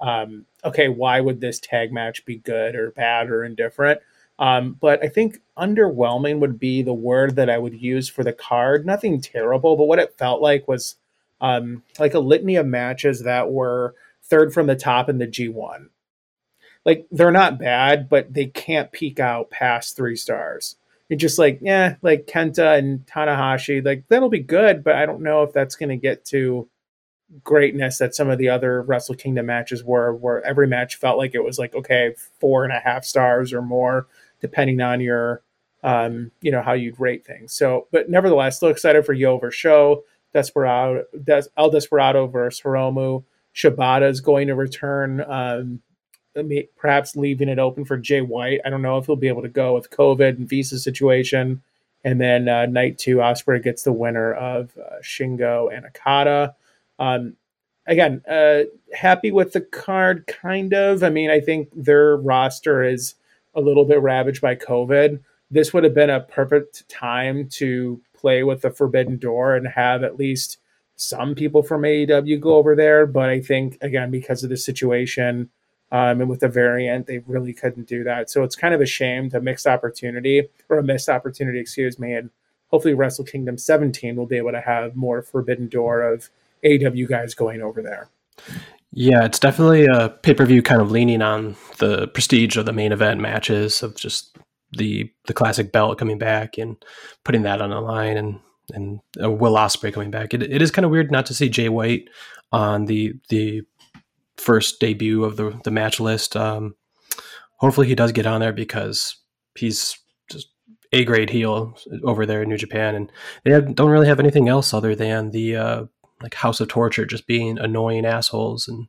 Um, 0.00 0.46
okay, 0.64 0.88
why 0.88 1.20
would 1.20 1.40
this 1.40 1.58
tag 1.58 1.92
match 1.92 2.24
be 2.24 2.36
good 2.36 2.74
or 2.74 2.92
bad 2.92 3.30
or 3.30 3.44
indifferent? 3.44 4.00
Um, 4.38 4.76
but 4.80 5.02
I 5.02 5.08
think 5.08 5.40
underwhelming 5.58 6.38
would 6.38 6.60
be 6.60 6.82
the 6.82 6.94
word 6.94 7.36
that 7.36 7.50
I 7.50 7.58
would 7.58 7.74
use 7.74 8.08
for 8.08 8.22
the 8.22 8.32
card. 8.32 8.86
Nothing 8.86 9.20
terrible, 9.20 9.76
but 9.76 9.88
what 9.88 9.98
it 9.98 10.16
felt 10.16 10.40
like 10.40 10.68
was 10.68 10.96
um, 11.40 11.82
like 11.98 12.14
a 12.14 12.20
litany 12.20 12.56
of 12.56 12.66
matches 12.66 13.24
that 13.24 13.50
were 13.50 13.94
third 14.22 14.54
from 14.54 14.66
the 14.68 14.76
top 14.76 15.08
in 15.08 15.18
the 15.18 15.26
G1 15.26 15.88
like 16.88 17.06
they're 17.10 17.30
not 17.30 17.58
bad, 17.58 18.08
but 18.08 18.32
they 18.32 18.46
can't 18.46 18.90
peak 18.92 19.20
out 19.20 19.50
past 19.50 19.94
three 19.94 20.16
stars. 20.16 20.76
It's 21.10 21.20
just 21.20 21.38
like, 21.38 21.58
yeah, 21.60 21.96
like 22.00 22.26
Kenta 22.26 22.78
and 22.78 23.00
Tanahashi, 23.04 23.84
like 23.84 24.04
that'll 24.08 24.30
be 24.30 24.40
good, 24.40 24.82
but 24.82 24.94
I 24.94 25.04
don't 25.04 25.20
know 25.20 25.42
if 25.42 25.52
that's 25.52 25.76
going 25.76 25.90
to 25.90 25.98
get 25.98 26.24
to 26.26 26.66
greatness 27.44 27.98
that 27.98 28.14
some 28.14 28.30
of 28.30 28.38
the 28.38 28.48
other 28.48 28.80
Wrestle 28.80 29.16
Kingdom 29.16 29.44
matches 29.44 29.84
were, 29.84 30.14
where 30.14 30.42
every 30.46 30.66
match 30.66 30.96
felt 30.96 31.18
like 31.18 31.34
it 31.34 31.44
was 31.44 31.58
like, 31.58 31.74
okay, 31.74 32.14
four 32.40 32.64
and 32.64 32.72
a 32.72 32.80
half 32.80 33.04
stars 33.04 33.52
or 33.52 33.60
more, 33.60 34.06
depending 34.40 34.80
on 34.80 35.02
your, 35.02 35.42
um, 35.82 36.30
you 36.40 36.50
know, 36.50 36.62
how 36.62 36.72
you'd 36.72 36.98
rate 36.98 37.26
things. 37.26 37.52
So, 37.52 37.86
but 37.92 38.08
nevertheless, 38.08 38.56
still 38.56 38.70
excited 38.70 39.04
for 39.04 39.12
Yo 39.12 39.36
versus 39.36 39.60
Show, 39.60 40.04
Desperado, 40.32 41.04
Des- 41.22 41.50
El 41.58 41.68
Desperado 41.68 42.26
versus 42.28 42.62
Hiromu. 42.62 43.24
Shibata 43.54 44.08
is 44.08 44.22
going 44.22 44.46
to 44.46 44.54
return. 44.54 45.22
Um, 45.28 45.82
perhaps 46.76 47.16
leaving 47.16 47.48
it 47.48 47.58
open 47.58 47.84
for 47.84 47.96
Jay 47.96 48.20
White. 48.20 48.60
I 48.64 48.70
don't 48.70 48.82
know 48.82 48.98
if 48.98 49.06
he'll 49.06 49.16
be 49.16 49.28
able 49.28 49.42
to 49.42 49.48
go 49.48 49.74
with 49.74 49.90
COVID 49.90 50.36
and 50.36 50.48
visa 50.48 50.78
situation. 50.78 51.62
And 52.04 52.20
then 52.20 52.48
uh, 52.48 52.66
night 52.66 52.98
two, 52.98 53.16
Ospreay 53.16 53.62
gets 53.62 53.82
the 53.82 53.92
winner 53.92 54.32
of 54.32 54.76
uh, 54.78 55.00
Shingo 55.02 55.74
and 55.74 55.86
Okada. 55.86 56.54
Um, 56.98 57.36
again, 57.86 58.22
uh, 58.30 58.62
happy 58.94 59.32
with 59.32 59.52
the 59.52 59.60
card, 59.60 60.26
kind 60.26 60.72
of. 60.74 61.02
I 61.02 61.10
mean, 61.10 61.30
I 61.30 61.40
think 61.40 61.70
their 61.74 62.16
roster 62.16 62.82
is 62.82 63.14
a 63.54 63.60
little 63.60 63.84
bit 63.84 64.00
ravaged 64.00 64.40
by 64.40 64.54
COVID. 64.54 65.20
This 65.50 65.72
would 65.72 65.84
have 65.84 65.94
been 65.94 66.10
a 66.10 66.20
perfect 66.20 66.88
time 66.88 67.48
to 67.50 68.00
play 68.14 68.44
with 68.44 68.60
the 68.62 68.70
Forbidden 68.70 69.16
Door 69.16 69.56
and 69.56 69.66
have 69.66 70.02
at 70.04 70.18
least 70.18 70.58
some 70.96 71.34
people 71.34 71.62
from 71.62 71.82
AEW 71.82 72.40
go 72.40 72.56
over 72.56 72.76
there. 72.76 73.06
But 73.06 73.30
I 73.30 73.40
think, 73.40 73.78
again, 73.80 74.10
because 74.10 74.44
of 74.44 74.50
the 74.50 74.56
situation, 74.56 75.48
um, 75.90 76.20
and 76.20 76.28
with 76.28 76.40
the 76.40 76.48
variant, 76.48 77.06
they 77.06 77.18
really 77.26 77.52
couldn't 77.52 77.88
do 77.88 78.04
that. 78.04 78.30
So 78.30 78.42
it's 78.42 78.56
kind 78.56 78.74
of 78.74 78.80
a 78.80 78.86
shame 78.86 79.30
to 79.30 79.40
mixed 79.40 79.66
opportunity 79.66 80.48
or 80.68 80.78
a 80.78 80.82
missed 80.82 81.08
opportunity, 81.08 81.58
excuse 81.58 81.98
me. 81.98 82.12
And 82.12 82.30
hopefully, 82.68 82.94
Wrestle 82.94 83.24
Kingdom 83.24 83.56
17 83.56 84.16
will 84.16 84.26
be 84.26 84.36
able 84.36 84.52
to 84.52 84.60
have 84.60 84.96
more 84.96 85.22
Forbidden 85.22 85.68
Door 85.68 86.02
of 86.02 86.30
AW 86.64 87.06
guys 87.08 87.34
going 87.34 87.62
over 87.62 87.82
there. 87.82 88.08
Yeah, 88.92 89.24
it's 89.24 89.38
definitely 89.38 89.86
a 89.86 90.08
pay 90.08 90.34
per 90.34 90.46
view 90.46 90.62
kind 90.62 90.80
of 90.80 90.90
leaning 90.90 91.22
on 91.22 91.56
the 91.78 92.08
prestige 92.08 92.56
of 92.56 92.66
the 92.66 92.72
main 92.72 92.92
event 92.92 93.20
matches 93.20 93.82
of 93.82 93.96
just 93.96 94.36
the 94.72 95.10
the 95.26 95.34
classic 95.34 95.72
belt 95.72 95.98
coming 95.98 96.18
back 96.18 96.58
and 96.58 96.76
putting 97.24 97.42
that 97.42 97.60
on 97.62 97.70
the 97.70 97.80
line 97.80 98.16
and 98.16 98.40
and 98.74 99.00
uh, 99.22 99.30
Will 99.30 99.54
Ospreay 99.54 99.92
coming 99.92 100.10
back. 100.10 100.34
It, 100.34 100.42
it 100.42 100.60
is 100.60 100.70
kind 100.70 100.84
of 100.84 100.90
weird 100.90 101.10
not 101.10 101.26
to 101.26 101.34
see 101.34 101.48
Jay 101.48 101.68
White 101.68 102.08
on 102.52 102.86
the 102.86 103.14
the 103.28 103.62
first 104.38 104.80
debut 104.80 105.24
of 105.24 105.36
the 105.36 105.60
the 105.64 105.70
match 105.70 106.00
list. 106.00 106.36
Um, 106.36 106.74
hopefully, 107.56 107.86
he 107.86 107.94
does 107.94 108.12
get 108.12 108.26
on 108.26 108.40
there 108.40 108.52
because 108.52 109.16
he's 109.56 109.98
just 110.30 110.48
a 110.92 111.04
grade 111.04 111.30
heel 111.30 111.76
over 112.04 112.24
there 112.24 112.42
in 112.42 112.48
New 112.48 112.56
Japan, 112.56 112.94
and 112.94 113.12
they 113.44 113.50
have, 113.52 113.74
don't 113.74 113.90
really 113.90 114.08
have 114.08 114.20
anything 114.20 114.48
else 114.48 114.72
other 114.72 114.94
than 114.94 115.30
the 115.30 115.56
uh, 115.56 115.84
like 116.22 116.34
House 116.34 116.60
of 116.60 116.68
Torture 116.68 117.04
just 117.04 117.26
being 117.26 117.58
annoying 117.58 118.06
assholes 118.06 118.68
and 118.68 118.88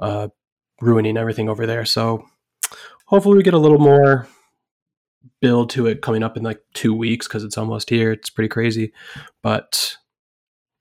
uh, 0.00 0.28
ruining 0.80 1.16
everything 1.16 1.48
over 1.48 1.66
there. 1.66 1.84
So 1.84 2.24
hopefully, 3.06 3.36
we 3.36 3.42
get 3.42 3.54
a 3.54 3.58
little 3.58 3.78
more 3.78 4.28
build 5.40 5.70
to 5.70 5.86
it 5.86 6.02
coming 6.02 6.22
up 6.22 6.36
in 6.36 6.42
like 6.42 6.62
two 6.74 6.94
weeks 6.94 7.26
because 7.26 7.44
it's 7.44 7.58
almost 7.58 7.90
here. 7.90 8.12
It's 8.12 8.30
pretty 8.30 8.48
crazy, 8.48 8.92
but 9.42 9.96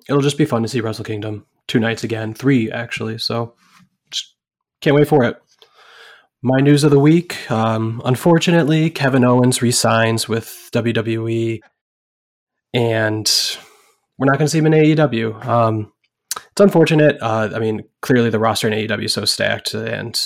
it'll 0.08 0.22
just 0.22 0.38
be 0.38 0.46
fun 0.46 0.62
to 0.62 0.68
see 0.68 0.82
Wrestle 0.82 1.06
Kingdom 1.06 1.46
two 1.68 1.80
nights 1.80 2.04
again, 2.04 2.34
three 2.34 2.72
actually. 2.72 3.18
So 3.18 3.56
can't 4.84 4.96
wait 4.96 5.08
for 5.08 5.24
it. 5.24 5.42
My 6.42 6.60
news 6.60 6.84
of 6.84 6.92
the 6.92 7.00
week. 7.00 7.50
Um, 7.50 8.02
unfortunately, 8.04 8.90
Kevin 8.90 9.24
Owens 9.24 9.62
resigns 9.62 10.28
with 10.28 10.70
WWE, 10.74 11.62
and 12.74 13.58
we're 14.18 14.26
not 14.26 14.38
going 14.38 14.48
to 14.48 14.50
see 14.50 14.58
him 14.58 14.66
in 14.66 14.74
AEW. 14.74 15.46
Um, 15.46 15.94
it's 16.36 16.60
unfortunate. 16.60 17.18
Uh, 17.22 17.50
I 17.56 17.60
mean, 17.60 17.84
clearly 18.02 18.30
the 18.30 18.40
roster 18.40 18.68
in 18.68 18.74
AEW 18.74 19.06
is 19.06 19.14
so 19.14 19.24
stacked, 19.24 19.74
and 19.74 20.20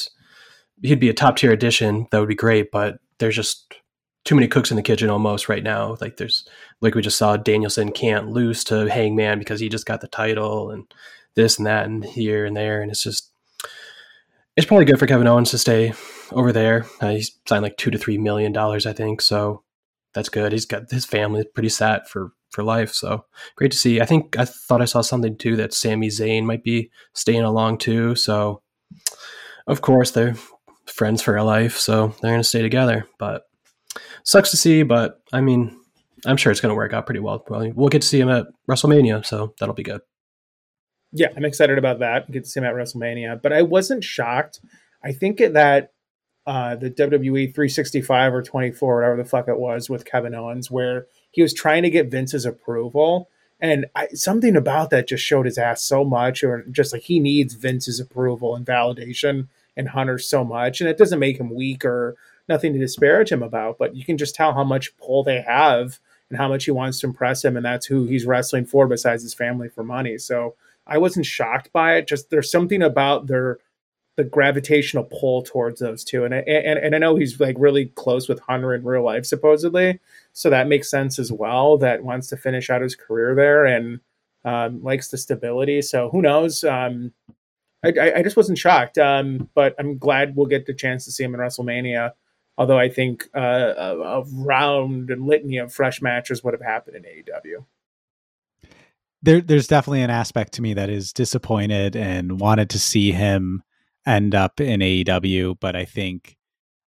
he'd 0.82 1.00
be 1.00 1.10
a 1.10 1.13
top 1.13 1.38
tier 1.38 1.52
addition. 1.52 2.08
That 2.10 2.20
would 2.20 2.30
be 2.30 2.36
great, 2.36 2.72
but 2.72 2.98
there's 3.20 3.36
just 3.36 3.76
too 4.26 4.34
many 4.34 4.48
cooks 4.48 4.72
in 4.72 4.76
the 4.76 4.84
kitchen 4.84 5.12
almost 5.12 5.48
right 5.48 5.63
now. 5.63 5.98
Like 6.02 6.17
there's 6.17 6.48
like 6.82 6.96
we 6.96 7.04
just 7.04 7.20
saw 7.20 7.38
Danielson 7.38 7.91
can't 7.91 8.30
lose 8.30 8.63
to 8.65 8.89
Hangman 8.89 9.38
because 9.38 9.60
he 9.60 9.70
just 9.70 9.86
got 9.86 10.02
the 10.02 10.08
title 10.08 10.72
and 10.72 10.91
this 11.36 11.60
and 11.60 11.67
that 11.67 11.86
and 11.86 12.04
here 12.04 12.43
and 12.43 12.58
there, 12.58 12.82
and 12.82 12.89
it's 12.89 13.04
just 13.04 13.32
it's 14.58 14.65
probably 14.65 14.86
good 14.86 14.98
for 14.98 15.06
Kevin 15.06 15.28
Owens 15.28 15.52
to 15.52 15.58
stay 15.60 15.93
over 16.32 16.52
there. 16.52 16.88
Uh, 17.00 17.12
he's 17.12 17.39
signed 17.48 17.62
like 17.62 17.78
two 17.78 17.91
to 17.91 17.98
three 17.98 18.17
million 18.17 18.52
dollars, 18.52 18.88
I 18.88 18.91
think. 18.91 19.22
So 19.22 19.63
that's 20.13 20.30
good. 20.30 20.52
He's 20.52 20.65
got 20.65 20.89
his 20.89 21.06
family 21.06 21.46
pretty 21.54 21.70
set 21.70 22.10
for 22.10 22.32
for 22.50 22.63
life. 22.63 22.91
So 22.91 23.24
great 23.56 23.72
to 23.72 23.78
see. 23.78 24.02
I 24.02 24.06
think 24.06 24.38
I 24.38 24.46
thought 24.46 24.82
I 24.82 24.86
saw 24.86 25.02
something 25.02 25.38
too 25.38 25.56
that 25.58 25.74
Sami 25.74 26.08
Zayn 26.08 26.43
might 26.43 26.63
be 26.63 26.89
staying 27.13 27.43
along 27.43 27.78
too. 27.78 28.15
So 28.15 28.63
of 29.67 29.82
course 29.82 30.12
they're 30.12 30.36
friends 30.88 31.22
for 31.22 31.39
life, 31.43 31.78
so 31.78 32.15
they're 32.22 32.32
gonna 32.32 32.43
stay 32.43 32.63
together. 32.63 33.08
But 33.20 33.43
sucks 34.24 34.50
to 34.52 34.58
see. 34.58 34.82
But 34.82 35.20
I 35.32 35.41
mean, 35.41 35.80
I'm 36.26 36.38
sure 36.38 36.52
it's 36.52 36.62
gonna 36.62 36.74
work 36.74 36.93
out 36.93 37.06
pretty 37.06 37.20
well. 37.20 37.46
We'll 37.48 37.89
get 37.89 38.02
to 38.02 38.08
see 38.08 38.20
him 38.20 38.30
at 38.30 38.48
WrestleMania, 38.67 39.24
so 39.24 39.54
that'll 39.60 39.76
be 39.76 39.84
good 39.84 40.02
yeah, 41.12 41.28
I'm 41.36 41.46
excited 41.46 41.78
about 41.78 42.00
that. 42.00 42.30
Get 42.32 42.43
to 42.43 42.50
see 42.50 42.60
him 42.60 42.65
at 42.65 42.74
WrestleMania, 42.74 43.41
but 43.41 43.54
I 43.54 43.62
wasn't 43.62 44.04
shocked. 44.04 44.60
I 45.04 45.12
think 45.12 45.38
that 45.39 45.93
uh, 46.46 46.76
the 46.76 46.89
WWE 46.89 47.54
365 47.54 48.34
or 48.34 48.41
24, 48.41 48.96
whatever 48.96 49.17
the 49.17 49.30
fuck 49.30 49.48
it 49.48 49.60
was, 49.60 49.89
with 49.89 50.06
Kevin 50.06 50.34
Owens, 50.34 50.72
where 50.72 51.08
he 51.32 51.41
was 51.41 51.54
trying 51.54 51.84
to 51.84 51.89
get 51.89 52.10
Vince's 52.10 52.46
approval, 52.46 53.30
And 53.60 53.88
I, 53.96 54.08
something 54.13 54.56
about 54.56 54.89
that 54.91 55.08
just 55.08 55.24
showed 55.24 55.46
his 55.46 55.58
ass 55.58 55.84
so 55.84 56.06
much, 56.06 56.43
or 56.43 56.63
just 56.72 56.93
like 56.93 57.04
he 57.04 57.20
needs 57.20 57.54
Vince's 57.54 58.00
approval 58.00 58.56
and 58.56 58.65
validation 58.65 59.48
and 59.76 59.89
Hunter 59.89 60.17
so 60.17 60.43
much. 60.43 60.80
And 60.80 60.89
it 60.89 60.98
doesn't 60.98 61.20
make 61.20 61.38
him 61.39 61.54
weak 61.54 61.84
or 61.84 62.15
nothing 62.48 62.74
to 62.74 62.80
disparage 62.80 63.32
him 63.32 63.43
about, 63.43 63.78
but 63.78 63.96
you 63.96 64.06
can 64.06 64.17
just 64.17 64.36
tell 64.36 64.54
how 64.54 64.63
much 64.63 64.96
pull 64.98 65.24
they 65.24 65.41
have 65.41 66.00
and 66.30 66.38
how 66.38 66.48
much 66.48 66.65
he 66.65 66.72
wants 66.72 67.00
to 67.00 67.08
impress 67.08 67.43
him. 67.43 67.58
And 67.58 67.65
that's 67.65 67.86
who 67.86 68.06
he's 68.06 68.26
wrestling 68.26 68.65
for 68.65 68.88
besides 68.88 69.24
his 69.24 69.34
family 69.34 69.70
for 69.70 69.84
money. 69.84 70.17
So 70.17 70.56
I 70.88 70.97
wasn't 70.97 71.26
shocked 71.26 71.71
by 71.71 71.95
it. 71.95 72.08
Just 72.08 72.30
there's 72.30 72.52
something 72.52 72.82
about 72.82 73.28
their 73.28 73.60
the 74.17 74.23
gravitational 74.23 75.04
pull 75.04 75.43
towards 75.43 75.80
those 75.80 76.04
two. 76.04 76.26
And 76.26 76.34
I, 76.34 76.39
and, 76.39 76.80
and 76.80 76.95
I 76.95 76.97
know 76.97 77.15
he's 77.15 77.39
like 77.39 77.56
really 77.60 77.86
close 77.86 78.28
with 78.28 78.39
Hunter 78.39 78.73
in 78.73 78.84
real 78.84 79.04
life, 79.04 79.26
supposedly. 79.28 80.00
So 80.34 80.50
that 80.50 80.67
makes 80.67 80.89
sense 80.89 81.19
as 81.19 81.32
well. 81.32 81.78
That 81.78 82.04
wants 82.04 82.28
to 82.30 82.38
finish 82.38 82.71
out 82.71 82.82
his 82.82 82.95
career 82.95 83.36
there 83.36 83.65
and 83.65 84.00
um, 84.43 84.82
likes 84.82 85.10
the 85.10 85.19
stability. 85.19 85.84
So 85.84 86.10
who 86.10 86.23
knows? 86.23 86.63
Um, 86.63 87.13
I, 87.86 87.93
I, 88.15 88.23
just 88.23 88.36
wasn't 88.36 88.58
shocked. 88.58 88.97
Um, 88.97 89.50
but 89.54 89.76
I'm 89.78 90.00
glad 90.00 90.36
we'll 90.36 90.47
get 90.47 90.65
the 90.65 90.73
chance 90.73 91.06
to 91.06 91.12
see 91.12 91.23
him 91.23 91.36
in 91.36 91.39
WrestleMania. 91.39 92.13
Although 92.58 92.80
I 92.80 92.89
think 92.89 93.30
uh, 93.36 93.73
a, 93.78 94.00
a 94.00 94.23
round 94.23 95.12
and 95.12 95.28
litany 95.28 95.58
of 95.58 95.71
fresh 95.71 96.02
matches 96.02 96.43
would 96.43 96.56
have 96.56 96.62
happened 96.62 96.95
in 96.95 97.04
AEW 97.04 97.65
there, 99.21 99.41
there's 99.41 99.67
definitely 99.67 100.01
an 100.01 100.10
aspect 100.10 100.53
to 100.53 100.62
me 100.62 100.73
that 100.75 100.89
is 100.89 101.13
disappointed 101.13 101.95
and 101.95 102.39
wanted 102.39 102.69
to 102.71 102.80
see 102.80 103.12
him 103.12 103.63
end 104.06 104.36
up 104.36 104.60
in 104.62 104.80
AEW. 104.80 105.58
But 105.60 105.75
I 105.75 105.86
think, 105.86 106.38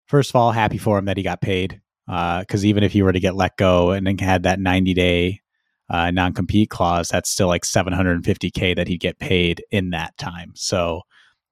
first 0.07 0.31
of 0.31 0.37
all, 0.37 0.53
happy 0.53 0.79
for 0.79 0.99
him 0.99 1.07
that 1.07 1.17
he 1.17 1.23
got 1.23 1.41
paid. 1.41 1.81
Because 2.07 2.65
uh, 2.65 2.67
even 2.67 2.83
if 2.83 2.93
he 2.93 3.03
were 3.03 3.13
to 3.13 3.21
get 3.21 3.37
let 3.37 3.57
go 3.57 3.93
and 3.93 4.05
then 4.07 4.19
had 4.19 4.43
that 4.43 4.59
90 4.59 4.95
day 4.95 5.41
uh, 5.89 6.11
non 6.11 6.33
compete 6.33 6.71
clause, 6.71 7.09
that's 7.09 7.31
still 7.31 7.47
like 7.49 7.63
750K 7.63 8.75
that 8.77 8.89
he'd 8.89 8.99
get 8.99 9.19
paid 9.19 9.63
in 9.71 9.91
that 9.91 10.17
time. 10.19 10.53
So 10.55 11.03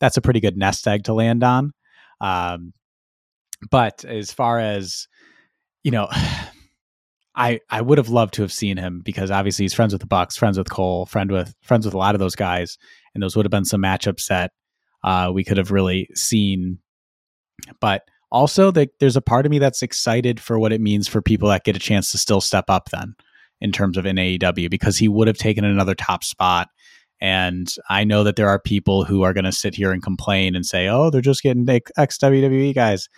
that's 0.00 0.16
a 0.16 0.20
pretty 0.20 0.40
good 0.40 0.56
nest 0.56 0.86
egg 0.86 1.04
to 1.04 1.14
land 1.14 1.44
on. 1.44 1.72
Um, 2.20 2.72
but 3.70 4.04
as 4.04 4.32
far 4.32 4.58
as, 4.58 5.08
you 5.82 5.90
know, 5.90 6.08
I 7.38 7.60
I 7.70 7.80
would 7.80 7.98
have 7.98 8.08
loved 8.08 8.34
to 8.34 8.42
have 8.42 8.52
seen 8.52 8.76
him 8.76 9.00
because 9.04 9.30
obviously 9.30 9.64
he's 9.64 9.72
friends 9.72 9.94
with 9.94 10.00
the 10.00 10.08
Bucks, 10.08 10.36
friends 10.36 10.58
with 10.58 10.68
Cole, 10.68 11.06
friend 11.06 11.30
with 11.30 11.54
friends 11.62 11.86
with 11.86 11.94
a 11.94 11.98
lot 11.98 12.16
of 12.16 12.18
those 12.18 12.34
guys, 12.34 12.76
and 13.14 13.22
those 13.22 13.36
would 13.36 13.46
have 13.46 13.50
been 13.50 13.64
some 13.64 13.80
matchups 13.80 14.26
that 14.26 14.50
uh, 15.04 15.30
we 15.32 15.44
could 15.44 15.56
have 15.56 15.70
really 15.70 16.08
seen. 16.14 16.78
But 17.80 18.02
also, 18.30 18.72
the, 18.72 18.90
there's 18.98 19.16
a 19.16 19.22
part 19.22 19.46
of 19.46 19.50
me 19.50 19.60
that's 19.60 19.82
excited 19.82 20.40
for 20.40 20.58
what 20.58 20.72
it 20.72 20.80
means 20.80 21.06
for 21.06 21.22
people 21.22 21.48
that 21.48 21.64
get 21.64 21.76
a 21.76 21.80
chance 21.80 22.10
to 22.10 22.18
still 22.18 22.40
step 22.40 22.64
up 22.68 22.90
then 22.90 23.14
in 23.60 23.70
terms 23.70 23.96
of 23.96 24.04
an 24.04 24.16
AEW 24.16 24.68
because 24.68 24.98
he 24.98 25.08
would 25.08 25.28
have 25.28 25.38
taken 25.38 25.64
another 25.64 25.94
top 25.94 26.24
spot. 26.24 26.68
And 27.20 27.72
I 27.88 28.04
know 28.04 28.24
that 28.24 28.36
there 28.36 28.48
are 28.48 28.60
people 28.60 29.04
who 29.04 29.22
are 29.22 29.32
going 29.32 29.44
to 29.44 29.52
sit 29.52 29.74
here 29.76 29.92
and 29.92 30.02
complain 30.02 30.56
and 30.56 30.66
say, 30.66 30.88
"Oh, 30.88 31.10
they're 31.10 31.20
just 31.20 31.42
getting 31.42 31.68
ex 31.96 32.18
WWE 32.18 32.74
guys." 32.74 33.08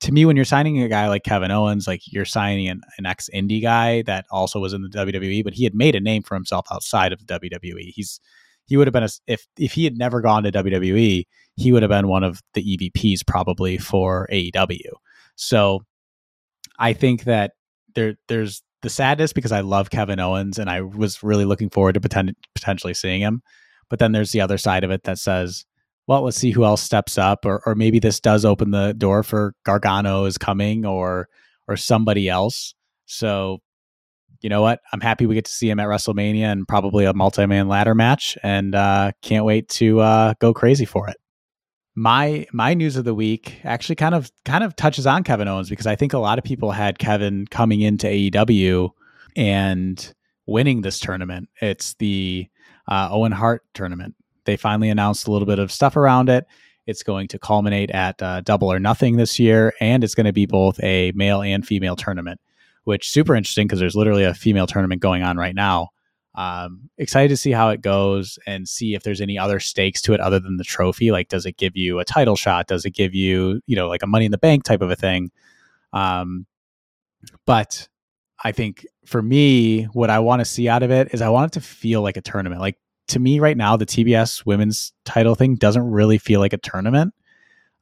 To 0.00 0.12
me, 0.12 0.24
when 0.24 0.36
you're 0.36 0.44
signing 0.44 0.82
a 0.82 0.88
guy 0.88 1.08
like 1.08 1.24
Kevin 1.24 1.50
Owens, 1.50 1.86
like 1.86 2.02
you're 2.12 2.24
signing 2.24 2.68
an, 2.68 2.82
an 2.98 3.06
ex 3.06 3.30
indie 3.34 3.62
guy 3.62 4.02
that 4.02 4.26
also 4.30 4.60
was 4.60 4.72
in 4.72 4.82
the 4.82 4.88
WWE, 4.88 5.42
but 5.42 5.54
he 5.54 5.64
had 5.64 5.74
made 5.74 5.94
a 5.94 6.00
name 6.00 6.22
for 6.22 6.34
himself 6.34 6.66
outside 6.70 7.12
of 7.12 7.26
the 7.26 7.38
WWE. 7.38 7.92
He's 7.94 8.20
he 8.66 8.76
would 8.76 8.86
have 8.86 8.92
been 8.92 9.04
a 9.04 9.08
if 9.26 9.46
if 9.58 9.72
he 9.72 9.84
had 9.84 9.96
never 9.96 10.20
gone 10.20 10.42
to 10.42 10.52
WWE, 10.52 11.24
he 11.56 11.72
would 11.72 11.82
have 11.82 11.90
been 11.90 12.08
one 12.08 12.24
of 12.24 12.42
the 12.54 12.76
EVPs 12.76 13.26
probably 13.26 13.78
for 13.78 14.28
AEW. 14.30 14.90
So 15.36 15.82
I 16.78 16.92
think 16.92 17.24
that 17.24 17.52
there 17.94 18.16
there's 18.28 18.62
the 18.82 18.90
sadness 18.90 19.32
because 19.32 19.52
I 19.52 19.60
love 19.60 19.90
Kevin 19.90 20.20
Owens 20.20 20.58
and 20.58 20.68
I 20.68 20.82
was 20.82 21.22
really 21.22 21.44
looking 21.44 21.70
forward 21.70 21.94
to 21.94 22.00
poten- 22.00 22.34
potentially 22.54 22.94
seeing 22.94 23.22
him. 23.22 23.42
But 23.88 23.98
then 23.98 24.12
there's 24.12 24.32
the 24.32 24.40
other 24.40 24.58
side 24.58 24.84
of 24.84 24.90
it 24.90 25.04
that 25.04 25.18
says 25.18 25.64
well, 26.06 26.22
let's 26.22 26.36
see 26.36 26.50
who 26.50 26.64
else 26.64 26.82
steps 26.82 27.18
up, 27.18 27.44
or 27.44 27.62
or 27.66 27.74
maybe 27.74 27.98
this 27.98 28.20
does 28.20 28.44
open 28.44 28.70
the 28.70 28.94
door 28.94 29.22
for 29.22 29.54
Gargano 29.64 30.24
is 30.24 30.38
coming, 30.38 30.86
or 30.86 31.28
or 31.68 31.76
somebody 31.76 32.28
else. 32.28 32.74
So, 33.06 33.58
you 34.40 34.48
know 34.48 34.62
what? 34.62 34.80
I'm 34.92 35.00
happy 35.00 35.26
we 35.26 35.34
get 35.34 35.46
to 35.46 35.50
see 35.50 35.68
him 35.68 35.80
at 35.80 35.88
WrestleMania 35.88 36.44
and 36.44 36.68
probably 36.68 37.04
a 37.04 37.14
multi-man 37.14 37.68
ladder 37.68 37.94
match, 37.94 38.38
and 38.42 38.74
uh, 38.74 39.12
can't 39.22 39.44
wait 39.44 39.68
to 39.70 40.00
uh, 40.00 40.34
go 40.40 40.54
crazy 40.54 40.84
for 40.84 41.08
it. 41.08 41.16
My 41.96 42.46
my 42.52 42.74
news 42.74 42.96
of 42.96 43.04
the 43.04 43.14
week 43.14 43.60
actually 43.64 43.96
kind 43.96 44.14
of 44.14 44.30
kind 44.44 44.62
of 44.62 44.76
touches 44.76 45.06
on 45.06 45.24
Kevin 45.24 45.48
Owens 45.48 45.68
because 45.70 45.86
I 45.86 45.96
think 45.96 46.12
a 46.12 46.18
lot 46.18 46.38
of 46.38 46.44
people 46.44 46.70
had 46.70 46.98
Kevin 46.98 47.46
coming 47.50 47.80
into 47.80 48.06
AEW 48.06 48.90
and 49.34 50.14
winning 50.46 50.82
this 50.82 51.00
tournament. 51.00 51.48
It's 51.60 51.94
the 51.94 52.48
uh, 52.86 53.08
Owen 53.10 53.32
Hart 53.32 53.64
tournament 53.74 54.14
they 54.46 54.56
finally 54.56 54.88
announced 54.88 55.26
a 55.26 55.30
little 55.30 55.46
bit 55.46 55.58
of 55.58 55.70
stuff 55.70 55.96
around 55.96 56.28
it. 56.28 56.46
It's 56.86 57.02
going 57.02 57.28
to 57.28 57.38
culminate 57.38 57.90
at 57.90 58.22
uh, 58.22 58.40
Double 58.42 58.72
or 58.72 58.78
Nothing 58.78 59.16
this 59.16 59.38
year, 59.38 59.74
and 59.80 60.04
it's 60.04 60.14
going 60.14 60.26
to 60.26 60.32
be 60.32 60.46
both 60.46 60.82
a 60.82 61.12
male 61.14 61.42
and 61.42 61.66
female 61.66 61.96
tournament, 61.96 62.40
which 62.84 63.10
super 63.10 63.34
interesting 63.34 63.66
because 63.66 63.80
there's 63.80 63.96
literally 63.96 64.24
a 64.24 64.34
female 64.34 64.66
tournament 64.66 65.02
going 65.02 65.22
on 65.22 65.36
right 65.36 65.54
now. 65.54 65.90
Um, 66.36 66.90
excited 66.98 67.28
to 67.30 67.36
see 67.36 67.50
how 67.50 67.70
it 67.70 67.80
goes 67.80 68.38
and 68.46 68.68
see 68.68 68.94
if 68.94 69.02
there's 69.02 69.22
any 69.22 69.38
other 69.38 69.58
stakes 69.58 70.02
to 70.02 70.12
it 70.12 70.20
other 70.20 70.38
than 70.38 70.58
the 70.58 70.64
trophy. 70.64 71.10
Like, 71.10 71.28
does 71.28 71.46
it 71.46 71.56
give 71.56 71.76
you 71.76 71.98
a 71.98 72.04
title 72.04 72.36
shot? 72.36 72.66
Does 72.66 72.84
it 72.84 72.90
give 72.90 73.14
you, 73.14 73.60
you 73.66 73.74
know, 73.74 73.88
like 73.88 74.02
a 74.02 74.06
Money 74.06 74.26
in 74.26 74.32
the 74.32 74.38
Bank 74.38 74.62
type 74.62 74.82
of 74.82 74.90
a 74.90 74.96
thing? 74.96 75.30
Um, 75.92 76.46
but 77.46 77.88
I 78.44 78.52
think 78.52 78.86
for 79.06 79.22
me, 79.22 79.84
what 79.84 80.10
I 80.10 80.18
want 80.18 80.40
to 80.40 80.44
see 80.44 80.68
out 80.68 80.82
of 80.82 80.90
it 80.90 81.14
is 81.14 81.22
I 81.22 81.30
want 81.30 81.52
it 81.52 81.60
to 81.60 81.66
feel 81.66 82.02
like 82.02 82.18
a 82.18 82.20
tournament. 82.22 82.60
Like 82.60 82.78
to 83.08 83.18
me 83.18 83.38
right 83.38 83.56
now, 83.56 83.76
the 83.76 83.86
TBS 83.86 84.44
women's 84.46 84.92
title 85.04 85.34
thing 85.34 85.54
doesn't 85.54 85.90
really 85.90 86.18
feel 86.18 86.40
like 86.40 86.52
a 86.52 86.58
tournament. 86.58 87.14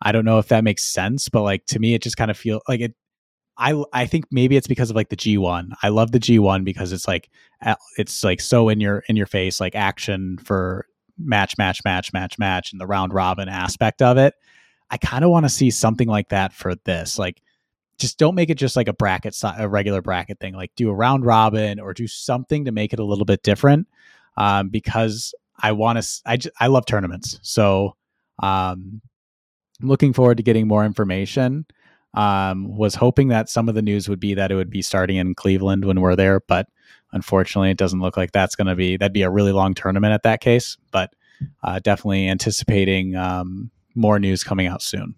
I 0.03 0.13
don't 0.13 0.25
know 0.25 0.39
if 0.39 0.49
that 0.49 0.65
makes 0.65 0.85
sense, 0.85 1.29
but 1.29 1.43
like 1.43 1.65
to 1.67 1.79
me, 1.79 1.95
it 1.95 2.03
just 2.03 2.17
kind 2.17 2.31
of 2.31 2.37
feel 2.37 2.61
like 2.69 2.81
it. 2.81 2.95
I 3.57 3.83
I 3.93 4.07
think 4.07 4.27
maybe 4.31 4.57
it's 4.57 4.67
because 4.67 4.91
of 4.91 4.97
like 4.97 5.09
the 5.09 5.17
G1. 5.17 5.73
I 5.83 5.89
love 5.89 6.13
the 6.13 6.19
G1 6.19 6.65
because 6.65 6.93
it's 6.93 7.07
like 7.07 7.31
it's 7.97 8.25
like 8.25 8.41
so 8.41 8.69
in 8.69 8.81
your 8.81 9.05
in 9.09 9.17
your 9.17 9.27
face, 9.27 9.61
like 9.61 9.75
action 9.75 10.39
for 10.39 10.87
match, 11.17 11.57
match, 11.57 11.81
match, 11.85 12.13
match, 12.13 12.39
match, 12.39 12.73
and 12.73 12.81
the 12.81 12.87
round 12.87 13.15
robin 13.15 13.49
aspect 13.49 14.03
of 14.03 14.19
it. 14.19 14.35
I 14.91 14.97
kind 14.99 15.25
of 15.25 15.31
want 15.31 15.47
to 15.47 15.51
see 15.51 15.71
something 15.71 16.09
like 16.09 16.29
that 16.29 16.53
for 16.53 16.75
this. 16.85 17.19
Like, 17.19 17.43
just 17.99 18.19
don't 18.19 18.35
make 18.35 18.51
it 18.51 18.57
just 18.57 18.77
like 18.77 18.89
a 18.89 18.93
bracket, 18.93 19.41
a 19.57 19.69
regular 19.69 20.03
bracket 20.03 20.41
thing. 20.41 20.55
Like, 20.55 20.73
do 20.77 20.91
a 20.91 20.95
round 20.95 21.25
robin 21.25 21.81
or 21.81 21.95
do 21.95 22.07
something 22.07 22.65
to 22.67 22.73
make 22.73 22.93
it 22.93 22.99
a 22.99 23.05
little 23.05 23.25
bit 23.25 23.43
different 23.43 23.87
um, 24.37 24.69
because 24.69 25.35
I 25.63 25.73
want 25.73 26.03
to. 26.03 26.23
I 26.27 26.39
I 26.59 26.67
love 26.67 26.87
tournaments, 26.87 27.39
so 27.43 27.97
um, 28.43 29.01
I'm 29.81 29.89
looking 29.89 30.13
forward 30.13 30.39
to 30.39 30.43
getting 30.43 30.67
more 30.67 30.85
information. 30.85 31.67
Um, 32.15 32.77
was 32.77 32.95
hoping 32.95 33.29
that 33.29 33.49
some 33.49 33.69
of 33.69 33.75
the 33.75 33.83
news 33.83 34.09
would 34.09 34.21
be 34.21 34.35
that 34.35 34.53
it 34.53 34.55
would 34.55 34.71
be 34.71 34.83
starting 34.83 35.17
in 35.17 35.35
Cleveland 35.35 35.85
when 35.85 36.01
we're 36.01 36.15
there, 36.15 36.41
but 36.47 36.69
unfortunately, 37.13 37.71
it 37.71 37.77
doesn't 37.77 38.01
look 38.01 38.17
like 38.17 38.31
that's 38.31 38.55
going 38.55 38.69
to 38.69 38.77
be. 38.77 38.97
That'd 38.97 39.13
be 39.13 39.23
a 39.23 39.31
really 39.31 39.53
long 39.53 39.75
tournament 39.75 40.13
at 40.13 40.23
that 40.23 40.41
case, 40.41 40.77
but 40.93 41.13
uh, 41.63 41.81
definitely 41.81 42.29
anticipating 42.29 43.17
um, 43.17 43.71
more 43.97 44.21
news 44.21 44.45
coming 44.45 44.69
out 44.69 44.81
soon. 44.81 45.17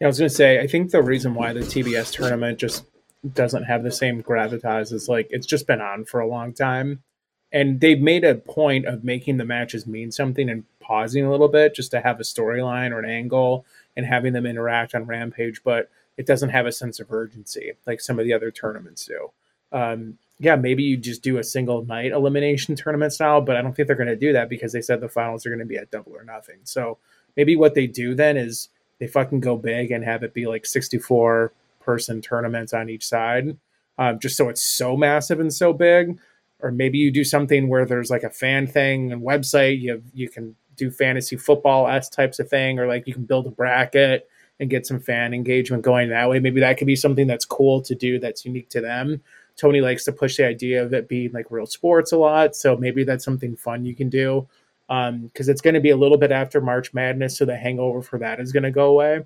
Yeah, 0.00 0.06
I 0.06 0.08
was 0.08 0.18
going 0.18 0.28
to 0.28 0.34
say, 0.34 0.60
I 0.60 0.66
think 0.66 0.90
the 0.90 1.02
reason 1.02 1.34
why 1.34 1.52
the 1.54 1.60
TBS 1.60 2.12
tournament 2.12 2.58
just 2.58 2.84
doesn't 3.32 3.64
have 3.64 3.82
the 3.82 3.90
same 3.90 4.22
gravitas 4.22 4.92
is 4.92 5.08
like 5.08 5.26
it's 5.30 5.46
just 5.46 5.66
been 5.66 5.80
on 5.80 6.04
for 6.04 6.20
a 6.20 6.28
long 6.28 6.54
time 6.54 7.02
and 7.52 7.80
they've 7.80 8.00
made 8.00 8.24
a 8.24 8.34
point 8.34 8.86
of 8.86 9.04
making 9.04 9.38
the 9.38 9.44
matches 9.44 9.86
mean 9.86 10.12
something 10.12 10.50
and 10.50 10.64
pausing 10.80 11.24
a 11.24 11.30
little 11.30 11.48
bit 11.48 11.74
just 11.74 11.90
to 11.90 12.00
have 12.00 12.20
a 12.20 12.24
storyline 12.24 12.90
or 12.92 12.98
an 12.98 13.10
angle 13.10 13.64
and 13.96 14.06
having 14.06 14.32
them 14.32 14.46
interact 14.46 14.94
on 14.94 15.06
Rampage, 15.06 15.62
but 15.64 15.90
it 16.16 16.26
doesn't 16.26 16.50
have 16.50 16.66
a 16.66 16.72
sense 16.72 17.00
of 17.00 17.12
urgency 17.12 17.72
like 17.86 18.00
some 18.00 18.18
of 18.18 18.24
the 18.24 18.32
other 18.32 18.50
tournaments 18.50 19.06
do. 19.06 19.30
Um, 19.72 20.18
yeah, 20.38 20.56
maybe 20.56 20.82
you 20.82 20.96
just 20.96 21.22
do 21.22 21.38
a 21.38 21.44
single 21.44 21.84
night 21.84 22.12
elimination 22.12 22.76
tournament 22.76 23.12
style, 23.12 23.40
but 23.40 23.56
I 23.56 23.62
don't 23.62 23.74
think 23.74 23.88
they're 23.88 23.96
going 23.96 24.08
to 24.08 24.16
do 24.16 24.32
that 24.32 24.48
because 24.48 24.72
they 24.72 24.82
said 24.82 25.00
the 25.00 25.08
finals 25.08 25.44
are 25.44 25.50
going 25.50 25.58
to 25.58 25.64
be 25.64 25.76
at 25.76 25.90
double 25.90 26.14
or 26.14 26.24
nothing. 26.24 26.58
So 26.64 26.98
maybe 27.36 27.56
what 27.56 27.74
they 27.74 27.86
do 27.86 28.14
then 28.14 28.36
is 28.36 28.68
they 28.98 29.06
fucking 29.06 29.40
go 29.40 29.56
big 29.56 29.90
and 29.90 30.04
have 30.04 30.22
it 30.22 30.34
be 30.34 30.46
like 30.46 30.64
64 30.66 31.52
person 31.80 32.20
tournaments 32.20 32.72
on 32.72 32.88
each 32.88 33.06
side, 33.06 33.56
um, 33.98 34.18
just 34.20 34.36
so 34.36 34.48
it's 34.48 34.62
so 34.62 34.96
massive 34.96 35.40
and 35.40 35.52
so 35.52 35.72
big 35.72 36.18
or 36.60 36.70
maybe 36.70 36.98
you 36.98 37.10
do 37.10 37.24
something 37.24 37.68
where 37.68 37.84
there's 37.84 38.10
like 38.10 38.24
a 38.24 38.30
fan 38.30 38.66
thing 38.66 39.12
and 39.12 39.22
website 39.22 39.80
you 39.80 39.92
have, 39.92 40.02
you 40.12 40.28
can 40.28 40.54
do 40.76 40.90
fantasy 40.90 41.36
football 41.36 41.88
s 41.88 42.08
types 42.08 42.38
of 42.38 42.48
thing 42.48 42.78
or 42.78 42.86
like 42.86 43.06
you 43.06 43.14
can 43.14 43.24
build 43.24 43.46
a 43.46 43.50
bracket 43.50 44.28
and 44.60 44.70
get 44.70 44.86
some 44.86 44.98
fan 44.98 45.34
engagement 45.34 45.84
going 45.84 46.08
that 46.08 46.28
way. 46.28 46.40
Maybe 46.40 46.60
that 46.60 46.78
could 46.78 46.86
be 46.86 46.96
something 46.96 47.26
that's 47.26 47.44
cool 47.44 47.80
to 47.82 47.94
do 47.94 48.18
that's 48.18 48.44
unique 48.44 48.68
to 48.70 48.80
them. 48.80 49.20
Tony 49.56 49.80
likes 49.80 50.04
to 50.04 50.12
push 50.12 50.36
the 50.36 50.46
idea 50.46 50.82
of 50.82 50.92
it 50.94 51.08
being 51.08 51.32
like 51.32 51.50
real 51.50 51.66
sports 51.66 52.12
a 52.12 52.16
lot 52.16 52.54
so 52.54 52.76
maybe 52.76 53.04
that's 53.04 53.24
something 53.24 53.56
fun 53.56 53.84
you 53.84 53.94
can 53.94 54.08
do 54.08 54.46
because 54.86 55.10
um, 55.10 55.30
it's 55.34 55.60
going 55.60 55.74
to 55.74 55.80
be 55.80 55.90
a 55.90 55.96
little 55.96 56.16
bit 56.16 56.32
after 56.32 56.60
march 56.60 56.94
madness 56.94 57.36
so 57.36 57.44
the 57.44 57.56
hangover 57.56 58.00
for 58.00 58.18
that 58.18 58.40
is 58.40 58.52
going 58.52 58.62
to 58.62 58.70
go 58.70 58.86
away. 58.90 59.24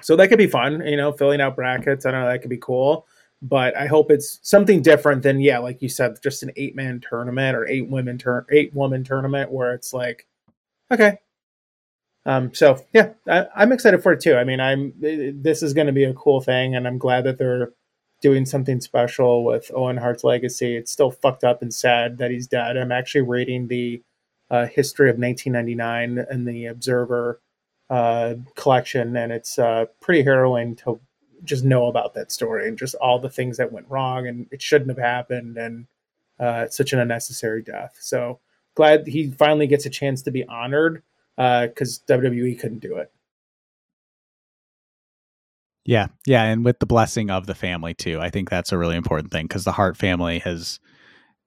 So 0.00 0.16
that 0.16 0.28
could 0.28 0.38
be 0.38 0.46
fun 0.46 0.84
you 0.86 0.96
know 0.96 1.12
filling 1.12 1.40
out 1.40 1.54
brackets 1.54 2.06
i 2.06 2.10
don't 2.10 2.22
know 2.22 2.28
that 2.28 2.40
could 2.40 2.50
be 2.50 2.56
cool 2.56 3.06
but 3.42 3.76
I 3.76 3.86
hope 3.86 4.10
it's 4.10 4.38
something 4.42 4.82
different 4.82 5.24
than 5.24 5.40
yeah, 5.40 5.58
like 5.58 5.82
you 5.82 5.88
said, 5.88 6.16
just 6.22 6.44
an 6.44 6.52
eight 6.56 6.76
man 6.76 7.00
tournament 7.00 7.56
or 7.56 7.66
eight 7.66 7.88
women 7.88 8.16
turn 8.16 8.46
eight 8.52 8.72
woman 8.72 9.02
tournament 9.02 9.50
where 9.50 9.74
it's 9.74 9.92
like, 9.92 10.26
okay. 10.92 11.18
Um, 12.24 12.54
so 12.54 12.78
yeah, 12.92 13.14
I, 13.28 13.46
I'm 13.56 13.72
excited 13.72 14.00
for 14.00 14.12
it 14.12 14.20
too. 14.20 14.36
I 14.36 14.44
mean, 14.44 14.60
I'm 14.60 14.92
this 15.00 15.62
is 15.62 15.74
going 15.74 15.88
to 15.88 15.92
be 15.92 16.04
a 16.04 16.14
cool 16.14 16.40
thing, 16.40 16.76
and 16.76 16.86
I'm 16.86 16.98
glad 16.98 17.24
that 17.24 17.36
they're 17.36 17.72
doing 18.20 18.46
something 18.46 18.80
special 18.80 19.44
with 19.44 19.72
Owen 19.74 19.96
Hart's 19.96 20.22
legacy. 20.22 20.76
It's 20.76 20.92
still 20.92 21.10
fucked 21.10 21.42
up 21.42 21.62
and 21.62 21.74
sad 21.74 22.18
that 22.18 22.30
he's 22.30 22.46
dead. 22.46 22.76
I'm 22.76 22.92
actually 22.92 23.22
reading 23.22 23.66
the 23.66 24.00
uh, 24.50 24.66
history 24.66 25.10
of 25.10 25.18
1999 25.18 26.26
in 26.30 26.44
the 26.44 26.66
Observer 26.66 27.40
uh, 27.90 28.34
collection, 28.54 29.16
and 29.16 29.32
it's 29.32 29.58
uh, 29.58 29.86
pretty 30.00 30.22
harrowing 30.22 30.76
to 30.76 31.00
just 31.44 31.64
know 31.64 31.86
about 31.86 32.14
that 32.14 32.32
story 32.32 32.68
and 32.68 32.78
just 32.78 32.94
all 32.96 33.18
the 33.18 33.30
things 33.30 33.56
that 33.56 33.72
went 33.72 33.88
wrong 33.88 34.26
and 34.26 34.46
it 34.50 34.62
shouldn't 34.62 34.90
have 34.90 34.98
happened 34.98 35.56
and 35.56 35.86
uh, 36.38 36.68
such 36.68 36.92
an 36.92 36.98
unnecessary 36.98 37.62
death. 37.62 37.96
So 38.00 38.40
glad 38.74 39.06
he 39.06 39.30
finally 39.30 39.66
gets 39.66 39.86
a 39.86 39.90
chance 39.90 40.22
to 40.22 40.30
be 40.30 40.44
honored 40.46 41.02
because 41.36 42.02
uh, 42.08 42.12
WWE 42.14 42.58
couldn't 42.58 42.80
do 42.80 42.96
it. 42.96 43.12
Yeah, 45.84 46.08
yeah, 46.26 46.44
and 46.44 46.64
with 46.64 46.78
the 46.78 46.86
blessing 46.86 47.30
of 47.30 47.46
the 47.46 47.54
family 47.54 47.92
too. 47.94 48.20
I 48.20 48.30
think 48.30 48.48
that's 48.48 48.70
a 48.70 48.78
really 48.78 48.96
important 48.96 49.32
thing 49.32 49.46
because 49.46 49.64
the 49.64 49.72
Hart 49.72 49.96
family 49.96 50.38
has 50.40 50.78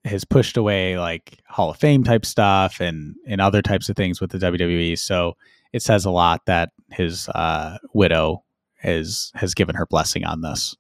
has 0.03 0.23
pushed 0.23 0.57
away 0.57 0.99
like 0.99 1.39
Hall 1.47 1.69
of 1.69 1.77
Fame 1.77 2.03
type 2.03 2.25
stuff 2.25 2.81
and 2.81 3.15
and 3.27 3.39
other 3.39 3.61
types 3.61 3.87
of 3.87 3.95
things 3.95 4.19
with 4.19 4.31
the 4.31 4.37
WWE. 4.37 4.97
So 4.99 5.37
it 5.71 5.81
says 5.81 6.05
a 6.05 6.11
lot 6.11 6.45
that 6.45 6.71
his 6.91 7.29
uh, 7.29 7.77
widow 7.93 8.44
has 8.85 9.31
has 9.35 9.53
given 9.53 9.75
her 9.75 9.85
blessing 9.85 10.25
on 10.25 10.41
this. 10.41 10.75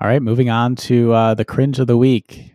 All 0.00 0.08
right, 0.08 0.22
moving 0.22 0.50
on 0.50 0.76
to 0.76 1.12
uh, 1.12 1.34
the 1.34 1.44
cringe 1.44 1.78
of 1.78 1.86
the 1.86 1.96
week. 1.96 2.52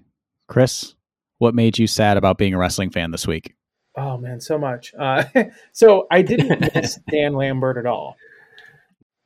Chris, 0.47 0.95
what 1.37 1.55
made 1.55 1.77
you 1.77 1.87
sad 1.87 2.17
about 2.17 2.37
being 2.37 2.53
a 2.53 2.57
wrestling 2.57 2.89
fan 2.89 3.11
this 3.11 3.25
week? 3.25 3.55
Oh 3.95 4.17
man, 4.17 4.39
so 4.39 4.57
much. 4.57 4.93
Uh, 4.97 5.23
so 5.71 6.07
I 6.11 6.21
didn't 6.21 6.73
miss 6.75 6.99
Dan 7.09 7.33
Lambert 7.33 7.77
at 7.77 7.85
all. 7.85 8.17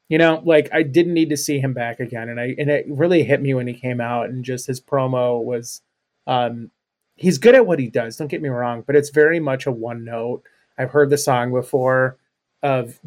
You 0.09 0.17
know, 0.17 0.41
like 0.45 0.69
I 0.71 0.83
didn't 0.83 1.13
need 1.13 1.29
to 1.29 1.37
see 1.37 1.59
him 1.59 1.73
back 1.73 1.99
again, 1.99 2.29
and 2.29 2.39
I 2.39 2.55
and 2.57 2.69
it 2.69 2.85
really 2.87 3.23
hit 3.23 3.41
me 3.41 3.53
when 3.53 3.67
he 3.67 3.73
came 3.73 3.99
out, 3.99 4.29
and 4.29 4.45
just 4.45 4.67
his 4.67 4.79
promo 4.79 5.43
was, 5.43 5.81
um, 6.27 6.69
he's 7.15 7.37
good 7.37 7.55
at 7.55 7.65
what 7.65 7.79
he 7.79 7.89
does. 7.89 8.15
Don't 8.15 8.27
get 8.27 8.41
me 8.41 8.49
wrong, 8.49 8.83
but 8.85 8.95
it's 8.95 9.09
very 9.09 9.39
much 9.39 9.65
a 9.65 9.71
one 9.71 10.03
note. 10.05 10.43
I've 10.77 10.91
heard 10.91 11.09
the 11.09 11.17
song 11.17 11.51
before 11.51 12.17
of 12.61 12.99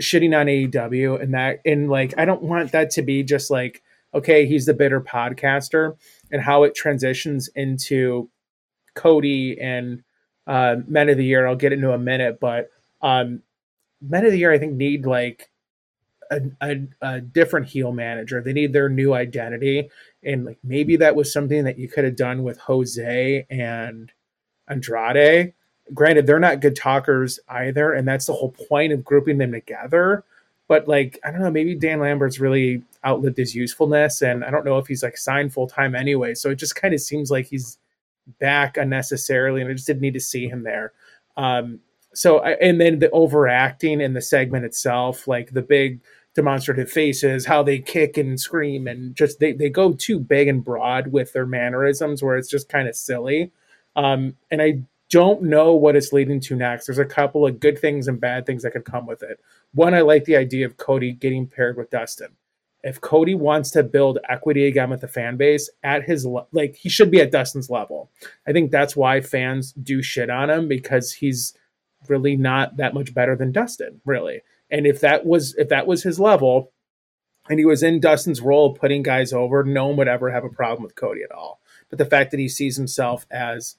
shitting 0.00 0.38
on 0.38 0.46
AEW 0.46 1.20
and 1.22 1.34
that 1.34 1.60
and 1.64 1.90
like 1.90 2.14
I 2.16 2.24
don't 2.24 2.42
want 2.42 2.72
that 2.72 2.90
to 2.90 3.02
be 3.02 3.22
just 3.22 3.50
like 3.50 3.82
okay 4.14 4.46
he's 4.46 4.66
the 4.66 4.74
bitter 4.74 5.00
podcaster 5.00 5.96
and 6.30 6.42
how 6.42 6.62
it 6.62 6.74
transitions 6.74 7.48
into 7.54 8.30
Cody 8.94 9.58
and 9.60 10.02
uh, 10.46 10.76
Men 10.86 11.08
of 11.08 11.16
the 11.16 11.24
Year. 11.24 11.46
I'll 11.46 11.56
get 11.56 11.72
into 11.72 11.92
a 11.92 11.98
minute, 11.98 12.40
but 12.40 12.70
um, 13.00 13.42
Men 14.00 14.24
of 14.24 14.32
the 14.32 14.38
Year 14.38 14.52
I 14.52 14.58
think 14.58 14.74
need 14.74 15.06
like 15.06 15.50
a, 16.30 16.40
a, 16.60 16.76
a 17.00 17.20
different 17.20 17.68
heel 17.68 17.92
manager. 17.92 18.40
They 18.40 18.52
need 18.52 18.72
their 18.72 18.88
new 18.88 19.14
identity, 19.14 19.90
and 20.22 20.44
like 20.44 20.58
maybe 20.64 20.96
that 20.96 21.14
was 21.14 21.32
something 21.32 21.64
that 21.64 21.78
you 21.78 21.88
could 21.88 22.04
have 22.04 22.16
done 22.16 22.42
with 22.42 22.58
Jose 22.60 23.46
and 23.50 24.12
Andrade 24.68 25.54
granted 25.94 26.26
they're 26.26 26.38
not 26.38 26.60
good 26.60 26.76
talkers 26.76 27.38
either 27.48 27.92
and 27.92 28.06
that's 28.06 28.26
the 28.26 28.32
whole 28.32 28.52
point 28.68 28.92
of 28.92 29.04
grouping 29.04 29.38
them 29.38 29.52
together. 29.52 30.24
But 30.68 30.88
like 30.88 31.18
i 31.24 31.30
don't 31.30 31.42
know 31.42 31.50
maybe 31.50 31.74
dan 31.74 32.00
lambert's 32.00 32.40
really 32.40 32.82
outlived 33.04 33.36
his 33.36 33.54
usefulness 33.54 34.22
and 34.22 34.42
i 34.44 34.50
don't 34.50 34.64
know 34.64 34.78
if 34.78 34.86
he's 34.86 35.02
like 35.02 35.18
signed 35.18 35.52
full-time 35.52 35.94
anyway 35.94 36.34
so 36.34 36.50
it 36.50 36.54
just 36.54 36.76
kind 36.76 36.94
of 36.94 37.00
seems 37.00 37.30
like 37.30 37.46
he's 37.46 37.78
back 38.38 38.76
unnecessarily 38.78 39.60
and 39.60 39.68
i 39.68 39.74
just 39.74 39.86
didn't 39.86 40.00
need 40.00 40.14
to 40.14 40.20
see 40.20 40.48
him 40.48 40.62
there. 40.62 40.92
Um 41.36 41.80
so 42.14 42.38
I, 42.38 42.52
and 42.52 42.80
then 42.80 42.98
the 43.00 43.10
overacting 43.10 44.00
in 44.00 44.12
the 44.12 44.22
segment 44.22 44.64
itself 44.64 45.26
like 45.26 45.52
the 45.52 45.62
big 45.62 46.00
demonstrative 46.34 46.90
faces 46.90 47.44
how 47.44 47.62
they 47.62 47.78
kick 47.78 48.16
and 48.16 48.40
scream 48.40 48.86
and 48.86 49.14
just 49.14 49.40
they, 49.40 49.52
they 49.52 49.68
go 49.68 49.92
too 49.92 50.18
big 50.20 50.48
and 50.48 50.64
broad 50.64 51.08
with 51.08 51.32
their 51.32 51.46
mannerisms 51.46 52.22
where 52.22 52.36
it's 52.36 52.50
just 52.50 52.68
kind 52.68 52.88
of 52.88 52.96
silly. 52.96 53.50
Um 53.96 54.36
and 54.50 54.62
i 54.62 54.82
don't 55.12 55.42
know 55.42 55.74
what 55.74 55.94
it's 55.94 56.12
leading 56.12 56.40
to 56.40 56.56
next. 56.56 56.86
There's 56.86 56.98
a 56.98 57.04
couple 57.04 57.46
of 57.46 57.60
good 57.60 57.78
things 57.78 58.08
and 58.08 58.18
bad 58.18 58.46
things 58.46 58.62
that 58.62 58.72
could 58.72 58.86
come 58.86 59.06
with 59.06 59.22
it. 59.22 59.38
One, 59.74 59.92
I 59.92 60.00
like 60.00 60.24
the 60.24 60.36
idea 60.36 60.64
of 60.64 60.78
Cody 60.78 61.12
getting 61.12 61.46
paired 61.46 61.76
with 61.76 61.90
Dustin. 61.90 62.30
If 62.82 63.00
Cody 63.00 63.34
wants 63.34 63.70
to 63.72 63.82
build 63.82 64.18
equity 64.28 64.66
again 64.66 64.88
with 64.88 65.02
the 65.02 65.08
fan 65.08 65.36
base 65.36 65.70
at 65.84 66.04
his 66.04 66.26
like 66.50 66.74
he 66.76 66.88
should 66.88 67.10
be 67.10 67.20
at 67.20 67.30
Dustin's 67.30 67.70
level. 67.70 68.10
I 68.46 68.52
think 68.52 68.70
that's 68.70 68.96
why 68.96 69.20
fans 69.20 69.72
do 69.72 70.02
shit 70.02 70.30
on 70.30 70.50
him 70.50 70.66
because 70.66 71.12
he's 71.12 71.54
really 72.08 72.34
not 72.34 72.78
that 72.78 72.94
much 72.94 73.14
better 73.14 73.36
than 73.36 73.52
Dustin, 73.52 74.00
really. 74.04 74.40
And 74.70 74.86
if 74.86 75.00
that 75.00 75.26
was 75.26 75.54
if 75.56 75.68
that 75.68 75.86
was 75.86 76.02
his 76.02 76.18
level 76.18 76.72
and 77.50 77.58
he 77.58 77.66
was 77.66 77.82
in 77.82 78.00
Dustin's 78.00 78.40
role 78.40 78.74
putting 78.74 79.02
guys 79.02 79.32
over, 79.32 79.62
no 79.62 79.88
one 79.88 79.98
would 79.98 80.08
ever 80.08 80.30
have 80.30 80.44
a 80.44 80.48
problem 80.48 80.82
with 80.82 80.96
Cody 80.96 81.22
at 81.22 81.30
all. 81.30 81.60
But 81.90 81.98
the 81.98 82.06
fact 82.06 82.30
that 82.30 82.40
he 82.40 82.48
sees 82.48 82.76
himself 82.76 83.26
as 83.30 83.76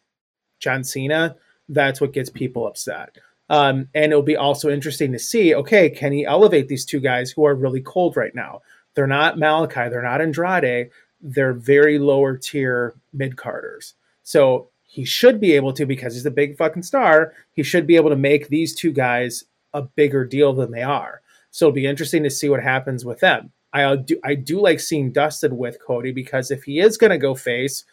John 0.60 0.84
Cena, 0.84 1.36
that's 1.70 2.02
what 2.02 2.14
gets 2.14 2.30
people 2.30 2.68
upset. 2.68 3.18
Um, 3.50 3.88
and 3.94 4.12
it'll 4.12 4.22
be 4.22 4.38
also 4.38 4.70
interesting 4.70 5.12
to 5.12 5.20
see 5.20 5.54
okay, 5.54 5.90
can 5.90 6.12
he 6.12 6.26
elevate 6.26 6.68
these 6.68 6.86
two 6.86 7.00
guys 7.00 7.32
who 7.32 7.46
are 7.46 7.56
really 7.56 7.82
cold 7.82 8.16
right 8.16 8.34
now? 8.34 8.62
They're 8.96 9.08
not 9.08 9.38
Malakai, 9.38 9.90
they're 9.90 10.02
not 10.02 10.22
Andrade, 10.22 10.90
they're 11.22 11.54
very 11.54 12.00
lower 12.00 12.38
tier 12.38 12.96
mid 13.12 13.36
carders. 13.36 13.96
So 14.24 14.70
he 14.84 15.06
should 15.06 15.40
be 15.40 15.54
able 15.54 15.74
to, 15.74 15.86
because 15.86 16.14
he's 16.14 16.26
a 16.26 16.32
big 16.32 16.56
fucking 16.56 16.84
star, 16.84 17.34
he 17.54 17.64
should 17.64 17.88
be 17.88 17.96
able 17.96 18.12
to 18.12 18.16
make 18.16 18.48
these 18.48 18.76
two 18.76 18.92
guys 18.92 19.44
a 19.74 19.82
bigger 19.82 20.24
deal 20.24 20.54
than 20.54 20.72
they 20.72 20.84
are. 20.84 21.22
So 21.50 21.68
it'll 21.68 21.76
be 21.76 21.88
interesting 21.88 22.24
to 22.24 22.30
see 22.30 22.48
what 22.50 22.62
happens 22.62 23.04
with 23.04 23.20
them. 23.20 23.52
I 23.74 23.96
do 23.96 24.20
I 24.24 24.36
do 24.36 24.62
like 24.62 24.80
seeing 24.80 25.12
Dustin 25.12 25.58
with 25.58 25.84
Cody 25.84 26.12
because 26.12 26.52
if 26.52 26.64
he 26.64 26.80
is 26.80 26.98
going 26.98 27.10
to 27.10 27.18
go 27.18 27.34
face, 27.34 27.86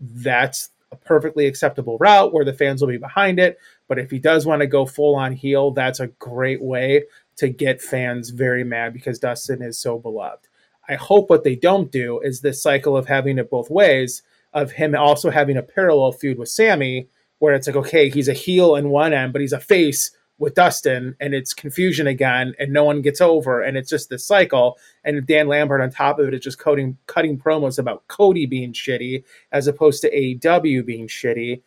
that's 0.00 0.70
a 0.92 0.96
perfectly 0.96 1.46
acceptable 1.46 1.98
route 1.98 2.32
where 2.32 2.44
the 2.44 2.52
fans 2.52 2.80
will 2.80 2.88
be 2.88 2.98
behind 2.98 3.40
it. 3.40 3.58
But 3.88 3.98
if 3.98 4.10
he 4.10 4.18
does 4.18 4.46
want 4.46 4.60
to 4.60 4.66
go 4.66 4.86
full 4.86 5.14
on 5.16 5.32
heel, 5.32 5.70
that's 5.70 6.00
a 6.00 6.08
great 6.08 6.62
way 6.62 7.04
to 7.36 7.48
get 7.48 7.82
fans 7.82 8.30
very 8.30 8.62
mad 8.62 8.92
because 8.92 9.18
Dustin 9.18 9.62
is 9.62 9.78
so 9.78 9.98
beloved. 9.98 10.46
I 10.88 10.94
hope 10.94 11.30
what 11.30 11.44
they 11.44 11.56
don't 11.56 11.90
do 11.90 12.20
is 12.20 12.40
this 12.40 12.62
cycle 12.62 12.96
of 12.96 13.06
having 13.06 13.38
it 13.38 13.50
both 13.50 13.70
ways, 13.70 14.22
of 14.52 14.72
him 14.72 14.94
also 14.94 15.30
having 15.30 15.56
a 15.56 15.62
parallel 15.62 16.12
feud 16.12 16.38
with 16.38 16.48
Sammy, 16.48 17.08
where 17.38 17.54
it's 17.54 17.66
like, 17.66 17.76
okay, 17.76 18.08
he's 18.08 18.28
a 18.28 18.34
heel 18.34 18.76
in 18.76 18.90
one 18.90 19.12
end, 19.12 19.32
but 19.32 19.40
he's 19.40 19.52
a 19.52 19.60
face 19.60 20.10
with 20.42 20.54
Dustin 20.54 21.14
and 21.20 21.34
it's 21.34 21.54
confusion 21.54 22.08
again 22.08 22.52
and 22.58 22.72
no 22.72 22.82
one 22.82 23.00
gets 23.00 23.20
over 23.20 23.62
and 23.62 23.76
it's 23.76 23.88
just 23.88 24.10
this 24.10 24.26
cycle. 24.26 24.76
And 25.04 25.24
Dan 25.24 25.46
Lambert 25.46 25.80
on 25.80 25.90
top 25.90 26.18
of 26.18 26.26
it 26.26 26.34
is 26.34 26.40
just 26.40 26.58
cutting 26.58 26.98
cutting 27.06 27.38
promos 27.38 27.78
about 27.78 28.08
Cody 28.08 28.44
being 28.46 28.72
shitty 28.72 29.22
as 29.52 29.68
opposed 29.68 30.02
to 30.02 30.10
AEW 30.10 30.84
being 30.84 31.06
shitty. 31.06 31.62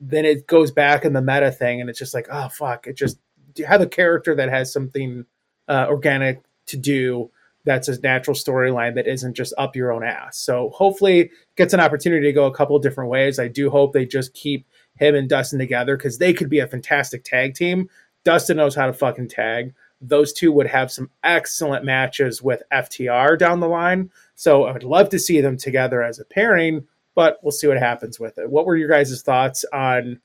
Then 0.00 0.24
it 0.24 0.46
goes 0.46 0.70
back 0.70 1.04
in 1.04 1.12
the 1.12 1.20
meta 1.20 1.52
thing 1.52 1.82
and 1.82 1.90
it's 1.90 1.98
just 1.98 2.14
like, 2.14 2.26
oh 2.30 2.48
fuck, 2.48 2.86
it 2.86 2.96
just 2.96 3.18
you 3.56 3.66
have 3.66 3.82
a 3.82 3.86
character 3.86 4.34
that 4.34 4.48
has 4.48 4.72
something 4.72 5.26
uh, 5.68 5.86
organic 5.90 6.42
to 6.66 6.78
do 6.78 7.30
that's 7.64 7.88
a 7.88 8.00
natural 8.00 8.34
storyline 8.34 8.94
that 8.94 9.06
isn't 9.06 9.34
just 9.34 9.54
up 9.56 9.74
your 9.76 9.92
own 9.92 10.04
ass. 10.04 10.38
So 10.38 10.70
hopefully 10.70 11.30
gets 11.56 11.72
an 11.72 11.80
opportunity 11.80 12.26
to 12.26 12.32
go 12.32 12.46
a 12.46 12.54
couple 12.54 12.78
different 12.78 13.10
ways. 13.10 13.38
I 13.38 13.48
do 13.48 13.70
hope 13.70 13.92
they 13.92 14.04
just 14.06 14.34
keep 14.34 14.66
him 14.96 15.14
and 15.14 15.28
Dustin 15.28 15.58
together 15.58 15.96
because 15.96 16.18
they 16.18 16.32
could 16.32 16.50
be 16.50 16.58
a 16.60 16.66
fantastic 16.66 17.24
tag 17.24 17.54
team. 17.54 17.88
Dustin 18.24 18.56
knows 18.56 18.74
how 18.74 18.86
to 18.86 18.92
fucking 18.92 19.28
tag. 19.28 19.74
Those 20.00 20.32
two 20.32 20.52
would 20.52 20.66
have 20.66 20.90
some 20.90 21.10
excellent 21.22 21.84
matches 21.84 22.42
with 22.42 22.62
FTR 22.72 23.38
down 23.38 23.60
the 23.60 23.68
line. 23.68 24.10
So 24.34 24.64
I 24.64 24.72
would 24.72 24.82
love 24.82 25.08
to 25.10 25.18
see 25.18 25.40
them 25.40 25.56
together 25.56 26.02
as 26.02 26.18
a 26.18 26.24
pairing, 26.24 26.86
but 27.14 27.38
we'll 27.42 27.52
see 27.52 27.66
what 27.66 27.78
happens 27.78 28.18
with 28.18 28.38
it. 28.38 28.50
What 28.50 28.66
were 28.66 28.76
your 28.76 28.88
guys' 28.88 29.22
thoughts 29.22 29.64
on 29.72 30.20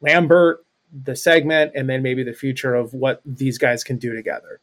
Lambert, 0.00 0.64
the 0.92 1.14
segment, 1.14 1.72
and 1.74 1.88
then 1.88 2.02
maybe 2.02 2.24
the 2.24 2.32
future 2.32 2.74
of 2.74 2.94
what 2.94 3.20
these 3.24 3.58
guys 3.58 3.84
can 3.84 3.98
do 3.98 4.14
together? 4.14 4.60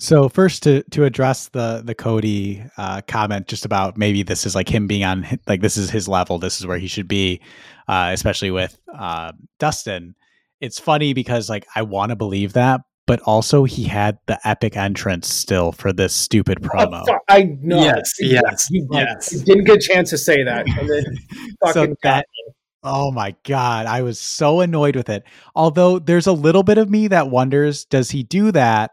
So 0.00 0.30
first, 0.30 0.62
to 0.62 0.82
to 0.92 1.04
address 1.04 1.48
the 1.48 1.82
the 1.84 1.94
Cody 1.94 2.64
uh, 2.78 3.02
comment, 3.06 3.48
just 3.48 3.66
about 3.66 3.98
maybe 3.98 4.22
this 4.22 4.46
is 4.46 4.54
like 4.54 4.66
him 4.66 4.86
being 4.86 5.04
on 5.04 5.26
like 5.46 5.60
this 5.60 5.76
is 5.76 5.90
his 5.90 6.08
level, 6.08 6.38
this 6.38 6.58
is 6.58 6.66
where 6.66 6.78
he 6.78 6.86
should 6.86 7.06
be, 7.06 7.42
uh, 7.86 8.08
especially 8.10 8.50
with 8.50 8.80
uh, 8.94 9.32
Dustin 9.58 10.14
it's 10.60 10.78
funny 10.78 11.12
because 11.12 11.48
like 11.48 11.66
I 11.74 11.82
want 11.82 12.10
to 12.10 12.16
believe 12.16 12.52
that, 12.54 12.80
but 13.06 13.20
also 13.22 13.64
he 13.64 13.84
had 13.84 14.18
the 14.26 14.38
epic 14.46 14.76
entrance 14.76 15.28
still 15.32 15.72
for 15.72 15.92
this 15.92 16.14
stupid 16.14 16.58
oh, 16.62 16.68
promo. 16.68 17.04
Oh, 17.08 17.18
I 17.28 17.56
know. 17.60 17.82
Yes, 17.82 18.14
yes, 18.20 18.66
he, 18.68 18.86
yes. 18.90 19.30
He 19.30 19.42
didn't 19.42 19.64
get 19.64 19.76
a 19.76 19.80
chance 19.80 20.10
to 20.10 20.18
say 20.18 20.44
that. 20.44 20.66
so 21.72 21.94
that 22.02 22.26
oh 22.82 23.10
my 23.10 23.34
god, 23.44 23.86
I 23.86 24.02
was 24.02 24.18
so 24.18 24.60
annoyed 24.60 24.96
with 24.96 25.08
it. 25.08 25.24
Although 25.54 25.98
there's 25.98 26.26
a 26.26 26.32
little 26.32 26.62
bit 26.62 26.78
of 26.78 26.90
me 26.90 27.08
that 27.08 27.30
wonders, 27.30 27.84
does 27.84 28.10
he 28.10 28.22
do 28.22 28.52
that 28.52 28.92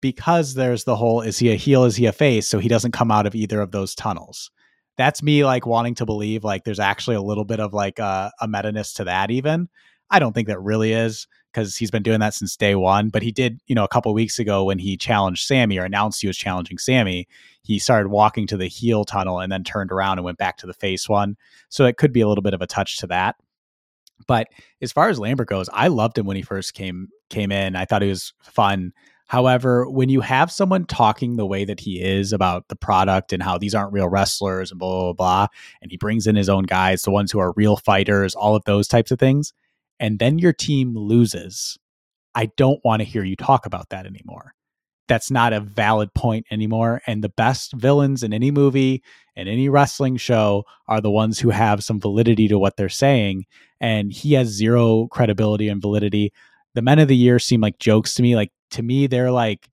because 0.00 0.54
there's 0.54 0.84
the 0.84 0.96
whole 0.96 1.22
is 1.22 1.38
he 1.38 1.50
a 1.50 1.56
heel, 1.56 1.84
is 1.84 1.96
he 1.96 2.06
a 2.06 2.12
face? 2.12 2.46
So 2.48 2.58
he 2.58 2.68
doesn't 2.68 2.92
come 2.92 3.10
out 3.10 3.26
of 3.26 3.34
either 3.34 3.60
of 3.60 3.70
those 3.70 3.94
tunnels. 3.94 4.50
That's 4.96 5.22
me 5.22 5.44
like 5.44 5.66
wanting 5.66 5.94
to 5.96 6.06
believe 6.06 6.44
like 6.44 6.64
there's 6.64 6.80
actually 6.80 7.16
a 7.16 7.22
little 7.22 7.44
bit 7.44 7.58
of 7.60 7.72
like 7.72 7.98
a, 7.98 8.30
a 8.40 8.46
meta-ness 8.46 8.92
to 8.94 9.04
that 9.04 9.30
even. 9.30 9.68
I 10.10 10.18
don't 10.18 10.32
think 10.32 10.48
that 10.48 10.60
really 10.60 10.92
is 10.92 11.26
because 11.52 11.76
he's 11.76 11.90
been 11.90 12.02
doing 12.02 12.20
that 12.20 12.34
since 12.34 12.56
day 12.56 12.74
one. 12.74 13.08
But 13.08 13.22
he 13.22 13.30
did, 13.32 13.60
you 13.66 13.74
know, 13.74 13.84
a 13.84 13.88
couple 13.88 14.12
weeks 14.12 14.38
ago 14.38 14.64
when 14.64 14.78
he 14.78 14.96
challenged 14.96 15.46
Sammy 15.46 15.78
or 15.78 15.84
announced 15.84 16.20
he 16.20 16.26
was 16.26 16.36
challenging 16.36 16.78
Sammy, 16.78 17.28
he 17.62 17.78
started 17.78 18.08
walking 18.08 18.46
to 18.48 18.56
the 18.56 18.66
heel 18.66 19.04
tunnel 19.04 19.40
and 19.40 19.50
then 19.50 19.64
turned 19.64 19.92
around 19.92 20.18
and 20.18 20.24
went 20.24 20.38
back 20.38 20.56
to 20.58 20.66
the 20.66 20.74
face 20.74 21.08
one. 21.08 21.36
So 21.68 21.84
it 21.86 21.96
could 21.96 22.12
be 22.12 22.20
a 22.20 22.28
little 22.28 22.42
bit 22.42 22.54
of 22.54 22.62
a 22.62 22.66
touch 22.66 22.98
to 22.98 23.06
that. 23.08 23.36
But 24.26 24.48
as 24.80 24.92
far 24.92 25.08
as 25.08 25.18
Lambert 25.18 25.48
goes, 25.48 25.68
I 25.72 25.88
loved 25.88 26.18
him 26.18 26.26
when 26.26 26.36
he 26.36 26.42
first 26.42 26.74
came 26.74 27.08
came 27.30 27.50
in. 27.50 27.76
I 27.76 27.84
thought 27.84 28.02
he 28.02 28.08
was 28.08 28.32
fun. 28.42 28.92
However, 29.26 29.88
when 29.88 30.10
you 30.10 30.20
have 30.20 30.52
someone 30.52 30.84
talking 30.84 31.36
the 31.36 31.46
way 31.46 31.64
that 31.64 31.80
he 31.80 32.02
is 32.02 32.32
about 32.32 32.68
the 32.68 32.76
product 32.76 33.32
and 33.32 33.42
how 33.42 33.56
these 33.56 33.74
aren't 33.74 33.92
real 33.92 34.08
wrestlers 34.08 34.70
and 34.70 34.78
blah, 34.78 35.12
blah, 35.12 35.12
blah, 35.14 35.46
and 35.80 35.90
he 35.90 35.96
brings 35.96 36.26
in 36.26 36.36
his 36.36 36.48
own 36.48 36.64
guys, 36.64 37.02
the 37.02 37.10
ones 37.10 37.32
who 37.32 37.38
are 37.38 37.54
real 37.56 37.76
fighters, 37.76 38.34
all 38.34 38.54
of 38.54 38.64
those 38.64 38.86
types 38.86 39.10
of 39.10 39.18
things, 39.18 39.54
and 40.00 40.18
then 40.18 40.38
your 40.38 40.52
team 40.52 40.96
loses, 40.96 41.78
I 42.34 42.46
don't 42.56 42.84
want 42.84 43.00
to 43.00 43.04
hear 43.04 43.24
you 43.24 43.36
talk 43.36 43.66
about 43.66 43.90
that 43.90 44.06
anymore. 44.06 44.54
That's 45.06 45.30
not 45.30 45.52
a 45.52 45.60
valid 45.60 46.12
point 46.14 46.46
anymore. 46.50 47.02
And 47.06 47.22
the 47.22 47.28
best 47.28 47.74
villains 47.74 48.22
in 48.22 48.32
any 48.32 48.50
movie 48.50 49.02
and 49.36 49.48
any 49.48 49.68
wrestling 49.68 50.16
show 50.16 50.64
are 50.88 51.00
the 51.00 51.10
ones 51.10 51.38
who 51.38 51.50
have 51.50 51.84
some 51.84 52.00
validity 52.00 52.48
to 52.48 52.58
what 52.58 52.76
they're 52.76 52.88
saying. 52.88 53.44
And 53.80 54.12
he 54.12 54.32
has 54.32 54.48
zero 54.48 55.08
credibility 55.08 55.68
and 55.68 55.82
validity. 55.82 56.32
The 56.74 56.82
men 56.82 56.98
of 56.98 57.08
the 57.08 57.16
year 57.16 57.38
seem 57.38 57.60
like 57.60 57.78
jokes 57.78 58.14
to 58.14 58.22
me. 58.22 58.34
Like 58.34 58.50
to 58.70 58.82
me, 58.82 59.06
they're 59.06 59.30
like 59.30 59.68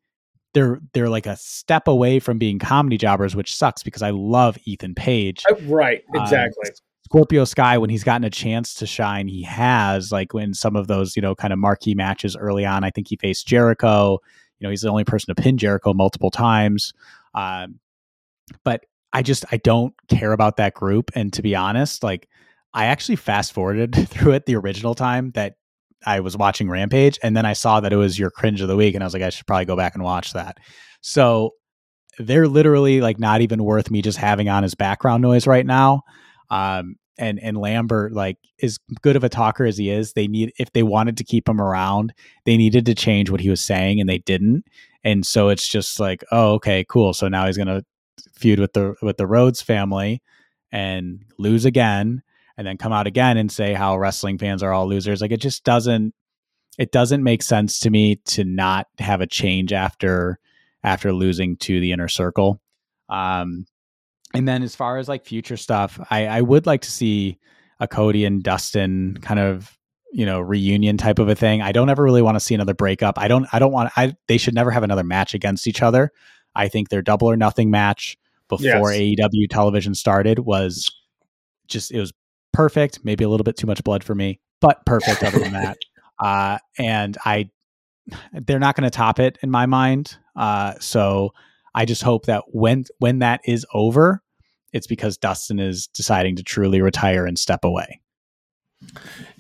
they're 0.54 0.82
they're 0.94 1.10
like 1.10 1.26
a 1.26 1.38
step 1.38 1.88
away 1.88 2.20
from 2.20 2.38
being 2.38 2.60
comedy 2.60 2.98
jobbers, 2.98 3.36
which 3.36 3.56
sucks 3.56 3.84
because 3.84 4.02
I 4.02 4.10
love 4.10 4.58
Ethan 4.66 4.96
Page. 4.96 5.44
Right, 5.64 6.04
um, 6.14 6.22
exactly. 6.22 6.70
Um, 6.70 6.76
Scorpio 7.06 7.44
Sky, 7.46 7.78
when 7.78 7.90
he's 7.90 8.04
gotten 8.04 8.24
a 8.24 8.30
chance 8.30 8.74
to 8.76 8.86
shine, 8.86 9.28
he 9.28 9.44
has 9.44 10.12
like 10.12 10.34
when 10.34 10.54
some 10.54 10.76
of 10.76 10.88
those 10.88 11.16
you 11.16 11.22
know 11.22 11.36
kind 11.36 11.54
of 11.54 11.60
marquee 11.60 11.96
matches 11.96 12.36
early 12.36 12.66
on. 12.66 12.84
I 12.84 12.92
think 12.92 13.08
he 13.08 13.18
faced 13.18 13.48
Jericho. 13.48 14.20
You 14.60 14.68
know, 14.68 14.70
he's 14.70 14.82
the 14.82 14.90
only 14.90 15.04
person 15.04 15.34
to 15.34 15.42
pin 15.42 15.58
Jericho 15.58 15.94
multiple 15.94 16.32
times. 16.32 16.94
Um, 17.34 17.80
but 18.64 18.86
I 19.14 19.24
just 19.24 19.46
I 19.52 19.58
don't 19.58 19.94
care 20.08 20.32
about 20.32 20.58
that 20.58 20.74
group. 20.74 21.12
And 21.16 21.34
to 21.34 21.42
be 21.42 21.56
honest, 21.56 22.04
like 22.04 22.30
I 22.74 22.86
actually 22.86 23.18
fast 23.18 23.54
forwarded 23.54 23.96
through 24.10 24.34
it 24.34 24.46
the 24.46 24.56
original 24.56 24.96
time 24.96 25.32
that 25.32 25.56
I 26.06 26.20
was 26.20 26.36
watching 26.36 26.70
Rampage, 26.70 27.20
and 27.22 27.38
then 27.38 27.46
I 27.46 27.54
saw 27.54 27.80
that 27.80 27.94
it 27.94 27.98
was 27.98 28.18
your 28.18 28.32
cringe 28.32 28.62
of 28.62 28.68
the 28.68 28.76
week, 28.76 28.96
and 28.96 29.04
I 29.04 29.08
was 29.08 29.14
like, 29.14 29.22
I 29.22 29.30
should 29.30 29.46
probably 29.46 29.66
go 29.66 29.76
back 29.76 29.94
and 29.94 30.04
watch 30.04 30.34
that. 30.34 30.58
So 31.02 31.52
they're 32.18 32.48
literally 32.48 33.02
like 33.02 33.20
not 33.20 33.42
even 33.42 33.64
worth 33.64 33.92
me 33.92 34.02
just 34.02 34.18
having 34.18 34.50
on 34.50 34.64
as 34.64 34.76
background 34.76 35.22
noise 35.22 35.48
right 35.48 35.66
now. 35.66 36.02
Um, 36.52 36.98
and 37.18 37.40
and 37.40 37.58
Lambert, 37.58 38.14
like 38.14 38.38
as 38.62 38.78
good 39.02 39.16
of 39.16 39.24
a 39.24 39.30
talker 39.30 39.66
as 39.66 39.78
he 39.78 39.90
is, 39.90 40.14
they 40.14 40.28
need 40.28 40.54
if 40.60 40.72
they 40.74 40.84
wanted 40.84 41.18
to 41.18 41.24
keep 41.24 41.50
him 41.50 41.60
around, 41.60 42.14
they 42.46 42.58
needed 42.58 42.86
to 42.86 42.96
change 42.96 43.30
what 43.30 43.42
he 43.42 43.50
was 43.50 43.62
saying, 43.62 44.00
and 44.00 44.10
they 44.10 44.20
didn't. 44.20 44.66
And 45.04 45.26
so 45.26 45.50
it's 45.50 45.68
just 45.68 46.00
like, 46.00 46.24
oh, 46.32 46.54
okay, 46.54 46.86
cool. 46.88 47.14
So 47.14 47.28
now 47.28 47.48
he's 47.48 47.58
gonna 47.58 47.84
feud 48.34 48.60
with 48.60 48.74
the 48.74 48.96
with 49.02 49.18
the 49.18 49.28
Rhodes 49.28 49.62
family 49.62 50.22
and 50.72 51.24
lose 51.38 51.66
again 51.66 52.22
and 52.58 52.68
then 52.68 52.78
come 52.78 52.94
out 52.94 53.08
again 53.08 53.38
and 53.38 53.52
say 53.52 53.74
how 53.74 53.98
wrestling 53.98 54.38
fans 54.38 54.64
are 54.64 54.74
all 54.74 54.88
losers. 54.88 55.22
Like 55.22 55.32
it 55.32 55.42
just 55.42 55.64
doesn't 55.64 56.14
it 56.78 56.92
doesn't 56.92 57.24
make 57.24 57.44
sense 57.44 57.80
to 57.82 57.90
me 57.90 58.18
to 58.26 58.44
not 58.44 58.88
have 59.00 59.22
a 59.22 59.28
change 59.28 59.74
after 59.74 60.40
after 60.84 61.14
losing 61.14 61.58
to 61.58 61.80
the 61.80 61.92
inner 61.92 62.08
circle. 62.08 62.62
Um 63.10 63.66
and 64.34 64.48
then 64.48 64.64
as 64.64 64.76
far 64.76 64.98
as 64.98 65.08
like 65.08 65.26
future 65.26 65.58
stuff, 65.58 66.00
I, 66.10 66.28
I 66.28 66.42
would 66.42 66.66
like 66.66 66.82
to 66.82 66.92
see 66.92 67.38
a 67.80 67.88
Cody 67.88 68.26
and 68.26 68.44
Dustin 68.44 69.18
kind 69.22 69.40
of 69.40 69.78
you 70.14 70.26
know 70.26 70.40
reunion 70.40 70.98
type 70.98 71.20
of 71.20 71.30
a 71.30 71.36
thing. 71.36 71.62
I 71.62 71.72
don't 71.72 71.90
ever 71.90 72.04
really 72.04 72.22
want 72.22 72.36
to 72.36 72.40
see 72.40 72.56
another 72.56 72.74
breakup. 72.74 73.18
I 73.18 73.28
don't 73.28 73.48
I 73.52 73.60
don't 73.60 73.72
want 73.72 73.92
I 73.98 74.16
they 74.28 74.38
should 74.38 74.56
never 74.56 74.72
have 74.72 74.84
another 74.84 75.04
match 75.04 75.34
against 75.34 75.68
each 75.68 75.82
other. 75.82 76.12
I 76.56 76.68
think 76.68 76.90
their 76.90 77.02
double 77.02 77.30
or 77.30 77.38
nothing 77.38 77.72
match 77.72 78.18
before 78.50 78.94
yes. 78.94 79.20
AEW 79.20 79.50
television 79.50 79.96
started 79.96 80.40
was 80.40 80.90
just 81.68 81.92
it 81.92 82.00
was 82.00 82.14
perfect. 82.52 83.00
Maybe 83.04 83.24
a 83.24 83.30
little 83.30 83.44
bit 83.44 83.58
too 83.58 83.68
much 83.68 83.84
blood 83.84 84.04
for 84.04 84.14
me, 84.14 84.40
but 84.60 84.86
perfect 84.86 85.24
other 85.24 85.40
than 85.40 85.54
that. 85.54 85.78
Uh, 86.20 86.60
and 86.78 87.18
I, 87.26 87.50
they're 88.32 88.60
not 88.60 88.76
going 88.76 88.84
to 88.84 88.96
top 88.96 89.20
it 89.20 89.40
in 89.42 89.50
my 89.50 89.66
mind. 89.66 90.16
Uh, 90.36 90.76
so 90.80 91.34
I 91.74 91.86
just 91.86 92.04
hope 92.04 92.26
that 92.26 92.44
when 92.48 92.86
when 93.00 93.20
that 93.20 93.42
is 93.46 93.66
over, 93.74 94.22
it's 94.74 94.88
because 94.88 95.18
Dustin 95.18 95.60
is 95.60 95.88
deciding 95.88 96.36
to 96.38 96.44
truly 96.44 96.82
retire 96.82 97.26
and 97.26 97.38
step 97.38 97.64
away. 97.64 98.02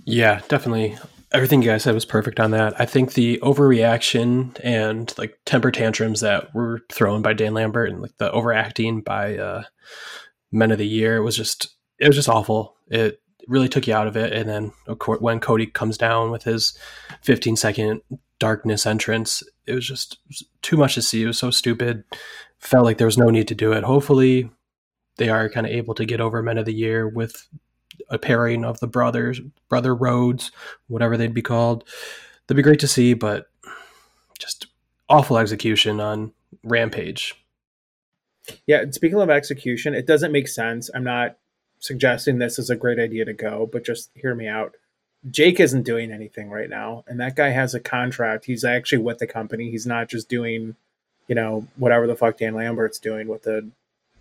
Yeah, 0.05 0.41
definitely. 0.47 0.97
Everything 1.33 1.61
you 1.61 1.69
guys 1.69 1.83
said 1.83 1.93
was 1.93 2.05
perfect 2.05 2.39
on 2.39 2.51
that. 2.51 2.79
I 2.79 2.85
think 2.85 3.13
the 3.13 3.39
overreaction 3.41 4.59
and 4.63 5.13
like 5.17 5.37
temper 5.45 5.71
tantrums 5.71 6.19
that 6.19 6.53
were 6.53 6.81
thrown 6.91 7.21
by 7.21 7.33
Dan 7.33 7.53
Lambert 7.53 7.89
and 7.89 8.01
like 8.01 8.17
the 8.17 8.29
overacting 8.31 9.01
by 9.01 9.37
uh, 9.37 9.63
Men 10.51 10.71
of 10.71 10.77
the 10.77 10.87
Year 10.87 11.21
was 11.21 11.37
just 11.37 11.75
it 11.99 12.07
was 12.07 12.15
just 12.15 12.29
awful. 12.29 12.75
It 12.87 13.20
really 13.47 13.69
took 13.69 13.87
you 13.87 13.93
out 13.93 14.07
of 14.07 14.15
it. 14.15 14.33
And 14.33 14.49
then 14.49 14.71
of 14.87 14.99
course, 14.99 15.21
when 15.21 15.39
Cody 15.39 15.65
comes 15.65 15.97
down 15.97 16.31
with 16.31 16.43
his 16.43 16.77
15 17.21 17.55
second 17.55 18.01
darkness 18.39 18.85
entrance, 18.85 19.43
it 19.65 19.73
was 19.73 19.87
just 19.87 20.17
too 20.61 20.77
much 20.77 20.95
to 20.95 21.01
see. 21.01 21.23
It 21.23 21.27
was 21.27 21.37
so 21.37 21.51
stupid. 21.51 22.03
Felt 22.59 22.85
like 22.85 22.97
there 22.97 23.07
was 23.07 23.17
no 23.17 23.29
need 23.29 23.47
to 23.47 23.55
do 23.55 23.71
it. 23.73 23.83
Hopefully, 23.83 24.49
they 25.17 25.29
are 25.29 25.49
kind 25.49 25.65
of 25.65 25.71
able 25.71 25.93
to 25.95 26.05
get 26.05 26.21
over 26.21 26.41
Men 26.41 26.57
of 26.57 26.65
the 26.65 26.73
Year 26.73 27.07
with 27.07 27.47
a 28.09 28.17
pairing 28.17 28.63
of 28.65 28.79
the 28.79 28.87
brothers, 28.87 29.39
brother 29.69 29.95
Rhodes, 29.95 30.51
whatever 30.87 31.17
they'd 31.17 31.33
be 31.33 31.41
called. 31.41 31.83
That'd 32.47 32.57
be 32.57 32.63
great 32.63 32.79
to 32.79 32.87
see, 32.87 33.13
but 33.13 33.47
just 34.39 34.67
awful 35.09 35.37
execution 35.37 35.99
on 35.99 36.33
Rampage. 36.63 37.35
Yeah, 38.65 38.85
speaking 38.91 39.19
of 39.19 39.29
execution, 39.29 39.93
it 39.93 40.07
doesn't 40.07 40.31
make 40.31 40.47
sense. 40.47 40.89
I'm 40.93 41.03
not 41.03 41.37
suggesting 41.81 42.37
this 42.37 42.57
is 42.57 42.69
a 42.69 42.75
great 42.77 42.99
idea 42.99 43.25
to 43.25 43.33
go, 43.33 43.67
but 43.69 43.83
just 43.83 44.11
hear 44.15 44.33
me 44.33 44.47
out. 44.47 44.75
Jake 45.29 45.59
isn't 45.59 45.83
doing 45.83 46.11
anything 46.11 46.49
right 46.49 46.69
now, 46.69 47.03
and 47.07 47.19
that 47.19 47.35
guy 47.35 47.49
has 47.49 47.75
a 47.75 47.79
contract. 47.79 48.45
He's 48.45 48.63
actually 48.63 48.99
with 48.99 49.17
the 49.17 49.27
company. 49.27 49.69
He's 49.69 49.85
not 49.85 50.07
just 50.07 50.29
doing, 50.29 50.75
you 51.27 51.35
know, 51.35 51.67
whatever 51.75 52.07
the 52.07 52.15
fuck 52.15 52.37
Dan 52.37 52.55
Lambert's 52.55 52.99
doing 52.99 53.27
with 53.27 53.43
the 53.43 53.69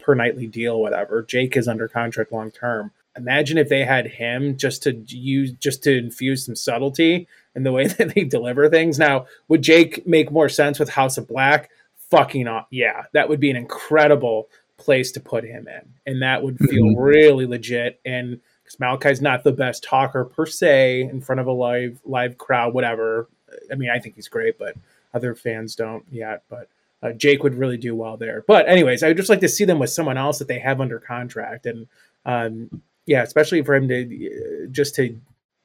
per 0.00 0.14
nightly 0.14 0.46
deal, 0.46 0.80
whatever. 0.80 1.22
Jake 1.22 1.56
is 1.56 1.68
under 1.68 1.86
contract 1.86 2.32
long 2.32 2.50
term. 2.50 2.90
Imagine 3.16 3.58
if 3.58 3.68
they 3.68 3.84
had 3.84 4.06
him 4.06 4.56
just 4.56 4.82
to 4.84 4.92
use, 4.92 5.52
just 5.52 5.82
to 5.84 5.96
infuse 5.96 6.46
some 6.46 6.56
subtlety 6.56 7.28
in 7.54 7.62
the 7.62 7.72
way 7.72 7.86
that 7.98 8.14
they 8.14 8.24
deliver 8.24 8.68
things. 8.68 8.98
Now, 8.98 9.26
would 9.48 9.62
Jake 9.62 10.06
make 10.06 10.30
more 10.30 10.48
sense 10.48 10.78
with 10.78 10.90
House 10.90 11.18
of 11.18 11.28
Black? 11.28 11.70
Fucking 12.10 12.48
off. 12.48 12.66
Yeah, 12.70 13.04
that 13.12 13.28
would 13.28 13.40
be 13.40 13.50
an 13.50 13.56
incredible 13.56 14.48
place 14.80 15.12
to 15.12 15.20
put 15.20 15.44
him 15.44 15.68
in, 15.68 15.94
and 16.06 16.22
that 16.22 16.42
would 16.42 16.58
feel 16.58 16.86
mm-hmm. 16.86 17.00
really 17.00 17.46
legit. 17.46 18.00
And 18.04 18.40
because 18.64 18.76
Malakai's 18.76 19.20
not 19.20 19.44
the 19.44 19.52
best 19.52 19.84
talker 19.84 20.24
per 20.24 20.46
se 20.46 21.02
in 21.02 21.20
front 21.20 21.40
of 21.40 21.46
a 21.46 21.52
live 21.52 22.00
live 22.04 22.38
crowd, 22.38 22.74
whatever. 22.74 23.28
I 23.70 23.74
mean, 23.74 23.90
I 23.90 23.98
think 23.98 24.14
he's 24.14 24.28
great, 24.28 24.58
but 24.58 24.76
other 25.14 25.34
fans 25.34 25.74
don't 25.74 26.04
yet. 26.10 26.42
But 26.48 26.68
uh, 27.02 27.12
Jake 27.12 27.42
would 27.42 27.54
really 27.54 27.76
do 27.76 27.94
well 27.94 28.16
there. 28.16 28.44
But 28.46 28.68
anyways, 28.68 29.02
I 29.02 29.08
would 29.08 29.16
just 29.16 29.28
like 29.30 29.40
to 29.40 29.48
see 29.48 29.64
them 29.64 29.78
with 29.78 29.90
someone 29.90 30.18
else 30.18 30.38
that 30.38 30.48
they 30.48 30.58
have 30.58 30.80
under 30.80 30.98
contract, 30.98 31.66
and 31.66 31.86
um, 32.24 32.82
yeah, 33.06 33.22
especially 33.22 33.62
for 33.62 33.74
him 33.74 33.88
to 33.88 34.04
uh, 34.04 34.66
just 34.70 34.94
to 34.96 35.18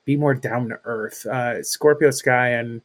be 0.06 0.16
more 0.16 0.34
down 0.34 0.70
to 0.70 0.80
earth. 0.84 1.26
Uh, 1.26 1.64
Scorpio 1.64 2.12
Sky 2.12 2.50
and 2.50 2.82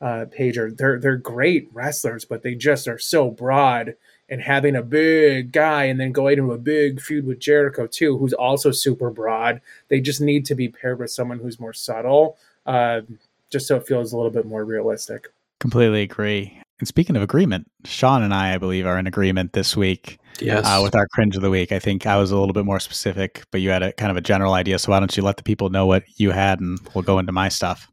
uh, 0.00 0.26
Page 0.30 0.58
are 0.58 0.70
they're 0.70 1.00
they're 1.00 1.16
great 1.16 1.68
wrestlers, 1.72 2.24
but 2.24 2.42
they 2.42 2.54
just 2.54 2.86
are 2.86 2.98
so 2.98 3.30
broad 3.30 3.94
and 4.28 4.40
having 4.40 4.76
a 4.76 4.82
big 4.82 5.52
guy 5.52 5.84
and 5.84 6.00
then 6.00 6.12
going 6.12 6.38
into 6.38 6.52
a 6.52 6.58
big 6.58 7.00
feud 7.00 7.26
with 7.26 7.38
Jericho 7.38 7.86
too, 7.86 8.18
who's 8.18 8.32
also 8.32 8.70
super 8.70 9.10
broad. 9.10 9.60
They 9.88 10.00
just 10.00 10.20
need 10.20 10.44
to 10.46 10.54
be 10.54 10.68
paired 10.68 10.98
with 10.98 11.10
someone 11.10 11.38
who's 11.38 11.60
more 11.60 11.72
subtle, 11.72 12.36
uh, 12.66 13.02
just 13.50 13.68
so 13.68 13.76
it 13.76 13.86
feels 13.86 14.12
a 14.12 14.16
little 14.16 14.32
bit 14.32 14.46
more 14.46 14.64
realistic. 14.64 15.28
Completely 15.60 16.02
agree. 16.02 16.60
And 16.78 16.86
speaking 16.86 17.16
of 17.16 17.22
agreement, 17.22 17.70
Sean 17.84 18.22
and 18.22 18.34
I, 18.34 18.54
I 18.54 18.58
believe, 18.58 18.84
are 18.84 18.98
in 18.98 19.06
agreement 19.06 19.54
this 19.54 19.76
week. 19.76 20.18
Yes. 20.40 20.66
Uh, 20.66 20.80
with 20.82 20.94
our 20.94 21.06
cringe 21.08 21.34
of 21.34 21.40
the 21.40 21.48
week, 21.48 21.72
I 21.72 21.78
think 21.78 22.06
I 22.06 22.18
was 22.18 22.30
a 22.30 22.36
little 22.36 22.52
bit 22.52 22.66
more 22.66 22.80
specific, 22.80 23.44
but 23.50 23.62
you 23.62 23.70
had 23.70 23.82
a 23.82 23.92
kind 23.92 24.10
of 24.10 24.18
a 24.18 24.20
general 24.20 24.52
idea. 24.52 24.78
So 24.78 24.92
why 24.92 24.98
don't 24.98 25.16
you 25.16 25.22
let 25.22 25.38
the 25.38 25.42
people 25.42 25.70
know 25.70 25.86
what 25.86 26.02
you 26.16 26.32
had, 26.32 26.60
and 26.60 26.78
we'll 26.92 27.02
go 27.02 27.18
into 27.18 27.32
my 27.32 27.48
stuff. 27.48 27.90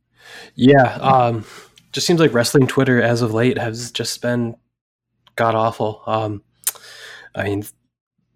Yeah. 0.55 0.95
Um, 0.95 1.45
just 1.93 2.05
seems 2.05 2.19
like 2.19 2.34
wrestling 2.34 2.67
Twitter 2.67 3.01
as 3.01 3.21
of 3.21 3.34
late 3.34 3.57
has 3.57 3.91
just 3.91 4.21
been 4.21 4.55
god 5.36 5.55
awful. 5.55 6.01
Um, 6.05 6.43
I 7.36 7.43
mean, 7.43 7.65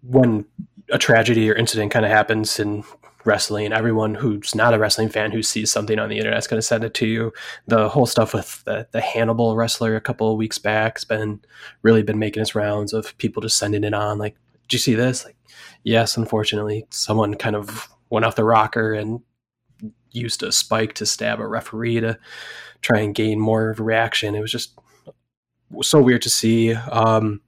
when 0.02 0.44
a 0.90 0.98
tragedy 0.98 1.50
or 1.50 1.54
incident 1.54 1.92
kind 1.92 2.04
of 2.04 2.10
happens 2.10 2.58
in 2.58 2.84
wrestling. 3.24 3.66
and 3.66 3.74
Everyone 3.74 4.14
who's 4.14 4.54
not 4.54 4.74
a 4.74 4.78
wrestling 4.78 5.08
fan 5.08 5.30
who 5.30 5.42
sees 5.42 5.70
something 5.70 5.98
on 5.98 6.08
the 6.08 6.18
internet 6.18 6.38
is 6.38 6.46
going 6.46 6.58
to 6.58 6.66
send 6.66 6.82
it 6.82 6.94
to 6.94 7.06
you. 7.06 7.32
The 7.66 7.88
whole 7.88 8.06
stuff 8.06 8.34
with 8.34 8.64
the, 8.64 8.88
the 8.90 9.00
Hannibal 9.00 9.54
wrestler 9.54 9.94
a 9.94 10.00
couple 10.00 10.32
of 10.32 10.38
weeks 10.38 10.58
back 10.58 10.96
has 10.96 11.04
been 11.04 11.40
really 11.82 12.02
been 12.02 12.18
making 12.18 12.42
its 12.42 12.54
rounds 12.54 12.92
of 12.92 13.16
people 13.18 13.42
just 13.42 13.58
sending 13.58 13.84
it 13.84 13.94
on. 13.94 14.18
Like, 14.18 14.36
did 14.62 14.72
you 14.72 14.78
see 14.78 14.94
this? 14.94 15.24
Like, 15.24 15.36
yes, 15.84 16.16
unfortunately, 16.16 16.86
someone 16.90 17.34
kind 17.34 17.54
of 17.54 17.88
went 18.10 18.24
off 18.24 18.36
the 18.36 18.44
rocker 18.44 18.94
and 18.94 19.20
used 20.10 20.42
a 20.42 20.50
spike 20.50 20.94
to 20.94 21.06
stab 21.06 21.38
a 21.38 21.46
referee 21.46 22.00
to 22.00 22.18
try 22.80 23.00
and 23.00 23.14
gain 23.14 23.38
more 23.38 23.70
of 23.70 23.80
a 23.80 23.84
reaction. 23.84 24.34
It 24.34 24.40
was 24.40 24.52
just 24.52 24.78
so 25.82 26.00
weird 26.00 26.22
to 26.22 26.30
see. 26.30 26.74
Um, 26.74 27.40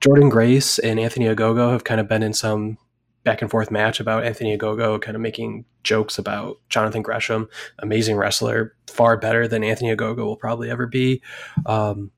Jordynne 0.00 0.30
Grace 0.30 0.78
and 0.78 1.00
Anthony 1.00 1.26
Ogogo 1.26 1.72
have 1.72 1.84
kind 1.84 2.00
of 2.00 2.08
been 2.08 2.22
in 2.22 2.32
some 2.32 2.78
back 3.24 3.40
and 3.40 3.50
forth 3.50 3.70
match 3.70 4.00
about 4.00 4.24
Anthony 4.24 4.56
Ogogo 4.56 5.00
kind 5.00 5.14
of 5.14 5.20
making 5.20 5.64
jokes 5.82 6.18
about 6.18 6.58
Jonathan 6.68 7.02
Gresham, 7.02 7.48
amazing 7.78 8.16
wrestler, 8.16 8.76
far 8.86 9.16
better 9.16 9.48
than 9.48 9.64
Anthony 9.64 9.94
Ogogo 9.94 10.18
will 10.18 10.36
probably 10.36 10.70
ever 10.70 10.86
be. 10.86 11.22
Um, 11.66 12.10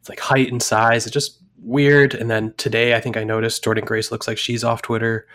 it's 0.00 0.08
like 0.08 0.20
height 0.20 0.52
and 0.52 0.62
size. 0.62 1.06
It's 1.06 1.14
just 1.14 1.42
weird. 1.60 2.14
And 2.14 2.30
then 2.30 2.54
today, 2.56 2.94
I 2.94 3.00
think 3.00 3.16
I 3.16 3.24
noticed 3.24 3.64
Jordynne 3.64 3.86
Grace 3.86 4.12
looks 4.12 4.28
like 4.28 4.38
she's 4.38 4.62
off 4.62 4.82
Twitter. 4.82 5.26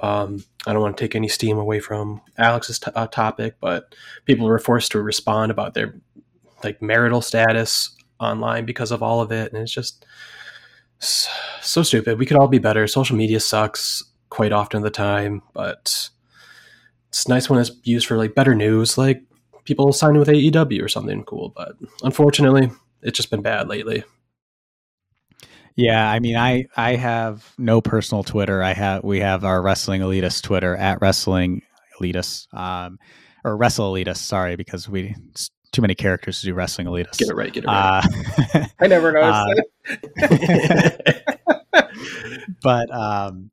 Um, 0.00 0.44
I 0.66 0.72
don't 0.72 0.82
want 0.82 0.96
to 0.96 1.04
take 1.04 1.14
any 1.14 1.28
steam 1.28 1.58
away 1.58 1.80
from 1.80 2.20
Alex's 2.38 2.78
t- 2.78 2.90
uh, 2.94 3.08
topic, 3.08 3.56
but 3.60 3.94
people 4.24 4.46
were 4.46 4.58
forced 4.58 4.92
to 4.92 5.02
respond 5.02 5.50
about 5.50 5.74
their 5.74 6.00
like 6.62 6.80
marital 6.80 7.20
status 7.20 7.96
online 8.20 8.64
because 8.64 8.90
of 8.90 9.02
all 9.02 9.20
of 9.20 9.32
it, 9.32 9.52
and 9.52 9.62
it's 9.62 9.72
just 9.72 10.04
so 10.98 11.82
stupid. 11.82 12.18
We 12.18 12.26
could 12.26 12.36
all 12.36 12.48
be 12.48 12.58
better. 12.58 12.86
Social 12.86 13.16
media 13.16 13.40
sucks 13.40 14.02
quite 14.30 14.52
often 14.52 14.78
of 14.78 14.84
the 14.84 14.90
time, 14.90 15.42
but 15.52 16.10
it's 17.08 17.28
nice 17.28 17.48
when 17.48 17.60
it's 17.60 17.70
used 17.84 18.06
for 18.06 18.16
like 18.16 18.34
better 18.34 18.54
news, 18.54 18.98
like 18.98 19.22
people 19.64 19.92
signing 19.92 20.18
with 20.18 20.28
AEW 20.28 20.82
or 20.82 20.88
something 20.88 21.24
cool. 21.24 21.52
But 21.54 21.72
unfortunately, 22.02 22.70
it's 23.02 23.16
just 23.16 23.30
been 23.30 23.42
bad 23.42 23.68
lately. 23.68 24.04
Yeah, 25.76 26.10
I 26.10 26.18
mean, 26.18 26.36
I 26.36 26.66
I 26.76 26.96
have 26.96 27.54
no 27.56 27.80
personal 27.80 28.24
Twitter. 28.24 28.62
I 28.62 28.72
have 28.72 29.04
we 29.04 29.20
have 29.20 29.44
our 29.44 29.62
wrestling 29.62 30.00
elitist 30.00 30.42
Twitter 30.42 30.74
at 30.76 31.00
wrestling 31.00 31.62
elitist, 32.00 32.52
um, 32.52 32.98
or 33.44 33.56
wrestle 33.56 33.92
elitist. 33.92 34.16
Sorry, 34.16 34.56
because 34.56 34.88
we 34.88 35.14
too 35.72 35.82
many 35.82 35.94
characters 35.94 36.40
to 36.40 36.46
do 36.46 36.54
wrestling 36.54 36.86
elitist. 36.86 37.18
Get 37.18 37.28
it 37.28 37.34
right. 37.34 37.52
Get 37.52 37.64
it 37.64 37.66
right. 37.66 38.04
Uh, 38.54 38.64
I 38.80 38.86
never 38.86 39.12
noticed 39.12 39.64
uh, 40.22 40.90
but 42.62 42.90
um, 42.94 43.50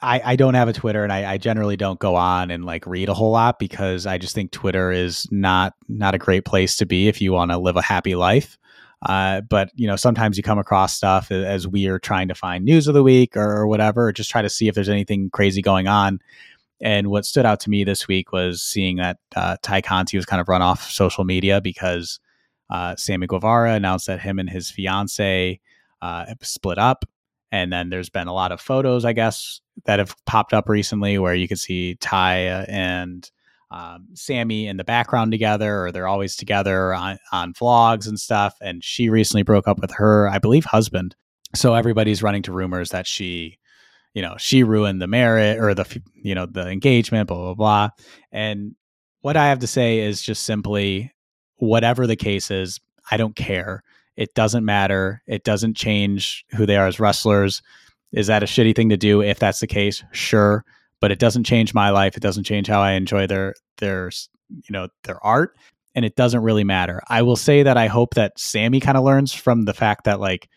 I, 0.00 0.20
I 0.24 0.36
don't 0.36 0.54
have 0.54 0.68
a 0.68 0.72
Twitter 0.72 1.04
and 1.04 1.12
I, 1.12 1.32
I, 1.32 1.38
generally 1.38 1.76
don't 1.76 1.98
go 1.98 2.16
on 2.16 2.50
and 2.50 2.64
like 2.64 2.86
read 2.86 3.08
a 3.08 3.14
whole 3.14 3.30
lot 3.30 3.58
because 3.58 4.06
I 4.06 4.18
just 4.18 4.34
think 4.34 4.50
Twitter 4.50 4.90
is 4.90 5.26
not 5.30 5.74
not 5.88 6.14
a 6.14 6.18
great 6.18 6.44
place 6.44 6.76
to 6.76 6.86
be 6.86 7.08
if 7.08 7.20
you 7.20 7.32
want 7.32 7.50
to 7.50 7.58
live 7.58 7.76
a 7.76 7.82
happy 7.82 8.14
life. 8.14 8.58
Uh, 9.02 9.40
but 9.40 9.70
you 9.74 9.86
know, 9.86 9.96
sometimes 9.96 10.36
you 10.36 10.42
come 10.42 10.58
across 10.58 10.94
stuff 10.94 11.30
as 11.32 11.66
we 11.66 11.86
are 11.86 11.98
trying 11.98 12.28
to 12.28 12.34
find 12.34 12.64
news 12.64 12.86
of 12.86 12.94
the 12.94 13.02
week 13.02 13.36
or, 13.36 13.50
or 13.50 13.66
whatever, 13.66 14.08
or 14.08 14.12
just 14.12 14.30
try 14.30 14.42
to 14.42 14.50
see 14.50 14.68
if 14.68 14.74
there's 14.74 14.88
anything 14.88 15.28
crazy 15.30 15.60
going 15.60 15.88
on. 15.88 16.20
And 16.82 17.08
what 17.08 17.24
stood 17.24 17.46
out 17.46 17.60
to 17.60 17.70
me 17.70 17.84
this 17.84 18.08
week 18.08 18.32
was 18.32 18.60
seeing 18.60 18.96
that 18.96 19.18
uh, 19.36 19.56
Tay 19.62 19.80
Conti 19.80 20.16
was 20.16 20.26
kind 20.26 20.40
of 20.40 20.48
run 20.48 20.62
off 20.62 20.90
social 20.90 21.24
media 21.24 21.60
because 21.60 22.18
uh, 22.70 22.96
Sammy 22.96 23.26
Guevara 23.26 23.74
announced 23.74 24.08
that 24.08 24.20
him 24.20 24.38
and 24.38 24.50
his 24.50 24.70
fiance 24.70 25.60
uh, 26.00 26.24
split 26.42 26.78
up. 26.78 27.04
And 27.52 27.72
then 27.72 27.90
there's 27.90 28.10
been 28.10 28.28
a 28.28 28.34
lot 28.34 28.50
of 28.50 28.60
photos, 28.60 29.04
I 29.04 29.12
guess, 29.12 29.60
that 29.84 29.98
have 29.98 30.16
popped 30.26 30.52
up 30.52 30.68
recently 30.68 31.18
where 31.18 31.34
you 31.34 31.46
can 31.46 31.56
see 31.56 31.94
Ty 31.96 32.36
and 32.68 33.30
um, 33.70 34.08
Sammy 34.14 34.66
in 34.66 34.76
the 34.76 34.84
background 34.84 35.32
together, 35.32 35.84
or 35.84 35.92
they're 35.92 36.08
always 36.08 36.34
together 36.34 36.94
on, 36.94 37.18
on 37.30 37.54
vlogs 37.54 38.08
and 38.08 38.18
stuff. 38.18 38.56
And 38.60 38.82
she 38.82 39.08
recently 39.08 39.42
broke 39.42 39.68
up 39.68 39.80
with 39.80 39.92
her, 39.92 40.28
I 40.28 40.38
believe, 40.38 40.64
husband. 40.64 41.14
So 41.54 41.74
everybody's 41.74 42.22
running 42.22 42.42
to 42.42 42.52
rumors 42.52 42.90
that 42.90 43.06
she, 43.06 43.58
you 44.14 44.22
know, 44.22 44.36
she 44.38 44.62
ruined 44.62 45.00
the 45.00 45.06
marriage 45.06 45.58
or 45.58 45.74
the, 45.74 46.02
you 46.14 46.34
know, 46.34 46.46
the 46.46 46.68
engagement, 46.68 47.28
blah, 47.28 47.36
blah, 47.36 47.54
blah. 47.54 47.88
And 48.30 48.74
what 49.22 49.36
I 49.36 49.48
have 49.48 49.60
to 49.60 49.66
say 49.66 50.00
is 50.00 50.22
just 50.22 50.42
simply 50.42 51.12
whatever 51.56 52.06
the 52.06 52.16
case 52.16 52.50
is, 52.50 52.80
I 53.10 53.16
don't 53.16 53.36
care. 53.36 53.82
It 54.16 54.34
doesn't 54.34 54.64
matter. 54.64 55.22
It 55.26 55.44
doesn't 55.44 55.76
change 55.76 56.44
who 56.56 56.66
they 56.66 56.76
are 56.76 56.86
as 56.86 57.00
wrestlers. 57.00 57.62
Is 58.12 58.26
that 58.26 58.42
a 58.42 58.46
shitty 58.46 58.76
thing 58.76 58.90
to 58.90 58.96
do? 58.96 59.22
If 59.22 59.38
that's 59.38 59.60
the 59.60 59.66
case, 59.66 60.04
sure. 60.12 60.64
But 61.00 61.10
it 61.10 61.18
doesn't 61.18 61.44
change 61.44 61.72
my 61.72 61.90
life. 61.90 62.16
It 62.16 62.22
doesn't 62.22 62.44
change 62.44 62.66
how 62.66 62.80
I 62.80 62.92
enjoy 62.92 63.26
their 63.26 63.54
their 63.78 64.10
you 64.50 64.70
know 64.70 64.88
their 65.04 65.24
art, 65.24 65.56
and 65.94 66.04
it 66.04 66.14
doesn't 66.14 66.42
really 66.42 66.62
matter. 66.62 67.02
I 67.08 67.22
will 67.22 67.36
say 67.36 67.62
that 67.62 67.76
I 67.76 67.86
hope 67.86 68.14
that 68.14 68.38
Sammy 68.38 68.80
kind 68.80 68.98
of 68.98 69.02
learns 69.02 69.32
from 69.32 69.64
the 69.64 69.74
fact 69.74 70.04
that 70.04 70.20
like 70.20 70.48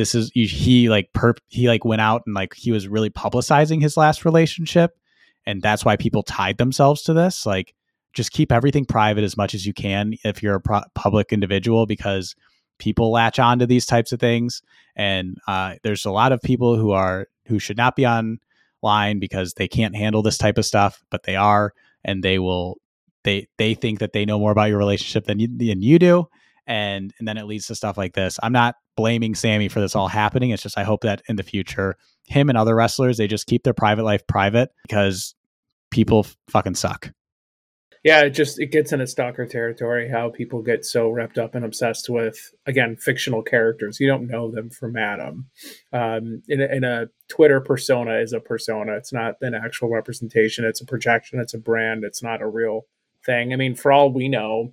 this 0.00 0.14
is 0.14 0.30
he 0.34 0.88
like 0.88 1.12
perp 1.12 1.36
he 1.48 1.68
like 1.68 1.84
went 1.84 2.00
out 2.00 2.22
and 2.24 2.34
like 2.34 2.54
he 2.54 2.72
was 2.72 2.88
really 2.88 3.10
publicizing 3.10 3.82
his 3.82 3.98
last 3.98 4.24
relationship, 4.24 4.96
and 5.44 5.60
that's 5.60 5.84
why 5.84 5.96
people 5.96 6.22
tied 6.22 6.56
themselves 6.56 7.02
to 7.02 7.12
this. 7.12 7.44
Like 7.44 7.74
just 8.14 8.32
keep 8.32 8.50
everything 8.50 8.86
private 8.86 9.24
as 9.24 9.36
much 9.36 9.52
as 9.54 9.66
you 9.66 9.74
can 9.74 10.14
if 10.24 10.42
you're 10.42 10.54
a 10.54 10.60
pro- 10.60 10.80
public 10.94 11.34
individual 11.34 11.84
because 11.84 12.34
people 12.78 13.12
latch 13.12 13.38
on 13.38 13.58
to 13.58 13.66
these 13.66 13.84
types 13.84 14.10
of 14.10 14.18
things 14.18 14.62
and 14.96 15.36
uh, 15.46 15.74
there's 15.82 16.06
a 16.06 16.10
lot 16.10 16.32
of 16.32 16.40
people 16.40 16.76
who 16.76 16.92
are 16.92 17.28
who 17.44 17.58
should 17.58 17.76
not 17.76 17.94
be 17.94 18.06
online 18.06 19.18
because 19.18 19.52
they 19.54 19.68
can't 19.68 19.94
handle 19.94 20.22
this 20.22 20.38
type 20.38 20.56
of 20.56 20.64
stuff 20.64 21.04
but 21.10 21.24
they 21.24 21.36
are 21.36 21.74
and 22.04 22.24
they 22.24 22.38
will 22.38 22.78
they 23.22 23.46
they 23.58 23.74
think 23.74 23.98
that 23.98 24.14
they 24.14 24.24
know 24.24 24.38
more 24.38 24.50
about 24.50 24.70
your 24.70 24.78
relationship 24.78 25.26
than 25.26 25.38
you, 25.38 25.46
than 25.46 25.82
you 25.82 25.98
do 25.98 26.26
and 26.70 27.12
and 27.18 27.26
then 27.26 27.36
it 27.36 27.46
leads 27.46 27.66
to 27.66 27.74
stuff 27.74 27.98
like 27.98 28.14
this 28.14 28.38
i'm 28.42 28.52
not 28.52 28.76
blaming 28.96 29.34
sammy 29.34 29.68
for 29.68 29.80
this 29.80 29.96
all 29.96 30.08
happening 30.08 30.50
it's 30.50 30.62
just 30.62 30.78
i 30.78 30.84
hope 30.84 31.02
that 31.02 31.20
in 31.28 31.36
the 31.36 31.42
future 31.42 31.96
him 32.26 32.48
and 32.48 32.56
other 32.56 32.76
wrestlers 32.76 33.18
they 33.18 33.26
just 33.26 33.46
keep 33.46 33.64
their 33.64 33.74
private 33.74 34.04
life 34.04 34.26
private 34.26 34.70
because 34.86 35.34
people 35.90 36.24
fucking 36.48 36.76
suck 36.76 37.10
yeah, 38.02 38.22
it 38.22 38.30
just 38.30 38.58
it 38.58 38.72
gets 38.72 38.92
into 38.92 39.06
stalker 39.06 39.44
territory 39.44 40.08
how 40.08 40.30
people 40.30 40.62
get 40.62 40.86
so 40.86 41.10
wrapped 41.10 41.36
up 41.36 41.54
and 41.54 41.66
obsessed 41.66 42.08
with 42.08 42.54
again 42.64 42.96
fictional 42.96 43.42
characters. 43.42 44.00
You 44.00 44.06
don't 44.06 44.26
know 44.26 44.50
them 44.50 44.70
from 44.70 44.96
Adam. 44.96 45.50
Um, 45.92 46.42
in, 46.48 46.62
a, 46.62 46.76
in 46.76 46.82
a 46.82 47.08
Twitter 47.28 47.60
persona 47.60 48.18
is 48.20 48.32
a 48.32 48.40
persona. 48.40 48.96
It's 48.96 49.12
not 49.12 49.34
an 49.42 49.54
actual 49.54 49.90
representation. 49.90 50.64
It's 50.64 50.80
a 50.80 50.86
projection. 50.86 51.40
It's 51.40 51.52
a 51.52 51.58
brand. 51.58 52.02
It's 52.02 52.22
not 52.22 52.40
a 52.40 52.48
real 52.48 52.86
thing. 53.26 53.52
I 53.52 53.56
mean, 53.56 53.74
for 53.74 53.92
all 53.92 54.10
we 54.10 54.30
know, 54.30 54.72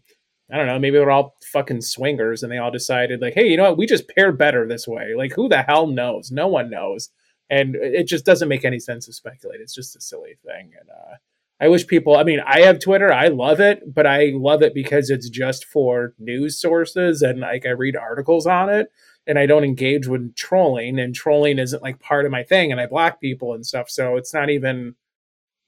I 0.52 0.58
don't 0.58 0.68
know. 0.68 0.80
Maybe 0.80 0.98
they're 0.98 1.12
all 1.12 1.36
fucking 1.52 1.82
swingers, 1.82 2.44
and 2.44 2.52
they 2.52 2.58
all 2.58 2.72
decided 2.72 3.22
like, 3.22 3.34
hey, 3.34 3.48
you 3.48 3.58
know 3.58 3.64
what? 3.64 3.78
We 3.78 3.86
just 3.86 4.10
pair 4.10 4.32
better 4.32 4.68
this 4.68 4.88
way. 4.88 5.14
Like, 5.16 5.34
who 5.34 5.50
the 5.50 5.64
hell 5.64 5.88
knows? 5.88 6.32
No 6.32 6.48
one 6.48 6.70
knows, 6.70 7.10
and 7.50 7.76
it 7.76 8.08
just 8.08 8.26
doesn't 8.26 8.50
make 8.50 8.66
any 8.66 8.80
sense 8.80 9.06
to 9.08 9.14
speculate. 9.14 9.62
It's 9.62 9.76
just 9.76 9.96
a 9.96 10.02
silly 10.02 10.38
thing, 10.46 10.72
and. 10.80 10.90
uh 10.90 11.16
I 11.60 11.70
wish 11.70 11.88
people, 11.88 12.16
I 12.18 12.24
mean, 12.24 12.40
I 12.46 12.62
have 12.62 12.80
Twitter, 12.80 13.12
I 13.12 13.30
love 13.30 13.60
it, 13.60 13.82
but 13.96 14.06
I 14.06 14.32
love 14.36 14.62
it 14.62 14.76
because 14.76 15.10
it's 15.10 15.28
just 15.28 15.66
for 15.66 16.14
news 16.20 16.60
sources 16.60 17.24
and 17.24 17.40
like 17.40 17.66
I 17.66 17.70
read 17.70 17.96
articles 17.96 18.46
on 18.46 18.70
it 18.70 18.92
and 19.26 19.40
I 19.40 19.48
don't 19.48 19.64
engage 19.64 20.08
with 20.08 20.36
trolling 20.36 21.00
and 21.00 21.16
trolling 21.16 21.58
isn't 21.58 21.82
like 21.82 22.00
part 22.00 22.26
of 22.26 22.32
my 22.32 22.44
thing 22.44 22.72
and 22.72 22.80
I 22.80 22.86
block 22.86 23.20
people 23.20 23.54
and 23.56 23.66
stuff. 23.66 23.90
So 23.90 24.18
it's 24.18 24.36
not 24.36 24.52
even, 24.52 24.94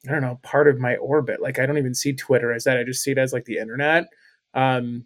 I 0.08 0.12
don't 0.12 0.22
know, 0.22 0.40
part 0.44 0.68
of 0.68 0.80
my 0.80 0.96
orbit. 0.98 1.42
Like 1.42 1.58
I 1.58 1.66
don't 1.66 1.80
even 1.80 1.96
see 1.96 2.14
Twitter 2.14 2.54
as 2.54 2.66
that. 2.66 2.78
I 2.78 2.84
just 2.84 3.04
see 3.04 3.12
it 3.12 3.18
as 3.18 3.34
like 3.34 3.46
the 3.46 3.58
internet. 3.58 4.06
Um, 4.54 5.06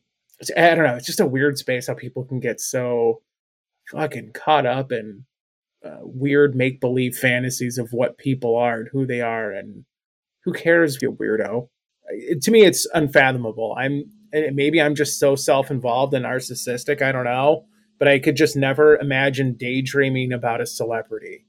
I 0.58 0.76
don't 0.76 0.86
know. 0.86 0.96
It's 0.96 1.06
just 1.06 1.20
a 1.20 1.26
weird 1.26 1.58
space 1.58 1.88
how 1.88 1.94
people 1.94 2.26
can 2.26 2.39
get 2.39 2.60
so 2.60 3.22
fucking 3.91 4.32
caught 4.34 4.66
up 4.66 4.91
in 4.91 5.26
uh, 5.86 6.00
weird 6.02 6.56
make 6.56 6.80
believe 6.80 7.16
fantasies 7.16 7.78
of 7.78 7.91
what 7.91 8.18
people 8.18 8.56
are 8.56 8.80
and 8.80 8.89
who 8.91 9.06
they 9.06 9.22
are 9.22 9.52
and 9.52 9.86
who 10.44 10.54
cares, 10.54 10.96
if 10.96 11.02
you 11.02 11.14
weirdo? 11.14 11.70
It, 12.10 12.41
to 12.44 12.52
me, 12.52 12.64
it's 12.64 12.86
unfathomable. 12.94 13.76
I'm 13.78 14.04
maybe 14.34 14.82
I'm 14.82 14.96
just 14.96 15.20
so 15.20 15.36
self 15.36 15.72
involved 15.72 16.14
and 16.14 16.26
narcissistic. 16.26 17.02
I 17.02 17.12
don't 17.12 17.24
know, 17.24 17.66
but 18.00 18.08
I 18.08 18.20
could 18.20 18.36
just 18.36 18.58
never 18.58 18.98
imagine 18.98 19.54
daydreaming 19.54 20.34
about 20.34 20.60
a 20.62 20.66
celebrity. 20.66 21.46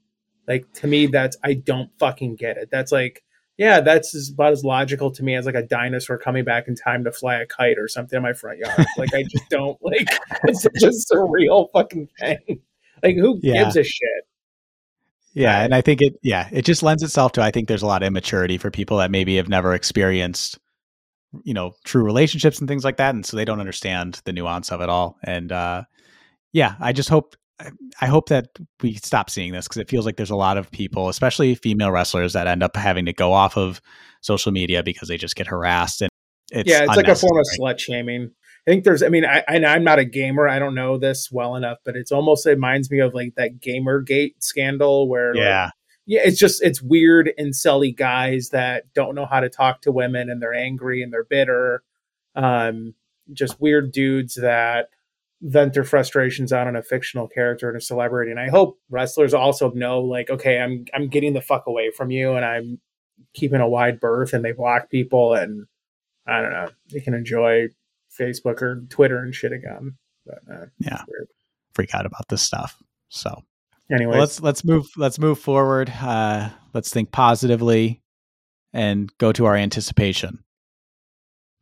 Like 0.47 0.71
to 0.75 0.87
me, 0.87 1.07
that's 1.07 1.35
I 1.43 1.55
don't 1.55 1.89
fucking 1.99 2.35
get 2.35 2.57
it. 2.57 2.69
That's 2.71 2.91
like, 2.91 3.23
yeah, 3.57 3.79
that's 3.79 4.29
about 4.29 4.51
as 4.51 4.63
logical 4.63 5.11
to 5.11 5.23
me 5.23 5.35
as 5.35 5.45
like 5.45 5.55
a 5.55 5.63
dinosaur 5.63 6.17
coming 6.17 6.43
back 6.43 6.67
in 6.67 6.75
time 6.75 7.03
to 7.05 7.11
fly 7.11 7.35
a 7.35 7.45
kite 7.45 7.77
or 7.77 7.87
something 7.87 8.17
in 8.17 8.23
my 8.23 8.33
front 8.33 8.59
yard. 8.59 8.85
like 8.97 9.13
I 9.13 9.23
just 9.23 9.49
don't 9.49 9.77
like. 9.81 10.07
It's 10.43 10.67
just 10.79 11.11
a 11.11 11.23
real 11.23 11.69
fucking 11.73 12.09
thing. 12.19 12.61
Like 13.01 13.15
who 13.15 13.39
yeah. 13.41 13.63
gives 13.63 13.77
a 13.77 13.83
shit? 13.83 14.27
Yeah, 15.33 15.61
and 15.63 15.73
I 15.73 15.81
think 15.81 16.01
it 16.01 16.15
yeah, 16.21 16.49
it 16.51 16.63
just 16.63 16.83
lends 16.83 17.03
itself 17.03 17.33
to 17.33 17.41
I 17.41 17.51
think 17.51 17.67
there's 17.67 17.81
a 17.81 17.87
lot 17.87 18.03
of 18.03 18.07
immaturity 18.07 18.57
for 18.57 18.71
people 18.71 18.97
that 18.97 19.11
maybe 19.11 19.37
have 19.37 19.49
never 19.49 19.73
experienced 19.73 20.59
you 21.43 21.53
know, 21.53 21.73
true 21.83 22.03
relationships 22.03 22.59
and 22.59 22.67
things 22.67 22.85
like 22.85 22.95
that 22.95 23.13
and 23.13 23.25
so 23.25 23.35
they 23.35 23.43
don't 23.43 23.59
understand 23.59 24.21
the 24.23 24.31
nuance 24.33 24.71
of 24.71 24.81
it 24.81 24.89
all. 24.89 25.17
And 25.23 25.51
uh 25.51 25.83
yeah, 26.51 26.75
I 26.79 26.93
just 26.93 27.09
hope 27.09 27.35
I 28.01 28.07
hope 28.07 28.29
that 28.29 28.47
we 28.81 28.95
stop 28.95 29.29
seeing 29.29 29.53
this 29.53 29.67
because 29.67 29.77
it 29.77 29.89
feels 29.89 30.05
like 30.05 30.17
there's 30.17 30.29
a 30.29 30.35
lot 30.35 30.57
of 30.57 30.69
people, 30.71 31.07
especially 31.07 31.55
female 31.55 31.91
wrestlers, 31.91 32.33
that 32.33 32.47
end 32.47 32.63
up 32.63 32.75
having 32.75 33.05
to 33.05 33.13
go 33.13 33.31
off 33.31 33.55
of 33.57 33.81
social 34.21 34.51
media 34.51 34.83
because 34.83 35.07
they 35.07 35.17
just 35.17 35.35
get 35.35 35.47
harassed 35.47 36.01
and 36.01 36.09
it's 36.51 36.69
yeah, 36.69 36.83
it's 36.83 36.95
like 36.95 37.07
a 37.07 37.15
form 37.15 37.37
of 37.37 37.45
slut 37.59 37.79
shaming. 37.79 38.31
I 38.67 38.71
think 38.71 38.83
there's, 38.83 39.01
I 39.03 39.09
mean, 39.09 39.25
I, 39.25 39.43
I'm 39.47 39.83
not 39.83 39.99
a 39.99 40.05
gamer. 40.05 40.47
I 40.47 40.59
don't 40.59 40.75
know 40.75 40.97
this 40.97 41.29
well 41.31 41.55
enough, 41.55 41.77
but 41.85 41.95
it's 41.95 42.11
almost, 42.11 42.45
it 42.45 42.51
reminds 42.51 42.91
me 42.91 42.99
of 42.99 43.13
like 43.13 43.35
that 43.35 43.59
Gamergate 43.59 44.35
scandal 44.39 45.07
where, 45.07 45.35
yeah, 45.35 45.65
like, 45.65 45.73
yeah, 46.07 46.21
it's 46.23 46.39
just, 46.39 46.61
it's 46.61 46.81
weird 46.81 47.31
and 47.37 47.55
silly 47.55 47.91
guys 47.91 48.49
that 48.51 48.91
don't 48.93 49.15
know 49.15 49.25
how 49.25 49.39
to 49.39 49.49
talk 49.49 49.81
to 49.81 49.91
women 49.91 50.29
and 50.29 50.41
they're 50.41 50.53
angry 50.53 51.01
and 51.01 51.13
they're 51.13 51.23
bitter. 51.23 51.83
Um, 52.35 52.95
just 53.33 53.61
weird 53.61 53.91
dudes 53.91 54.35
that 54.35 54.89
vent 55.41 55.73
their 55.73 55.83
frustrations 55.83 56.53
out 56.53 56.67
on 56.67 56.75
a 56.75 56.83
fictional 56.83 57.27
character 57.27 57.67
and 57.67 57.77
a 57.77 57.81
celebrity. 57.81 58.31
And 58.31 58.39
I 58.39 58.49
hope 58.49 58.79
wrestlers 58.89 59.33
also 59.33 59.71
know, 59.71 59.99
like, 59.99 60.29
okay, 60.29 60.59
I'm, 60.59 60.85
I'm 60.93 61.07
getting 61.07 61.33
the 61.33 61.41
fuck 61.41 61.67
away 61.67 61.91
from 61.91 62.11
you 62.11 62.33
and 62.33 62.45
I'm 62.45 62.79
keeping 63.33 63.61
a 63.61 63.67
wide 63.67 63.99
berth 63.99 64.33
and 64.33 64.43
they 64.43 64.53
block 64.53 64.89
people 64.89 65.33
and 65.33 65.67
I 66.27 66.41
don't 66.41 66.51
know, 66.51 66.69
they 66.91 67.01
can 67.01 67.13
enjoy 67.13 67.67
Facebook 68.17 68.61
or 68.61 68.81
Twitter 68.89 69.19
and 69.19 69.33
shit 69.33 69.51
again. 69.51 69.95
But 70.25 70.39
uh, 70.51 70.65
yeah, 70.79 71.03
freak 71.73 71.93
out 71.93 72.05
about 72.05 72.27
this 72.29 72.41
stuff. 72.41 72.81
So 73.09 73.43
anyway, 73.91 74.11
well, 74.11 74.21
let's 74.21 74.41
let's 74.41 74.63
move 74.63 74.87
let's 74.97 75.19
move 75.19 75.37
forward. 75.37 75.89
Uh, 76.01 76.49
let's 76.73 76.91
think 76.91 77.11
positively 77.11 78.01
and 78.73 79.15
go 79.19 79.31
to 79.31 79.45
our 79.45 79.55
anticipation. 79.55 80.43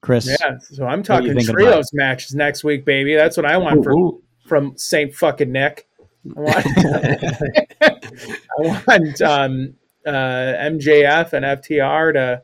Chris, 0.03 0.27
yeah. 0.27 0.57
So 0.59 0.85
I'm 0.85 1.01
talking 1.01 1.39
trios 1.39 1.93
matches 1.93 2.35
next 2.35 2.65
week, 2.65 2.83
baby. 2.83 3.15
That's 3.15 3.37
what 3.37 3.45
I 3.45 3.57
want 3.57 3.77
ooh, 3.77 3.83
from 3.83 3.97
ooh. 3.97 4.23
from 4.45 4.77
Saint 4.77 5.15
fucking 5.15 5.49
Nick. 5.49 5.87
I 6.35 6.39
want, 6.41 6.65
I 7.81 8.85
want 8.85 9.21
um, 9.21 9.75
uh, 10.05 10.09
MJF 10.11 11.31
and 11.31 11.45
FTR 11.45 12.13
to 12.15 12.43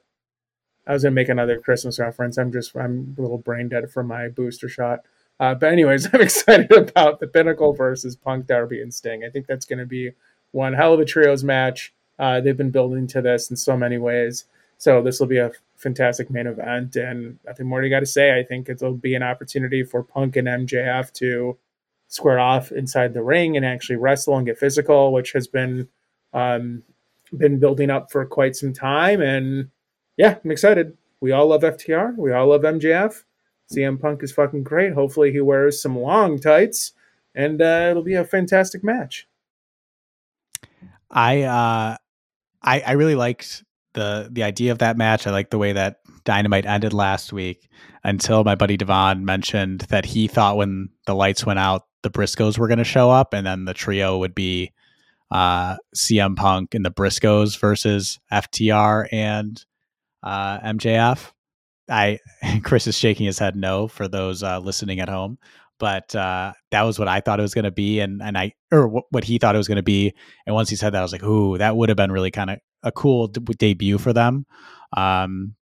I 0.88 0.93
was 0.93 1.03
gonna 1.03 1.14
make 1.14 1.28
another 1.28 1.60
Christmas 1.60 1.99
reference. 1.99 2.38
I'm 2.38 2.53
just 2.53 2.74
I'm 2.78 3.14
a 3.18 3.22
little 3.22 3.38
brain 3.38 3.68
dead 3.68 3.91
from 3.91 4.07
my 4.07 4.30
booster 4.30 4.70
shot. 4.70 5.01
Uh, 5.38 5.53
but 5.53 5.74
anyways, 5.74 6.07
I'm 6.14 6.22
excited 6.22 6.72
about 6.72 7.20
the 7.20 7.28
Pinnacle 7.28 7.74
versus 7.74 8.16
Punk 8.16 8.47
Darby 8.47 8.82
and 8.82 8.93
Sting. 8.93 9.26
I 9.26 9.30
think 9.30 9.47
that's 9.47 9.66
going 9.66 9.80
to 9.80 9.86
be 9.86 10.12
one 10.51 10.74
hell 10.74 10.93
of 10.93 11.01
a 11.01 11.05
trios 11.05 11.43
match. 11.43 11.93
Uh, 12.18 12.39
they've 12.39 12.55
been 12.55 12.72
building 12.72 13.05
to 13.07 13.22
this 13.22 13.49
in 13.49 13.57
so 13.57 13.76
many 13.76 13.97
ways, 13.97 14.45
so 14.78 15.01
this 15.01 15.20
will 15.20 15.28
be 15.28 15.38
a 15.39 15.51
fantastic 15.80 16.30
main 16.30 16.46
event. 16.46 16.96
And 16.96 17.40
nothing 17.46 17.68
more 17.68 17.82
you 17.82 17.90
got 17.90 18.02
to 18.02 18.06
say. 18.06 18.38
I 18.38 18.44
think 18.44 18.70
it'll 18.70 18.94
be 18.94 19.16
an 19.16 19.24
opportunity 19.24 19.84
for 19.84 20.04
Punk 20.04 20.36
and 20.36 20.48
MJF 20.48 21.12
to 21.14 21.58
square 22.10 22.40
off 22.40 22.72
inside 22.72 23.14
the 23.14 23.24
ring 23.24 23.56
and 23.56 23.66
actually 23.66 23.96
wrestle 23.96 24.38
and 24.38 24.46
get 24.46 24.58
physical, 24.58 25.12
which 25.12 25.32
has 25.32 25.48
been 25.48 25.88
um, 26.34 26.84
been 27.36 27.60
building 27.60 27.90
up 27.90 28.12
for 28.12 28.26
quite 28.26 28.56
some 28.56 28.74
time. 28.74 29.22
And 29.22 29.70
yeah, 30.18 30.38
I'm 30.44 30.52
excited. 30.52 30.98
We 31.22 31.32
all 31.32 31.48
love 31.48 31.62
FTR. 31.62 32.16
We 32.18 32.32
all 32.32 32.48
love 32.48 32.62
MJF. 32.62 33.24
CM 33.74 34.02
Punk 34.02 34.24
is 34.24 34.32
fucking 34.32 34.64
great. 34.64 34.94
Hopefully, 34.94 35.32
he 35.32 35.42
wears 35.42 35.82
some 35.82 35.98
long 35.98 36.40
tights, 36.40 36.94
and 37.36 37.62
uh, 37.62 37.88
it'll 37.92 38.04
be 38.04 38.16
a 38.16 38.26
fantastic 38.26 38.84
match. 38.84 39.28
I 41.12 41.44
uh, 41.44 41.98
I 42.64 42.80
I 42.82 42.92
really 42.94 43.16
liked 43.16 43.64
the 43.94 44.30
the 44.32 44.44
idea 44.44 44.72
of 44.72 44.80
that 44.80 44.98
match. 44.98 45.28
I 45.28 45.32
like 45.32 45.50
the 45.50 45.58
way 45.58 45.74
that 45.74 45.98
Dynamite 46.24 46.66
ended 46.66 46.94
last 46.94 47.34
week. 47.34 47.70
Until 48.04 48.44
my 48.44 48.56
buddy 48.56 48.78
Devon 48.78 49.26
mentioned 49.26 49.82
that 49.90 50.06
he 50.06 50.28
thought 50.28 50.58
when 50.58 50.90
the 51.06 51.14
lights 51.14 51.46
went 51.46 51.60
out, 51.60 51.86
the 52.02 52.10
Briscoes 52.10 52.58
were 52.58 52.68
going 52.68 52.78
to 52.78 52.84
show 52.84 53.10
up, 53.10 53.34
and 53.34 53.46
then 53.46 53.66
the 53.66 53.74
trio 53.74 54.18
would 54.18 54.34
be 54.34 54.72
uh, 55.32 55.78
CM 55.96 56.36
Punk 56.36 56.74
and 56.76 56.86
the 56.86 56.92
Briscoes 56.92 57.60
versus 57.60 58.20
FTR 58.32 59.08
and 59.12 59.64
uh, 60.24 60.60
MJF. 60.60 61.32
I 61.90 62.20
Chris 62.64 62.88
is 62.88 62.98
shaking 62.98 63.26
his 63.26 63.40
head 63.40 63.56
no 63.56 63.88
for 63.88 64.08
those 64.08 64.44
uh, 64.44 64.60
listening 64.60 65.00
at 65.00 65.10
home, 65.10 65.38
but 65.78 66.16
uh, 66.16 66.54
that 66.72 66.84
was 66.84 67.00
what 67.00 67.08
I 67.08 67.20
thought 67.20 67.40
it 67.40 67.44
was 67.44 67.54
going 67.54 67.66
to 67.66 67.72
be, 67.72 68.00
and 68.00 68.22
and 68.22 68.38
I 68.38 68.54
or 68.72 68.88
what, 68.88 69.06
what 69.10 69.24
he 69.24 69.38
thought 69.38 69.56
it 69.56 69.60
was 69.60 69.68
going 69.68 69.78
to 69.78 69.84
be. 69.84 70.14
And 70.46 70.56
once 70.56 70.70
he 70.70 70.76
said 70.76 70.92
that, 70.92 71.00
I 71.00 71.04
was 71.04 71.12
like, 71.12 71.24
ooh, 71.24 71.58
that 71.58 71.76
would 71.76 71.90
have 71.90 71.98
been 71.98 72.12
really 72.12 72.32
kind 72.32 72.50
of 72.50 72.60
a 72.84 72.92
cool 72.92 73.28
debut 73.28 73.98
for 73.98 74.14
them. 74.14 74.46
Um, 74.96 75.56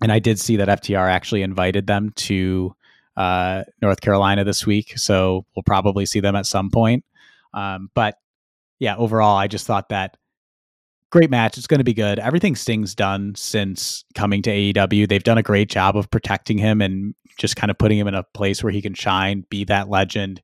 and 0.00 0.10
I 0.10 0.18
did 0.18 0.38
see 0.38 0.56
that 0.56 0.68
FTR 0.68 1.08
actually 1.08 1.42
invited 1.42 1.86
them 1.86 2.10
to 2.16 2.74
uh, 3.16 3.64
North 3.80 4.00
Carolina 4.00 4.44
this 4.44 4.66
week, 4.66 4.98
so 4.98 5.44
we'll 5.54 5.62
probably 5.64 6.06
see 6.06 6.20
them 6.20 6.34
at 6.34 6.46
some 6.46 6.70
point. 6.70 7.04
Um, 7.54 7.90
but 7.94 8.16
yeah, 8.78 8.96
overall, 8.96 9.36
I 9.36 9.46
just 9.46 9.66
thought 9.66 9.90
that 9.90 10.16
great 11.10 11.30
match. 11.30 11.58
It's 11.58 11.66
going 11.66 11.78
to 11.78 11.84
be 11.84 11.94
good. 11.94 12.18
Everything 12.18 12.56
Sting's 12.56 12.94
done 12.94 13.34
since 13.36 14.04
coming 14.14 14.42
to 14.42 14.50
AEW, 14.50 15.08
they've 15.08 15.22
done 15.22 15.38
a 15.38 15.42
great 15.42 15.68
job 15.68 15.96
of 15.96 16.10
protecting 16.10 16.58
him 16.58 16.80
and 16.80 17.14
just 17.38 17.54
kind 17.54 17.70
of 17.70 17.78
putting 17.78 17.98
him 17.98 18.08
in 18.08 18.14
a 18.14 18.24
place 18.34 18.64
where 18.64 18.72
he 18.72 18.82
can 18.82 18.94
shine, 18.94 19.44
be 19.50 19.64
that 19.64 19.88
legend, 19.88 20.42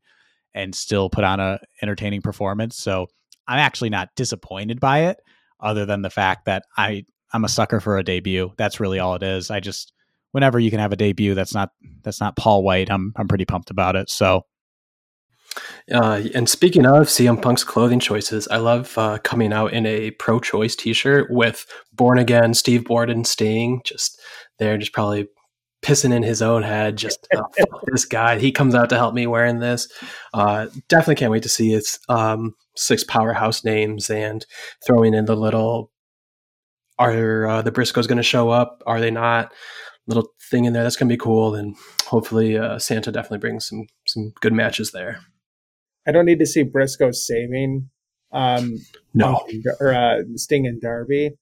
and 0.55 0.75
still 0.75 1.09
put 1.09 1.25
on 1.25 1.41
a 1.41 1.59
entertaining 1.83 2.21
performance. 2.21 2.77
So 2.77 3.07
I'm 3.49 3.59
actually 3.59 3.91
not 3.91 4.11
disappointed 4.15 4.79
by 4.79 5.07
it, 5.07 5.19
other 5.61 5.87
than 5.87 6.03
the 6.03 6.11
fact 6.11 6.47
that 6.47 6.65
I 6.77 7.05
I'm 7.33 7.45
a 7.45 7.49
sucker 7.49 7.81
for 7.81 7.99
a 7.99 8.05
debut. 8.05 8.53
That's 8.57 8.81
really 8.81 8.99
all 8.99 9.15
it 9.15 9.23
is. 9.23 9.51
I 9.51 9.61
just 9.61 9.93
whenever 10.33 10.59
you 10.59 10.71
can 10.71 10.81
have 10.81 10.93
a 10.93 10.97
debut 10.97 11.35
that's 11.35 11.55
not 11.55 11.71
that's 12.03 12.21
not 12.21 12.37
Paul 12.37 12.63
White, 12.63 12.91
I'm 12.91 13.13
I'm 13.17 13.29
pretty 13.29 13.45
pumped 13.45 13.71
about 13.71 13.97
it. 13.97 14.11
So 14.11 14.45
uh, 15.93 16.23
and 16.35 16.49
speaking 16.49 16.87
of 16.87 17.07
CM 17.07 17.41
Punk's 17.41 17.65
clothing 17.65 18.01
choices, 18.01 18.47
I 18.49 18.59
love 18.59 18.97
uh, 18.99 19.19
coming 19.19 19.53
out 19.53 19.73
in 19.73 19.87
a 19.87 20.11
pro-choice 20.13 20.77
T-shirt 20.77 21.31
with 21.31 21.67
"Born 21.93 22.19
Again" 22.19 22.55
Steve 22.55 22.85
Borden 22.85 23.25
Sting 23.25 23.81
just 23.85 24.21
there, 24.59 24.77
just 24.77 24.93
probably 24.93 25.29
pissing 25.83 26.13
in 26.13 26.23
his 26.23 26.43
own 26.43 26.63
head. 26.63 26.97
Just 26.97 27.27
oh, 27.35 27.45
this 27.87 28.05
guy, 28.05 28.39
he 28.39 28.53
comes 28.53 28.75
out 28.75 28.91
to 28.91 28.97
help 28.97 29.15
me 29.15 29.27
wearing 29.27 29.61
this. 29.61 29.89
Uh, 30.35 30.67
definitely 30.89 31.17
can't 31.17 31.33
wait 31.33 31.43
to 31.45 31.49
see 31.49 31.73
it. 31.73 31.87
um, 32.09 32.55
six 32.79 33.05
powerhouse 33.05 33.65
names 33.65 34.11
and 34.11 34.47
throwing 34.87 35.15
in 35.15 35.27
the 35.27 35.37
little. 35.37 35.91
Are 36.99 37.47
uh, 37.47 37.63
the 37.63 37.71
Briscoes 37.71 38.09
going 38.09 38.17
to 38.17 38.25
show 38.25 38.51
up? 38.51 38.83
Are 38.87 39.01
they 39.01 39.11
not? 39.11 39.53
Little 40.09 40.29
thing 40.51 40.65
in 40.65 40.73
there 40.73 40.83
that's 40.83 40.97
going 40.97 41.09
to 41.09 41.13
be 41.13 41.19
cool, 41.19 41.55
and 41.55 41.77
hopefully 42.07 42.57
uh, 42.57 42.79
Santa 42.79 43.13
definitely 43.13 43.39
brings 43.39 43.69
some 43.69 43.87
some 44.07 44.33
good 44.41 44.53
matches 44.53 44.91
there. 44.93 45.21
I 46.07 46.13
don't 46.13 46.25
need 46.25 46.39
to 46.39 46.47
see 46.47 46.63
Briscoe 46.63 47.13
saving 47.13 47.91
um 48.33 48.79
no 49.15 49.47
or 49.81 49.95
uh, 49.95 50.23
Sting 50.37 50.67
and 50.67 50.81
Darby. 50.81 51.33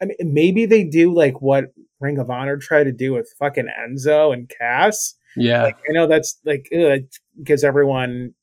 I 0.00 0.06
mean, 0.06 0.16
maybe 0.22 0.66
they 0.66 0.84
do 0.84 1.14
like 1.14 1.40
what 1.40 1.66
Ring 2.00 2.18
of 2.18 2.30
Honor 2.30 2.56
tried 2.56 2.84
to 2.84 2.92
do 2.92 3.14
with 3.14 3.32
fucking 3.38 3.68
Enzo 3.80 4.32
and 4.32 4.50
Cass. 4.60 5.14
Yeah, 5.36 5.64
like, 5.64 5.76
I 5.88 5.92
know 5.92 6.06
that's 6.06 6.38
like 6.44 6.68
it 6.70 7.16
gives 7.42 7.64
everyone 7.64 8.34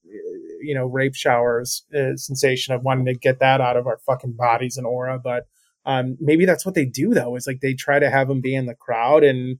you 0.61 0.75
know 0.75 0.85
rape 0.85 1.15
showers 1.15 1.85
uh, 1.95 2.15
sensation 2.15 2.73
of 2.73 2.83
wanting 2.83 3.05
to 3.05 3.15
get 3.15 3.39
that 3.39 3.61
out 3.61 3.77
of 3.77 3.87
our 3.87 3.99
fucking 4.05 4.33
bodies 4.33 4.77
and 4.77 4.85
aura, 4.87 5.19
but 5.19 5.47
um 5.85 6.15
maybe 6.19 6.45
that's 6.45 6.65
what 6.65 6.75
they 6.75 6.85
do 6.85 7.13
though 7.13 7.35
is 7.35 7.47
like 7.47 7.59
they 7.61 7.73
try 7.73 7.97
to 7.99 8.09
have 8.09 8.27
them 8.27 8.39
be 8.41 8.53
in 8.53 8.67
the 8.67 8.75
crowd 8.75 9.23
and 9.23 9.57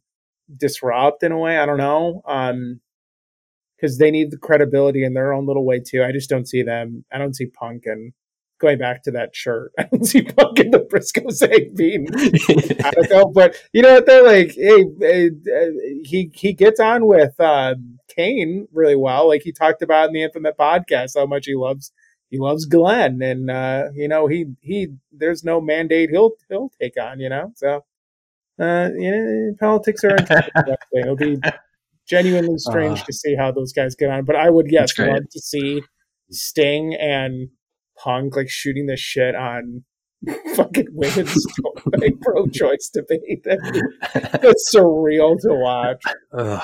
disrupt 0.58 1.24
in 1.24 1.32
a 1.32 1.38
way. 1.38 1.58
I 1.58 1.66
don't 1.66 1.78
know. 1.78 2.22
Um, 2.28 2.82
because 3.76 3.98
they 3.98 4.12
need 4.12 4.30
the 4.30 4.38
credibility 4.38 5.04
in 5.04 5.16
their 5.16 5.34
own 5.34 5.48
little 5.48 5.66
way 5.66 5.80
too. 5.80 6.04
I 6.04 6.12
just 6.12 6.30
don't 6.30 6.48
see 6.48 6.62
them. 6.62 7.04
I 7.12 7.18
don't 7.18 7.36
see 7.36 7.48
Punk 7.48 7.84
and 7.86 8.14
going 8.62 8.78
back 8.78 9.04
to 9.04 9.12
that 9.12 9.36
shirt. 9.36 9.74
I 9.80 9.84
don't 9.84 10.06
see 10.06 10.22
Punk 10.22 10.60
and 10.60 10.74
the 10.74 10.80
Briscoe 10.80 11.30
saying 11.30 11.74
being 11.76 12.08
I 12.16 12.92
don't 12.92 13.10
know, 13.10 13.26
but 13.26 13.56
you 13.74 13.82
know 13.82 13.96
what? 13.96 14.06
They're 14.06 14.24
like, 14.24 14.54
hey, 14.56 14.86
hey 15.00 15.28
uh, 15.30 15.72
he 16.06 16.32
he 16.34 16.54
gets 16.54 16.80
on 16.80 17.06
with 17.08 17.38
uh, 17.40 17.76
Kane 18.08 18.68
really 18.72 18.96
well. 18.96 19.28
Like 19.28 19.42
he 19.44 19.52
talked 19.52 19.82
about 19.82 20.08
in 20.08 20.14
the 20.14 20.24
Infinite 20.24 20.58
podcast, 20.58 21.14
how 21.16 21.26
much 21.26 21.46
he 21.46 21.56
loves 21.56 21.92
he 22.30 22.38
loves 22.40 22.66
Glenn, 22.66 23.22
and 23.22 23.52
uh, 23.52 23.90
you 23.94 24.08
know 24.08 24.28
he 24.28 24.46
he 24.62 24.88
there's 25.12 25.44
no 25.44 25.60
mandate 25.60 26.10
he'll 26.12 26.32
he'll 26.48 26.72
take 26.82 26.94
on. 27.02 27.20
You 27.20 27.30
know, 27.30 27.52
so 27.56 27.84
uh, 28.60 28.90
you 28.96 29.12
know 29.12 29.56
politics 29.60 30.04
are. 30.04 30.18
It'll 30.94 31.16
be 31.16 31.38
genuinely 32.08 32.58
strange 32.58 33.02
uh, 33.02 33.06
to 33.06 33.14
see 33.14 33.36
how 33.36 33.52
those 33.52 33.74
guys 33.74 33.96
get 33.96 34.10
on. 34.10 34.26
But 34.26 34.36
I 34.36 34.50
would 34.50 34.68
yes 34.70 34.98
love 34.98 35.30
to 35.30 35.40
see 35.40 35.82
Sting 36.30 36.96
and 36.96 37.50
Punk 38.04 38.36
like 38.36 38.50
shooting 38.50 38.88
the 38.88 38.98
shit 38.98 39.36
on 39.36 39.84
fucking 40.56 40.88
women's 40.92 41.46
like, 41.86 42.14
pro-choice 42.22 42.90
debate. 42.94 43.44
That's 43.44 44.74
surreal 44.74 45.40
to 45.42 45.50
watch. 45.50 46.04
Ugh. 46.34 46.64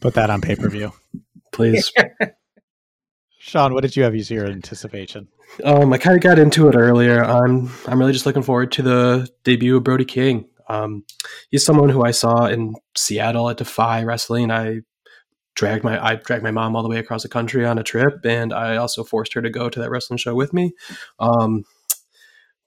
Put 0.00 0.14
that 0.14 0.30
on 0.30 0.40
pay 0.40 0.56
per 0.56 0.68
view, 0.68 0.92
please. 1.52 1.92
Sean, 3.38 3.72
what 3.72 3.82
did 3.82 3.96
you 3.96 4.02
have 4.02 4.14
as 4.14 4.30
your 4.30 4.46
anticipation? 4.46 5.28
Um, 5.64 5.92
I 5.92 5.98
kind 5.98 6.16
of 6.16 6.22
got 6.22 6.38
into 6.38 6.68
it 6.68 6.74
earlier. 6.76 7.24
I'm 7.24 7.70
I'm 7.86 7.98
really 7.98 8.12
just 8.12 8.26
looking 8.26 8.42
forward 8.42 8.72
to 8.72 8.82
the 8.82 9.28
debut 9.44 9.76
of 9.76 9.84
Brody 9.84 10.04
King. 10.04 10.48
Um, 10.68 11.04
he's 11.50 11.64
someone 11.64 11.88
who 11.88 12.04
I 12.04 12.12
saw 12.12 12.46
in 12.46 12.74
Seattle 12.96 13.48
at 13.48 13.58
Defy 13.58 14.02
Wrestling. 14.02 14.50
I 14.50 14.80
dragged 15.54 15.84
my 15.84 16.02
I 16.02 16.16
dragged 16.16 16.42
my 16.42 16.50
mom 16.50 16.76
all 16.76 16.82
the 16.82 16.88
way 16.88 16.98
across 16.98 17.22
the 17.22 17.28
country 17.28 17.64
on 17.64 17.78
a 17.78 17.82
trip, 17.82 18.24
and 18.24 18.52
I 18.52 18.76
also 18.76 19.04
forced 19.04 19.34
her 19.34 19.42
to 19.42 19.50
go 19.50 19.68
to 19.68 19.80
that 19.80 19.90
wrestling 19.90 20.18
show 20.18 20.34
with 20.34 20.52
me. 20.52 20.72
Um, 21.18 21.64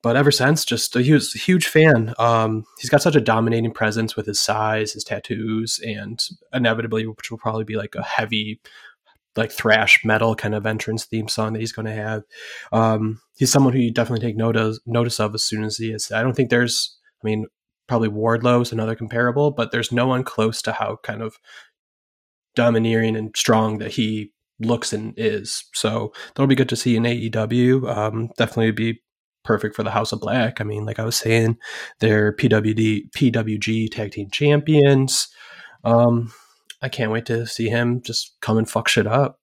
but 0.05 0.15
ever 0.15 0.29
since, 0.29 0.65
just 0.65 0.95
a 0.95 1.01
huge 1.01 1.65
fan. 1.65 2.13
Um, 2.19 2.65
he's 2.79 2.91
got 2.91 3.01
such 3.01 3.15
a 3.15 3.19
dominating 3.21 3.71
presence 3.71 4.15
with 4.15 4.27
his 4.27 4.39
size, 4.39 4.93
his 4.93 5.03
tattoos, 5.03 5.79
and 5.83 6.23
inevitably, 6.53 7.07
which 7.07 7.31
will 7.31 7.39
probably 7.39 7.63
be 7.63 7.75
like 7.75 7.95
a 7.95 8.03
heavy, 8.03 8.61
like 9.36 9.51
thrash 9.51 10.05
metal 10.05 10.36
kind 10.36 10.53
of 10.53 10.67
entrance 10.67 11.05
theme 11.05 11.27
song 11.27 11.53
that 11.53 11.59
he's 11.59 11.71
going 11.71 11.88
to 11.88 11.91
have. 11.91 12.21
Um, 12.71 13.19
he's 13.36 13.51
someone 13.51 13.73
who 13.73 13.79
you 13.79 13.91
definitely 13.91 14.23
take 14.23 14.38
notice 14.38 14.79
notice 14.86 15.19
of 15.19 15.33
as 15.33 15.43
soon 15.43 15.63
as 15.63 15.77
he 15.77 15.91
is. 15.91 16.11
I 16.11 16.21
don't 16.21 16.36
think 16.36 16.51
there's, 16.51 16.95
I 17.23 17.25
mean, 17.25 17.47
probably 17.88 18.09
Wardlow 18.09 18.61
is 18.61 18.71
another 18.71 18.93
comparable, 18.95 19.49
but 19.49 19.71
there's 19.71 19.91
no 19.91 20.05
one 20.05 20.23
close 20.23 20.61
to 20.63 20.71
how 20.71 20.99
kind 21.01 21.23
of 21.23 21.39
domineering 22.56 23.16
and 23.16 23.36
strong 23.36 23.78
that 23.80 23.91
he 23.91 24.32
looks 24.60 24.93
and 24.93 25.14
is. 25.18 25.66
So 25.74 26.14
that'll 26.34 26.47
be 26.47 26.56
good 26.56 26.70
to 26.70 26.76
see 26.76 26.95
in 26.95 27.03
AEW. 27.03 27.89
Um, 27.95 28.30
definitely 28.38 28.72
be 28.72 29.01
perfect 29.43 29.76
for 29.76 29.84
the 29.84 29.91
House 29.91 30.12
of 30.12 30.20
Black. 30.20 30.60
I 30.60 30.64
mean, 30.64 30.86
like 30.86 30.99
I 30.99 31.06
was 31.06 31.16
saying, 31.16 31.58
they're 31.99 32.34
PWD 32.34 33.12
PWG 33.12 33.91
tag 33.91 34.12
team 34.12 34.30
champions. 34.32 35.28
Um, 35.84 36.32
I 36.82 36.89
can't 36.89 37.12
wait 37.12 37.26
to 37.28 37.45
see 37.47 37.70
him 37.70 38.01
just 38.01 38.36
come 38.41 38.58
and 38.58 38.70
fuck 38.70 38.88
shit 38.88 39.08
up. 39.08 39.39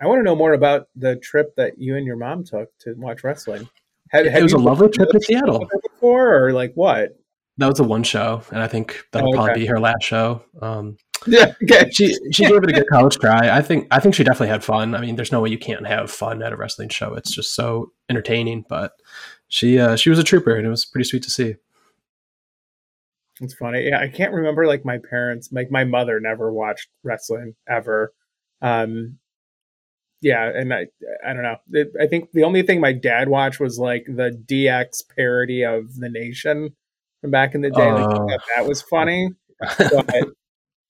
I 0.00 0.06
want 0.06 0.18
to 0.18 0.24
know 0.24 0.36
more 0.36 0.52
about 0.52 0.88
the 0.94 1.16
trip 1.16 1.54
that 1.56 1.78
you 1.78 1.96
and 1.96 2.06
your 2.06 2.16
mom 2.16 2.44
took 2.44 2.76
to 2.80 2.94
watch 2.96 3.24
wrestling. 3.24 3.68
Have, 4.10 4.26
it 4.26 4.42
was 4.42 4.52
a 4.52 4.58
lovely 4.58 4.88
trip 4.88 5.08
to 5.10 5.20
Seattle 5.20 5.66
before, 5.82 6.44
or 6.44 6.52
like 6.52 6.72
what? 6.74 7.16
That 7.58 7.68
was 7.68 7.80
a 7.80 7.84
one 7.84 8.02
show, 8.02 8.42
and 8.50 8.62
I 8.62 8.68
think 8.68 9.02
that'll 9.12 9.28
oh, 9.28 9.30
okay. 9.30 9.36
probably 9.36 9.62
be 9.62 9.66
her 9.66 9.80
last 9.80 10.02
show. 10.02 10.42
Um, 10.60 10.96
yeah, 11.26 11.52
okay. 11.62 11.90
she 11.90 12.16
she 12.32 12.44
gave 12.46 12.62
it 12.62 12.70
a 12.70 12.72
good 12.72 12.88
college 12.88 13.16
try. 13.16 13.56
I 13.56 13.62
think 13.62 13.86
I 13.90 14.00
think 14.00 14.14
she 14.14 14.24
definitely 14.24 14.48
had 14.48 14.64
fun. 14.64 14.94
I 14.94 15.00
mean, 15.00 15.16
there's 15.16 15.32
no 15.32 15.40
way 15.40 15.50
you 15.50 15.58
can't 15.58 15.86
have 15.86 16.10
fun 16.10 16.42
at 16.42 16.52
a 16.52 16.56
wrestling 16.56 16.88
show. 16.88 17.14
It's 17.14 17.34
just 17.34 17.54
so 17.54 17.92
entertaining. 18.08 18.64
But 18.68 18.92
she 19.48 19.78
uh, 19.78 19.96
she 19.96 20.10
was 20.10 20.18
a 20.18 20.24
trooper, 20.24 20.54
and 20.56 20.66
it 20.66 20.70
was 20.70 20.84
pretty 20.84 21.08
sweet 21.08 21.22
to 21.24 21.30
see. 21.30 21.56
It's 23.40 23.54
funny. 23.54 23.88
Yeah, 23.88 24.00
I 24.00 24.08
can't 24.08 24.32
remember 24.32 24.66
like 24.66 24.84
my 24.84 24.98
parents, 25.10 25.50
like 25.52 25.70
my 25.70 25.84
mother 25.84 26.20
never 26.20 26.52
watched 26.52 26.88
wrestling 27.02 27.54
ever. 27.68 28.12
Um, 28.62 29.18
yeah, 30.22 30.50
and 30.54 30.72
I 30.72 30.86
I 31.24 31.32
don't 31.34 31.42
know. 31.42 31.56
It, 31.72 31.92
I 32.00 32.06
think 32.06 32.32
the 32.32 32.44
only 32.44 32.62
thing 32.62 32.80
my 32.80 32.92
dad 32.92 33.28
watched 33.28 33.60
was 33.60 33.78
like 33.78 34.06
the 34.06 34.30
DX 34.46 35.02
parody 35.14 35.64
of 35.64 35.96
the 35.96 36.08
Nation 36.08 36.74
from 37.20 37.30
back 37.30 37.54
in 37.54 37.60
the 37.60 37.70
day. 37.70 37.88
Uh, 37.88 38.08
like, 38.08 38.26
that, 38.28 38.40
that 38.56 38.66
was 38.66 38.80
funny, 38.82 39.30
but, 39.60 40.28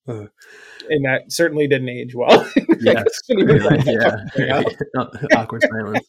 and 0.89 1.05
that 1.05 1.25
certainly 1.29 1.67
didn't 1.67 1.89
age 1.89 2.15
well. 2.15 2.49
yes, 2.81 3.05
yeah, 3.29 4.23
yeah. 4.37 4.63
awkward 5.35 5.63
silence. 5.63 6.07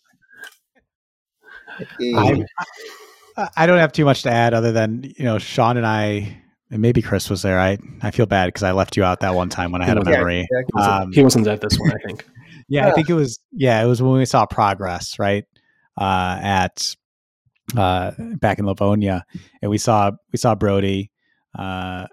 I, 3.37 3.49
I 3.55 3.65
don't 3.65 3.79
have 3.79 3.91
too 3.91 4.05
much 4.05 4.23
to 4.23 4.31
add 4.31 4.53
other 4.53 4.71
than 4.71 5.03
you 5.17 5.25
know 5.25 5.37
Sean 5.39 5.77
and 5.77 5.85
I 5.85 6.41
and 6.69 6.81
maybe 6.81 7.01
Chris 7.01 7.29
was 7.29 7.41
there. 7.41 7.59
I 7.59 7.77
I 8.01 8.11
feel 8.11 8.25
bad 8.25 8.47
because 8.47 8.63
I 8.63 8.71
left 8.71 8.97
you 8.97 9.03
out 9.03 9.21
that 9.21 9.35
one 9.35 9.49
time 9.49 9.71
when 9.71 9.81
I 9.81 9.85
had 9.85 9.97
a 9.97 10.03
memory. 10.03 10.47
Yeah, 10.75 10.81
um, 10.81 11.11
he 11.11 11.23
wasn't 11.23 11.47
at 11.47 11.61
this 11.61 11.79
one, 11.79 11.91
I 11.91 12.07
think. 12.07 12.25
yeah, 12.67 12.87
I 12.87 12.91
think 12.91 13.09
it 13.09 13.13
was. 13.13 13.39
Yeah, 13.51 13.81
it 13.83 13.87
was 13.87 14.01
when 14.01 14.13
we 14.13 14.25
saw 14.25 14.45
progress, 14.45 15.17
right? 15.17 15.45
Uh, 15.97 16.39
at 16.41 16.95
uh, 17.75 18.11
back 18.39 18.59
in 18.59 18.65
Livonia, 18.65 19.25
and 19.61 19.71
we 19.71 19.77
saw 19.77 20.11
we 20.31 20.37
saw 20.37 20.55
Brody 20.55 21.11
uh, 21.57 22.05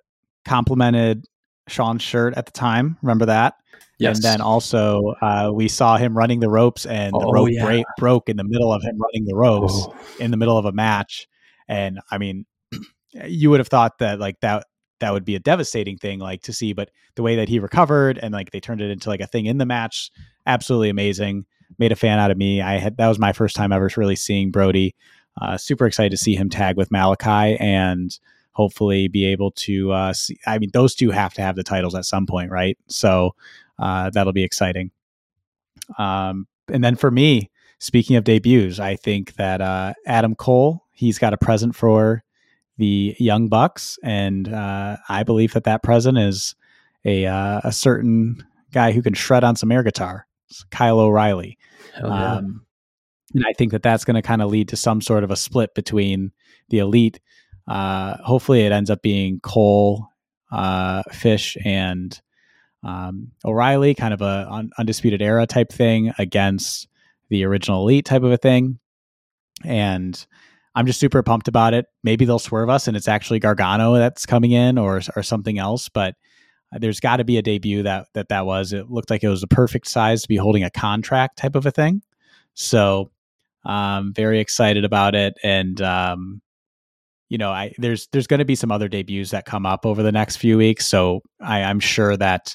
complimented 0.45 1.27
Sean's 1.69 2.03
shirt 2.03 2.35
at 2.37 2.47
the 2.47 2.53
time. 2.53 2.97
Remember 3.03 3.27
that? 3.27 3.55
Yes. 3.99 4.17
And 4.17 4.25
then 4.25 4.41
also 4.41 5.15
uh, 5.23 5.51
we 5.55 5.69
saw 5.69 5.97
him 5.97 6.17
running 6.17 6.41
the 6.41 6.49
ropes, 6.49 6.85
and 6.85 7.13
the 7.13 7.27
oh, 7.27 7.33
rope 7.33 7.49
yeah. 7.51 7.65
break, 7.65 7.87
broke 7.99 8.29
in 8.29 8.37
the 8.37 8.45
middle 8.45 8.73
of 8.73 8.83
him 8.83 8.99
running 8.99 9.25
the 9.25 9.37
ropes 9.37 9.73
oh. 9.75 9.97
in 10.19 10.31
the 10.31 10.37
middle 10.37 10.59
of 10.59 10.65
a 10.65 10.73
match. 10.73 11.29
And 11.69 12.01
I 12.11 12.19
mean, 12.19 12.45
you 13.27 13.51
would 13.51 13.61
have 13.61 13.69
thought 13.69 13.99
that 13.99 14.19
like 14.19 14.41
that 14.41 14.67
that 15.01 15.13
would 15.13 15.25
be 15.25 15.37
a 15.37 15.41
devastating 15.41 15.97
thing 15.97 16.19
like 16.19 16.43
to 16.43 16.53
see, 16.53 16.73
but 16.73 16.91
the 17.15 17.23
way 17.23 17.37
that 17.37 17.49
he 17.49 17.59
recovered 17.59 18.19
and 18.19 18.33
like 18.33 18.51
they 18.51 18.61
turned 18.61 18.81
it 18.81 18.91
into 18.91 19.09
like 19.09 19.21
a 19.21 19.27
thing 19.27 19.47
in 19.47 19.59
the 19.59 19.67
match, 19.67 20.11
absolutely 20.47 20.89
amazing. 20.89 21.47
Made 21.79 21.93
a 21.93 21.97
fan 21.97 22.19
out 22.19 22.31
of 22.31 22.37
me. 22.37 22.61
I 22.61 22.79
had 22.79 22.97
that 22.97 23.09
was 23.09 23.19
my 23.19 23.33
first 23.33 23.57
time 23.57 23.73
ever 23.73 23.91
really 23.97 24.17
seeing 24.17 24.51
Brody. 24.51 24.95
Uh, 25.41 25.57
super 25.57 25.87
excited 25.87 26.11
to 26.11 26.17
see 26.17 26.37
him 26.37 26.49
tag 26.49 26.77
with 26.77 26.93
Malachi 26.93 27.57
and 27.59 28.17
hopefully 28.55 29.09
be 29.09 29.27
able 29.27 29.51
to 29.53 29.93
uh, 29.93 30.13
see. 30.13 30.39
I 30.47 30.59
mean, 30.59 30.71
those 30.73 30.95
two 30.95 31.11
have 31.11 31.35
to 31.35 31.43
have 31.43 31.57
the 31.57 31.63
titles 31.63 31.95
at 31.95 32.05
some 32.05 32.27
point, 32.27 32.51
right? 32.51 32.79
So 32.89 33.35
uh, 33.79 34.11
that'll 34.11 34.33
be 34.33 34.45
exciting. 34.45 34.91
Um, 35.99 36.47
and 36.69 36.83
then 36.83 36.97
for 36.97 37.11
me, 37.11 37.51
speaking 37.79 38.17
of 38.17 38.25
debuts, 38.25 38.81
I 38.81 38.97
think 38.97 39.35
that 39.35 39.61
uh, 39.61 39.95
Adam 40.07 40.35
Cole 40.35 40.85
he's 40.95 41.19
got 41.19 41.35
a 41.35 41.37
present 41.37 41.75
for 41.75 42.25
the 42.79 43.15
Young 43.19 43.49
Bucks, 43.49 43.99
and 44.03 44.49
uh, 44.49 44.97
I 45.09 45.23
believe 45.23 45.53
that 45.53 45.65
that 45.65 45.83
present 45.83 46.19
is 46.19 46.55
a 47.05 47.27
uh, 47.27 47.61
a 47.63 47.73
certain 47.73 48.45
guy 48.73 48.93
who 48.93 49.03
can 49.03 49.15
shred 49.15 49.45
on 49.45 49.57
some 49.57 49.71
air 49.71 49.83
guitar, 49.83 50.27
Kyle 50.71 50.99
O'Reilly. 50.99 51.59
Yeah. 51.97 52.35
Um, 52.37 52.65
and 53.35 53.45
I 53.47 53.53
think 53.53 53.73
that 53.73 53.83
that's 53.83 54.05
going 54.05 54.15
to 54.15 54.23
kind 54.23 54.43
of 54.43 54.51
lead 54.51 54.69
to 54.69 54.77
some 54.77 55.01
sort 55.01 55.25
of 55.25 55.31
a 55.31 55.37
split 55.37 55.75
between 55.75 56.33
the 56.69 56.79
elite. 56.79 57.21
Uh, 57.67 58.17
hopefully, 58.23 58.63
it 58.67 58.73
ends 58.73 58.91
up 58.91 59.03
being 59.03 59.41
Cole, 59.41 60.09
uh, 60.53 61.03
Fish, 61.11 61.57
and 61.65 62.21
um, 62.83 63.33
O'Reilly, 63.45 63.95
kind 63.95 64.13
of 64.15 64.21
a 64.21 64.47
un- 64.51 64.71
undisputed 64.79 65.23
era 65.23 65.47
type 65.47 65.73
thing 65.73 66.13
against 66.19 66.89
the 67.31 67.45
original 67.45 67.83
elite 67.83 68.05
type 68.05 68.23
of 68.23 68.33
a 68.33 68.37
thing. 68.37 68.79
And 69.65 70.27
I'm 70.75 70.87
just 70.87 71.01
super 71.01 71.23
pumped 71.23 71.49
about 71.49 71.73
it. 71.75 71.87
Maybe 72.03 72.25
they'll 72.25 72.39
swerve 72.39 72.69
us 72.69 72.89
and 72.89 72.97
it's 72.97 73.09
actually 73.09 73.39
Gargano 73.39 73.95
that's 73.95 74.27
coming 74.27 74.53
in 74.53 74.77
or 74.77 75.01
or 75.17 75.23
something 75.23 75.59
else, 75.59 75.89
but 75.89 76.17
there's 76.73 77.01
got 77.01 77.19
to 77.19 77.25
be 77.25 77.39
a 77.39 77.43
debut 77.43 77.83
that 77.85 78.09
that 78.15 78.29
that 78.29 78.47
was. 78.47 78.73
It 78.73 78.91
looked 78.91 79.11
like 79.11 79.23
it 79.23 79.29
was 79.29 79.41
the 79.41 79.47
perfect 79.47 79.87
size 79.87 80.23
to 80.23 80.29
be 80.29 80.37
holding 80.37 80.65
a 80.65 80.71
contract 80.71 81.39
type 81.39 81.55
of 81.55 81.67
a 81.67 81.71
thing. 81.71 82.03
So, 82.55 83.11
um 83.65 84.13
very 84.13 84.41
excited 84.41 84.85
about 84.85 85.15
it 85.15 85.35
and 85.43 85.81
um 85.81 86.43
you 87.35 87.39
know, 87.39 87.51
I 87.51 87.75
there's 87.79 88.07
there's 88.13 88.29
going 88.29 88.39
to 88.39 88.45
be 88.45 88.55
some 88.55 88.71
other 88.71 88.87
debuts 88.87 89.33
that 89.33 89.45
come 89.45 89.67
up 89.67 89.85
over 89.85 90.05
the 90.05 90.13
next 90.13 90.37
few 90.37 90.57
weeks, 90.57 90.87
so 90.87 91.21
I, 91.41 91.65
I'm 91.65 91.81
sure 91.81 92.17
that 92.17 92.55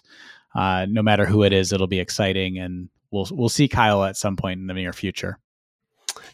uh, 0.56 0.86
no 0.88 1.04
matter 1.04 1.26
who 1.26 1.44
it 1.44 1.52
is, 1.52 1.74
it'll 1.74 1.86
be 1.86 2.00
exciting, 2.00 2.58
and 2.58 2.88
we'll 3.12 3.28
we'll 3.30 3.50
see 3.50 3.68
Kyle 3.68 4.06
at 4.06 4.16
some 4.16 4.38
point 4.38 4.62
in 4.62 4.68
the 4.68 4.74
near 4.74 4.94
future. 4.94 5.38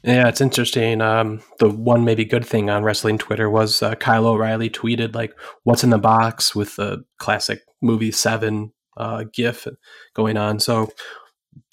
Yeah, 0.04 0.28
it's 0.28 0.42
interesting. 0.42 1.02
Um, 1.02 1.42
the 1.58 1.72
one 1.72 2.06
maybe 2.06 2.24
good 2.24 2.46
thing 2.46 2.70
on 2.70 2.84
wrestling 2.84 3.18
Twitter 3.18 3.50
was 3.50 3.82
uh, 3.82 3.96
Kyle 3.96 4.28
O'Reilly 4.28 4.70
tweeted 4.70 5.16
like, 5.16 5.34
"What's 5.64 5.84
in 5.84 5.90
the 5.90 5.98
box?" 5.98 6.54
with 6.54 6.76
the 6.76 7.04
classic 7.18 7.62
movie 7.82 8.12
Seven 8.12 8.74
uh, 8.96 9.24
GIF 9.34 9.68
going 10.14 10.38
on. 10.38 10.60
So 10.60 10.92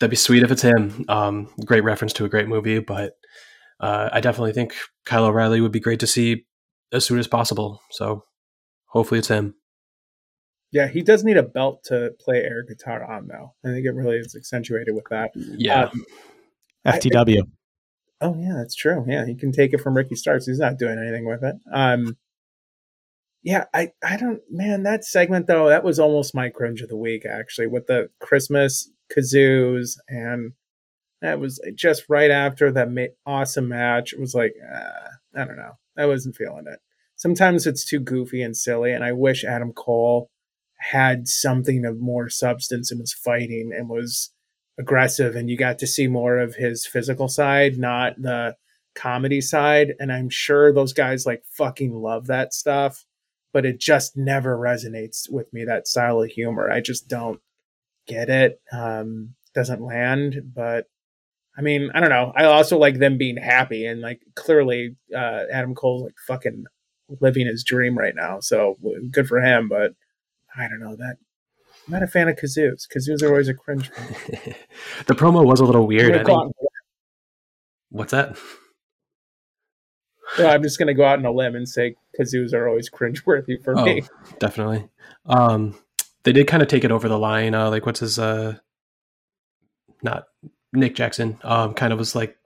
that'd 0.01 0.09
be 0.09 0.17
sweet 0.17 0.43
if 0.43 0.51
it's 0.51 0.63
him. 0.63 1.05
Um, 1.11 1.51
great 1.67 1.85
reference 1.85 2.15
to 2.15 2.25
a 2.25 2.31
great 2.31 2.49
movie, 2.49 2.79
but 2.79 3.13
uh, 3.79 4.09
I 4.11 4.23
definitely 4.23 4.55
think 4.55 4.75
Kyle 5.05 5.27
O'Reilly 5.27 5.61
would 5.61 5.71
be 5.71 5.79
great 5.79 6.01
to 6.01 6.07
see 6.07 6.47
as 6.93 7.05
soon 7.05 7.19
as 7.19 7.27
possible. 7.27 7.81
So 7.91 8.25
hopefully 8.87 9.19
it's 9.19 9.29
him. 9.29 9.55
Yeah, 10.71 10.89
he 10.89 11.03
does 11.03 11.23
need 11.23 11.37
a 11.37 11.43
belt 11.43 11.85
to 11.85 12.13
play 12.19 12.39
air 12.39 12.65
guitar 12.67 13.05
on, 13.05 13.29
though. 13.29 13.55
I 13.65 13.69
think 13.69 13.85
it 13.85 13.91
really 13.95 14.17
is 14.17 14.35
accentuated 14.35 14.95
with 14.95 15.05
that. 15.11 15.31
Yeah. 15.35 15.85
Um, 15.85 16.05
FTW. 16.87 17.43
I, 17.43 18.25
oh, 18.25 18.35
yeah, 18.39 18.55
that's 18.57 18.75
true. 18.75 19.05
Yeah, 19.07 19.27
he 19.27 19.35
can 19.35 19.53
take 19.53 19.75
it 19.75 19.83
from 19.83 19.95
Ricky 19.95 20.15
Starks. 20.15 20.47
He's 20.47 20.59
not 20.59 20.79
doing 20.79 20.99
anything 20.99 21.27
with 21.27 21.45
it. 21.45 21.57
Um, 21.71 22.17
yeah, 23.43 23.65
I, 23.75 23.93
I 24.03 24.17
don't, 24.17 24.41
man, 24.51 24.85
that 24.85 25.05
segment, 25.05 25.47
though, 25.47 25.69
that 25.69 25.85
was 25.85 25.99
almost 25.99 26.35
my 26.35 26.49
cringe 26.49 26.81
of 26.81 26.89
the 26.89 26.97
week, 26.97 27.27
actually, 27.27 27.67
with 27.67 27.87
the 27.87 28.09
Christmas 28.21 28.91
kazoos. 29.15 29.99
And 30.09 30.53
that 31.21 31.39
was 31.39 31.61
just 31.75 32.05
right 32.09 32.31
after 32.31 32.73
that 32.73 32.91
ma- 32.91 33.07
awesome 33.27 33.69
match. 33.69 34.15
It 34.15 34.21
was 34.21 34.35
like, 34.35 34.55
uh, 34.75 35.39
I 35.39 35.45
don't 35.45 35.57
know. 35.57 35.77
I 35.97 36.07
wasn't 36.07 36.37
feeling 36.37 36.65
it. 36.67 36.81
Sometimes 37.17 37.67
it's 37.67 37.85
too 37.85 38.01
goofy 38.01 38.43
and 38.43 38.57
silly, 38.57 38.93
and 38.93 39.05
I 39.05 39.13
wish 39.13 39.45
Adam 39.45 39.73
Cole 39.73 40.31
had 40.79 41.29
something 41.29 41.85
of 41.85 42.01
more 42.01 42.29
substance 42.29 42.91
and 42.91 43.01
was 43.01 43.13
fighting 43.13 43.71
and 43.77 43.89
was 43.89 44.31
aggressive, 44.79 45.37
and 45.37 45.49
you 45.49 45.57
got 45.57 45.79
to 45.79 45.87
see 45.87 46.09
more 46.09 46.39
of 46.39 46.57
his 46.57 46.87
physical 46.87 47.29
side, 47.29 47.79
not 47.79 48.21
the 48.21 48.57
comedy 48.95 49.41
side. 49.41 49.95
And 49.99 50.13
I'm 50.13 50.29
sure 50.29 50.73
those 50.73 50.93
guys 50.93 51.27
like 51.27 51.43
fucking 51.57 51.95
love 51.95 52.27
that 52.27 52.53
stuff, 52.53 53.05
but 53.53 53.65
it 53.65 53.79
just 53.79 54.17
never 54.17 54.57
resonates 54.57 55.31
with 55.31 55.53
me. 55.53 55.65
That 55.65 55.87
style 55.87 56.23
of 56.23 56.31
humor, 56.31 56.71
I 56.71 56.81
just 56.81 57.09
don't 57.09 57.41
get 58.07 58.29
it. 58.29 58.61
Um, 58.73 59.35
doesn't 59.55 59.83
land, 59.83 60.53
but 60.55 60.87
I 61.57 61.61
mean, 61.61 61.91
I 61.95 62.01
don't 62.01 62.11
know. 62.11 62.33
I 62.35 62.45
also 62.45 62.79
like 62.79 62.99
them 62.99 63.19
being 63.19 63.37
happy 63.37 63.85
and 63.87 64.01
like 64.01 64.23
clearly 64.35 64.97
uh, 65.15 65.45
Adam 65.53 65.75
Cole's 65.75 66.05
like 66.05 66.15
fucking 66.27 66.65
living 67.21 67.47
his 67.47 67.63
dream 67.63 67.97
right 67.97 68.15
now. 68.15 68.41
So 68.41 68.79
good 69.11 69.29
for 69.29 69.41
him, 69.41 69.69
but 69.69 69.93
I 70.57 70.69
don't 70.69 70.81
know 70.81 70.97
that 70.97 71.17
I'm 71.87 71.93
not 71.93 72.03
a 72.03 72.07
fan 72.07 72.29
of 72.29 72.37
kazoos. 72.37 72.87
Kazoos 72.89 73.23
are 73.23 73.29
always 73.29 73.49
a 73.49 73.55
cringe. 73.55 73.91
the 75.07 75.15
promo 75.15 75.45
was 75.45 75.61
a 75.61 75.65
little 75.65 75.87
weird. 75.87 76.27
What's 77.91 78.13
that? 78.13 78.37
I'm 80.39 80.63
just 80.63 80.79
going 80.79 80.87
to 80.87 80.95
go 80.95 81.05
out 81.05 81.19
on 81.19 81.27
a 81.27 81.31
limb 81.33 81.55
and 81.55 81.69
say 81.69 81.97
kazoos 82.19 82.55
are 82.55 82.67
always 82.69 82.89
cringeworthy 82.89 83.63
for 83.63 83.79
oh, 83.79 83.85
me. 83.85 84.03
Definitely. 84.39 84.89
Um, 85.27 85.79
they 86.23 86.33
did 86.33 86.47
kind 86.47 86.63
of 86.63 86.69
take 86.69 86.85
it 86.85 86.93
over 86.93 87.09
the 87.09 87.19
line. 87.19 87.55
Uh, 87.55 87.69
like, 87.69 87.85
what's 87.85 88.01
his? 88.01 88.19
Uh, 88.19 88.57
not 90.03 90.25
Nick 90.73 90.95
Jackson. 90.95 91.39
Um, 91.43 91.75
kind 91.75 91.93
of 91.93 91.99
was 91.99 92.15
like, 92.15 92.37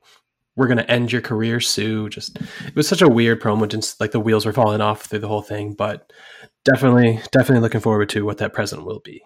"We're 0.56 0.68
to 0.68 0.90
end 0.90 1.12
your 1.12 1.22
career, 1.22 1.60
Sue." 1.60 2.08
Just 2.08 2.38
it 2.38 2.74
was 2.74 2.88
such 2.88 3.02
a 3.02 3.08
weird 3.08 3.40
promo. 3.40 3.68
Just 3.68 4.00
like 4.00 4.12
the 4.12 4.20
wheels 4.20 4.46
were 4.46 4.52
falling 4.52 4.80
off 4.80 5.06
through 5.06 5.20
the 5.20 5.28
whole 5.28 5.42
thing. 5.42 5.74
But 5.74 6.12
definitely, 6.64 7.20
definitely 7.32 7.60
looking 7.60 7.80
forward 7.80 8.08
to 8.10 8.24
what 8.24 8.38
that 8.38 8.52
present 8.52 8.84
will 8.84 9.00
be. 9.00 9.22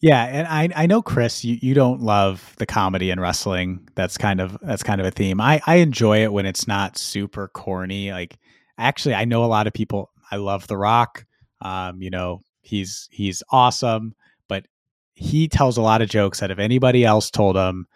Yeah, 0.00 0.24
and 0.24 0.46
I 0.46 0.82
I 0.82 0.86
know 0.86 1.02
Chris, 1.02 1.44
you, 1.44 1.58
you 1.60 1.74
don't 1.74 2.02
love 2.02 2.54
the 2.58 2.66
comedy 2.66 3.10
in 3.10 3.18
wrestling. 3.18 3.88
That's 3.94 4.18
kind 4.18 4.40
of 4.40 4.58
that's 4.62 4.82
kind 4.82 5.00
of 5.00 5.06
a 5.06 5.10
theme. 5.10 5.40
I 5.40 5.60
I 5.66 5.76
enjoy 5.76 6.22
it 6.22 6.32
when 6.32 6.46
it's 6.46 6.68
not 6.68 6.98
super 6.98 7.48
corny. 7.48 8.12
Like 8.12 8.38
actually, 8.78 9.14
I 9.14 9.24
know 9.24 9.44
a 9.44 9.46
lot 9.46 9.66
of 9.66 9.72
people. 9.72 10.10
I 10.30 10.36
love 10.36 10.66
The 10.66 10.76
Rock. 10.76 11.24
Um, 11.62 12.02
you 12.02 12.10
know, 12.10 12.42
he's 12.60 13.08
he's 13.10 13.42
awesome, 13.50 14.14
but 14.48 14.66
he 15.14 15.48
tells 15.48 15.78
a 15.78 15.82
lot 15.82 16.02
of 16.02 16.10
jokes 16.10 16.40
that 16.40 16.50
if 16.50 16.58
anybody 16.58 17.04
else 17.04 17.30
told 17.30 17.56
him, 17.56 17.86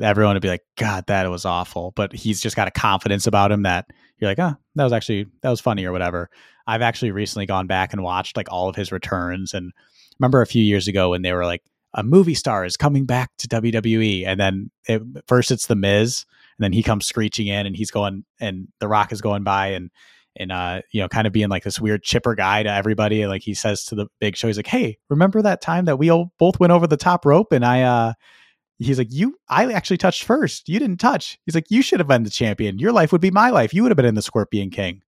everyone 0.00 0.34
would 0.34 0.42
be 0.42 0.48
like, 0.48 0.64
"God, 0.76 1.04
that 1.06 1.30
was 1.30 1.44
awful." 1.44 1.92
But 1.96 2.12
he's 2.12 2.40
just 2.40 2.56
got 2.56 2.68
a 2.68 2.72
confidence 2.72 3.26
about 3.26 3.52
him 3.52 3.62
that 3.62 3.86
you're 4.18 4.30
like, 4.30 4.38
"Oh, 4.38 4.54
that 4.74 4.84
was 4.84 4.92
actually 4.92 5.26
that 5.42 5.50
was 5.50 5.60
funny" 5.60 5.84
or 5.84 5.92
whatever. 5.92 6.30
I've 6.66 6.82
actually 6.82 7.12
recently 7.12 7.46
gone 7.46 7.66
back 7.66 7.92
and 7.92 8.02
watched 8.02 8.36
like 8.36 8.50
all 8.50 8.68
of 8.68 8.76
his 8.76 8.90
returns 8.92 9.54
and 9.54 9.72
remember 10.18 10.42
a 10.42 10.46
few 10.46 10.62
years 10.62 10.88
ago 10.88 11.10
when 11.10 11.22
they 11.22 11.32
were 11.32 11.44
like, 11.44 11.62
a 11.96 12.02
movie 12.02 12.34
star 12.34 12.64
is 12.64 12.76
coming 12.76 13.06
back 13.06 13.30
to 13.38 13.48
WWE, 13.48 14.26
and 14.26 14.38
then 14.38 14.70
it, 14.86 15.02
first 15.26 15.50
it's 15.50 15.66
the 15.66 15.74
Miz, 15.74 16.24
and 16.58 16.64
then 16.64 16.72
he 16.72 16.82
comes 16.82 17.06
screeching 17.06 17.46
in, 17.46 17.66
and 17.66 17.74
he's 17.74 17.90
going, 17.90 18.24
and 18.38 18.68
The 18.80 18.88
Rock 18.88 19.12
is 19.12 19.20
going 19.20 19.44
by, 19.44 19.68
and 19.68 19.90
and 20.38 20.52
uh, 20.52 20.82
you 20.92 21.00
know, 21.00 21.08
kind 21.08 21.26
of 21.26 21.32
being 21.32 21.48
like 21.48 21.64
this 21.64 21.80
weird 21.80 22.02
chipper 22.02 22.34
guy 22.34 22.62
to 22.62 22.70
everybody. 22.70 23.26
Like 23.26 23.42
he 23.42 23.54
says 23.54 23.84
to 23.84 23.94
the 23.94 24.06
Big 24.20 24.36
Show, 24.36 24.48
he's 24.48 24.58
like, 24.58 24.66
"Hey, 24.66 24.98
remember 25.08 25.40
that 25.40 25.62
time 25.62 25.86
that 25.86 25.96
we 25.96 26.10
all 26.10 26.32
both 26.38 26.60
went 26.60 26.72
over 26.72 26.86
the 26.86 26.96
top 26.96 27.24
rope, 27.24 27.52
and 27.52 27.64
I." 27.64 27.82
uh 27.82 28.12
He's 28.78 28.98
like, 28.98 29.08
you. 29.10 29.36
I 29.48 29.72
actually 29.72 29.96
touched 29.96 30.24
first. 30.24 30.68
You 30.68 30.78
didn't 30.78 30.98
touch. 30.98 31.38
He's 31.46 31.54
like, 31.54 31.70
you 31.70 31.82
should 31.82 32.00
have 32.00 32.08
been 32.08 32.24
the 32.24 32.30
champion. 32.30 32.78
Your 32.78 32.92
life 32.92 33.10
would 33.12 33.20
be 33.20 33.30
my 33.30 33.50
life. 33.50 33.72
You 33.72 33.82
would 33.82 33.90
have 33.90 33.96
been 33.96 34.04
in 34.04 34.14
the 34.14 34.22
Scorpion 34.22 34.70
King 34.70 35.02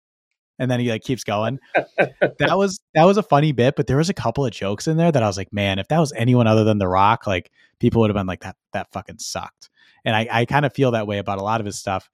and 0.60 0.70
then 0.70 0.80
he 0.80 0.90
like 0.90 1.04
keeps 1.04 1.24
going. 1.24 1.60
that 1.98 2.58
was 2.58 2.80
that 2.94 3.04
was 3.04 3.18
a 3.18 3.24
funny 3.24 3.52
bit, 3.52 3.76
but 3.76 3.88
there 3.88 3.98
was 3.98 4.10
a 4.10 4.14
couple 4.14 4.46
of 4.46 4.52
jokes 4.52 4.88
in 4.88 4.98
there 4.98 5.12
that 5.12 5.24
I 5.24 5.28
was 5.28 5.38
like, 5.38 5.54
man, 5.54 5.80
if 5.80 5.88
that 5.90 6.00
was 6.00 6.14
anyone 6.14 6.48
other 6.48 6.64
than 6.64 6.78
The 6.78 6.88
Rock, 6.88 7.28
like 7.28 7.52
people 7.80 8.02
would 8.02 8.10
have 8.10 8.16
been 8.16 8.28
like 8.28 8.42
that 8.42 8.56
that 8.74 8.92
fucking 8.92 9.20
sucked. 9.20 9.70
And 10.06 10.16
I, 10.16 10.28
I 10.32 10.46
kind 10.46 10.66
of 10.66 10.74
feel 10.74 10.92
that 10.92 11.08
way 11.08 11.18
about 11.18 11.40
a 11.40 11.44
lot 11.44 11.60
of 11.60 11.66
his 11.66 11.78
stuff. 11.78 12.10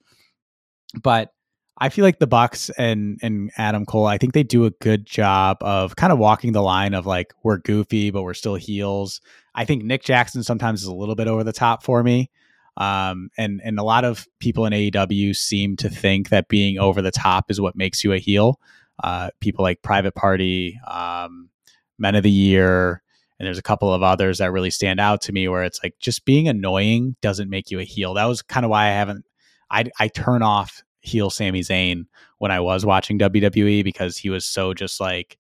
But 1.01 1.31
I 1.78 1.89
feel 1.89 2.05
like 2.05 2.19
the 2.19 2.28
Bucks 2.28 2.69
and 2.71 3.19
and 3.21 3.51
Adam 3.57 3.86
Cole, 3.86 4.05
I 4.05 4.17
think 4.17 4.34
they 4.34 4.43
do 4.43 4.65
a 4.65 4.71
good 4.71 5.05
job 5.05 5.57
of 5.61 5.95
kind 5.95 6.13
of 6.13 6.19
walking 6.19 6.53
the 6.53 6.61
line 6.61 6.93
of 6.93 7.05
like 7.05 7.34
we're 7.43 7.57
goofy, 7.57 8.11
but 8.11 8.24
we're 8.24 8.36
still 8.36 8.55
heels. 8.55 9.21
I 9.55 9.65
think 9.65 9.84
Nick 9.84 10.03
Jackson 10.03 10.43
sometimes 10.43 10.82
is 10.82 10.88
a 10.88 10.93
little 10.93 11.15
bit 11.15 11.28
over 11.28 11.43
the 11.43 11.53
top 11.53 11.84
for 11.84 12.03
me. 12.03 12.30
Um, 12.78 13.30
and 13.38 13.61
and 13.63 13.80
a 13.80 13.84
lot 13.84 14.05
of 14.05 14.28
people 14.39 14.65
in 14.65 14.74
AEW 14.74 15.36
seem 15.36 15.76
to 15.78 15.89
think 15.89 16.30
that 16.30 16.47
being 16.47 16.80
over 16.80 17.01
the 17.01 17.11
top 17.11 17.49
is 17.49 17.61
what 17.61 17.76
makes 17.76 18.03
you 18.03 18.13
a 18.13 18.19
heel. 18.19 18.59
Uh, 19.03 19.30
people 19.39 19.63
like 19.63 19.82
Private 19.82 20.15
Party, 20.15 20.80
um, 20.88 21.49
Men 21.97 22.15
of 22.15 22.24
the 22.24 22.32
Year, 22.32 23.01
and 23.39 23.45
there's 23.45 23.57
a 23.57 23.63
couple 23.63 23.91
of 23.91 24.03
others 24.03 24.38
that 24.38 24.51
really 24.51 24.71
stand 24.71 24.99
out 24.99 25.21
to 25.24 25.34
me 25.34 25.47
where 25.47 25.63
it's 25.63 25.82
like 25.84 25.95
just 25.99 26.26
being 26.26 26.47
annoying 26.47 27.15
doesn't 27.21 27.49
make 27.49 27.71
you 27.71 27.80
a 27.80 27.84
heel. 27.84 28.13
That 28.13 28.26
was 28.26 28.41
kind 28.41 28.65
of 28.65 28.69
why 28.69 28.86
I 28.86 28.91
haven't. 28.91 29.26
I 29.69 29.86
I 29.99 30.07
turn 30.07 30.41
off 30.41 30.84
heel 31.03 31.29
Sami 31.29 31.61
Zayn 31.61 32.05
when 32.39 32.51
I 32.51 32.59
was 32.59 32.85
watching 32.85 33.19
WWE 33.19 33.83
because 33.83 34.17
he 34.17 34.29
was 34.29 34.45
so 34.45 34.73
just 34.73 34.99
like 34.99 35.37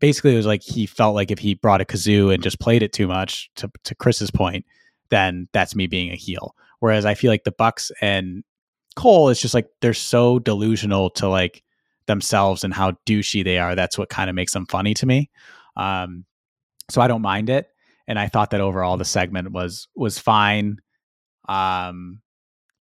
basically 0.00 0.34
it 0.34 0.36
was 0.36 0.46
like 0.46 0.62
he 0.62 0.86
felt 0.86 1.14
like 1.14 1.30
if 1.30 1.38
he 1.38 1.54
brought 1.54 1.80
a 1.80 1.84
kazoo 1.84 2.34
and 2.34 2.42
just 2.42 2.60
played 2.60 2.82
it 2.82 2.92
too 2.92 3.06
much 3.06 3.50
to 3.56 3.70
to 3.84 3.94
Chris's 3.94 4.30
point 4.30 4.64
then 5.10 5.48
that's 5.52 5.74
me 5.74 5.86
being 5.86 6.10
a 6.10 6.16
heel. 6.16 6.54
Whereas 6.80 7.04
I 7.04 7.14
feel 7.14 7.30
like 7.30 7.44
the 7.44 7.52
Bucks 7.52 7.90
and 8.00 8.44
Cole 8.96 9.28
is 9.28 9.40
just 9.40 9.54
like 9.54 9.68
they're 9.80 9.94
so 9.94 10.38
delusional 10.38 11.10
to 11.10 11.28
like 11.28 11.62
themselves 12.06 12.64
and 12.64 12.72
how 12.72 12.92
douchey 13.06 13.44
they 13.44 13.58
are. 13.58 13.74
That's 13.74 13.98
what 13.98 14.08
kind 14.08 14.30
of 14.30 14.36
makes 14.36 14.52
them 14.52 14.66
funny 14.66 14.94
to 14.94 15.06
me. 15.06 15.30
Um, 15.76 16.24
so 16.90 17.00
I 17.00 17.08
don't 17.08 17.22
mind 17.22 17.50
it. 17.50 17.68
And 18.08 18.18
I 18.18 18.28
thought 18.28 18.50
that 18.50 18.60
overall 18.60 18.96
the 18.96 19.04
segment 19.04 19.52
was 19.52 19.88
was 19.96 20.18
fine. 20.18 20.78
Um, 21.48 22.20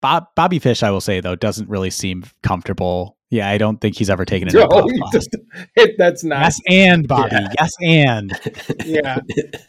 Bob, 0.03 0.27
Bobby 0.37 0.59
Fish, 0.59 0.83
I 0.83 0.91
will 0.91 1.01
say 1.01 1.21
though, 1.21 1.35
doesn't 1.35 1.71
really 1.71 1.91
seem 1.91 2.25
comfortable 2.43 3.17
yeah, 3.33 3.49
I 3.49 3.57
don't 3.57 3.81
think 3.81 3.97
he's 3.97 4.11
ever 4.11 4.27
taken 4.27 4.49
it. 4.49 4.53
No, 4.53 4.87
just, 5.11 5.35
that's 5.97 6.23
not. 6.23 6.43
Yes, 6.43 6.61
and 6.69 7.09
Bobby. 7.09 7.31
Yeah. 7.33 7.49
Yes, 7.59 7.73
and 7.81 8.41
yeah, 8.85 9.21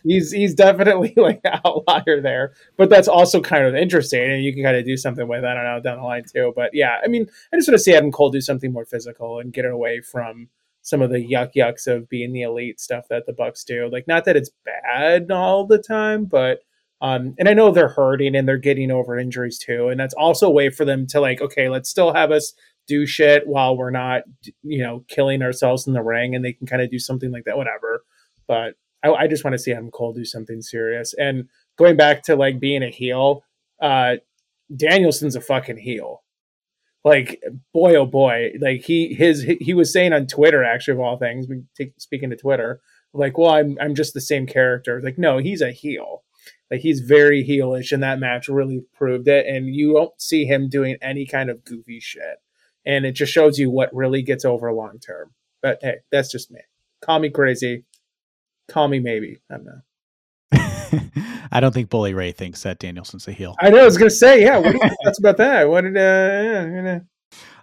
he's 0.03 0.33
he's 0.33 0.53
definitely 0.53 1.13
like 1.17 1.39
an 1.45 1.61
outlier 1.63 2.19
there. 2.19 2.55
But 2.75 2.89
that's 2.89 3.07
also 3.07 3.39
kind 3.39 3.65
of 3.65 3.73
interesting, 3.73 4.29
and 4.29 4.43
you 4.43 4.53
can 4.53 4.63
kind 4.63 4.75
of 4.75 4.83
do 4.83 4.97
something 4.97 5.29
with. 5.29 5.45
I 5.45 5.53
don't 5.53 5.63
know 5.63 5.79
down 5.79 5.99
the 5.99 6.03
line 6.03 6.25
too. 6.25 6.51
But 6.53 6.71
yeah, 6.73 6.97
I 7.01 7.07
mean, 7.07 7.25
I 7.53 7.55
just 7.55 7.69
want 7.69 7.77
to 7.77 7.83
see 7.83 7.95
Adam 7.95 8.11
Cole 8.11 8.31
do 8.31 8.41
something 8.41 8.73
more 8.73 8.83
physical 8.83 9.39
and 9.39 9.53
get 9.53 9.63
away 9.63 10.01
from 10.01 10.49
some 10.81 11.01
of 11.01 11.09
the 11.09 11.25
yuck 11.25 11.53
yucks 11.55 11.87
of 11.87 12.09
being 12.09 12.33
the 12.33 12.41
elite 12.41 12.81
stuff 12.81 13.05
that 13.09 13.25
the 13.27 13.33
Bucks 13.33 13.63
do. 13.63 13.87
Like, 13.89 14.09
not 14.09 14.25
that 14.25 14.35
it's 14.35 14.51
bad 14.65 15.31
all 15.31 15.65
the 15.65 15.77
time, 15.77 16.25
but 16.25 16.63
um, 17.03 17.35
and 17.37 17.49
I 17.49 17.53
know 17.53 17.69
they're 17.69 17.89
hurting 17.89 18.33
and 18.33 18.47
they're 18.47 18.57
getting 18.57 18.89
over 18.89 19.19
injuries 19.19 19.59
too. 19.59 19.89
And 19.89 19.99
that's 19.99 20.13
also 20.13 20.47
a 20.47 20.51
way 20.51 20.69
for 20.69 20.85
them 20.85 21.05
to 21.07 21.19
like, 21.19 21.41
okay, 21.41 21.67
let's 21.67 21.89
still 21.89 22.13
have 22.13 22.31
us 22.31 22.53
do 22.87 23.05
shit 23.05 23.45
while 23.45 23.75
we're 23.75 23.91
not, 23.91 24.23
you 24.63 24.81
know, 24.81 25.03
killing 25.09 25.41
ourselves 25.41 25.85
in 25.85 25.91
the 25.93 26.01
ring, 26.01 26.33
and 26.33 26.43
they 26.43 26.53
can 26.53 26.65
kind 26.65 26.81
of 26.81 26.89
do 26.89 26.99
something 26.99 27.29
like 27.29 27.43
that, 27.43 27.57
whatever. 27.57 28.05
But 28.47 28.75
I, 29.03 29.11
I 29.11 29.27
just 29.27 29.43
want 29.43 29.53
to 29.53 29.59
see 29.59 29.73
Adam 29.73 29.91
Cole 29.91 30.13
do 30.13 30.23
something 30.23 30.61
serious. 30.61 31.13
And 31.13 31.49
going 31.77 31.97
back 31.97 32.23
to 32.23 32.37
like 32.37 32.61
being 32.61 32.83
a 32.83 32.89
heel, 32.89 33.43
uh, 33.81 34.15
Danielson's 34.73 35.35
a 35.35 35.41
fucking 35.41 35.77
heel. 35.77 36.23
Like 37.03 37.43
boy, 37.73 37.95
oh 37.95 38.05
boy, 38.05 38.53
like 38.61 38.81
he 38.81 39.13
his 39.13 39.45
he 39.59 39.73
was 39.73 39.91
saying 39.91 40.13
on 40.13 40.25
Twitter, 40.25 40.63
actually 40.63 40.93
of 40.93 41.01
all 41.01 41.17
things, 41.17 41.47
speaking 41.97 42.29
to 42.29 42.37
Twitter, 42.37 42.79
like, 43.13 43.37
well, 43.37 43.51
I'm 43.51 43.77
I'm 43.81 43.93
just 43.93 44.13
the 44.13 44.21
same 44.21 44.47
character. 44.47 45.01
Like, 45.03 45.17
no, 45.17 45.37
he's 45.37 45.61
a 45.61 45.71
heel. 45.71 46.23
Like 46.71 46.81
he's 46.81 47.01
very 47.01 47.45
heelish, 47.47 47.91
and 47.91 48.03
that 48.03 48.19
match 48.19 48.47
really 48.47 48.83
proved 48.93 49.27
it. 49.27 49.45
And 49.45 49.73
you 49.73 49.93
won't 49.93 50.19
see 50.19 50.45
him 50.45 50.69
doing 50.69 50.97
any 51.01 51.25
kind 51.25 51.49
of 51.49 51.63
goofy 51.63 51.99
shit 51.99 52.39
and 52.85 53.05
it 53.05 53.13
just 53.13 53.31
shows 53.31 53.57
you 53.57 53.69
what 53.69 53.93
really 53.93 54.21
gets 54.21 54.45
over 54.45 54.71
long 54.71 54.99
term. 54.99 55.31
But 55.61 55.79
hey, 55.81 55.97
that's 56.11 56.31
just 56.31 56.51
me. 56.51 56.59
Call 57.01 57.19
me 57.19 57.29
crazy. 57.29 57.85
Call 58.67 58.87
me 58.87 58.99
maybe. 58.99 59.39
I 59.49 59.55
don't 59.55 59.65
know. 59.65 59.81
I 61.51 61.59
don't 61.59 61.73
think 61.73 61.89
Bully 61.89 62.13
Ray 62.13 62.31
thinks 62.31 62.63
that 62.63 62.79
Danielson's 62.79 63.27
a 63.27 63.31
heel. 63.31 63.55
I 63.59 63.69
know. 63.69 63.79
I 63.81 63.85
was 63.85 63.97
gonna 63.97 64.09
say, 64.09 64.41
yeah. 64.41 64.57
What 64.57 64.73
you 64.73 64.79
think 64.79 65.17
about 65.19 65.37
that? 65.37 65.69
What 65.69 65.81
did? 65.81 65.97
Uh, 65.97 65.99
yeah, 65.99 66.99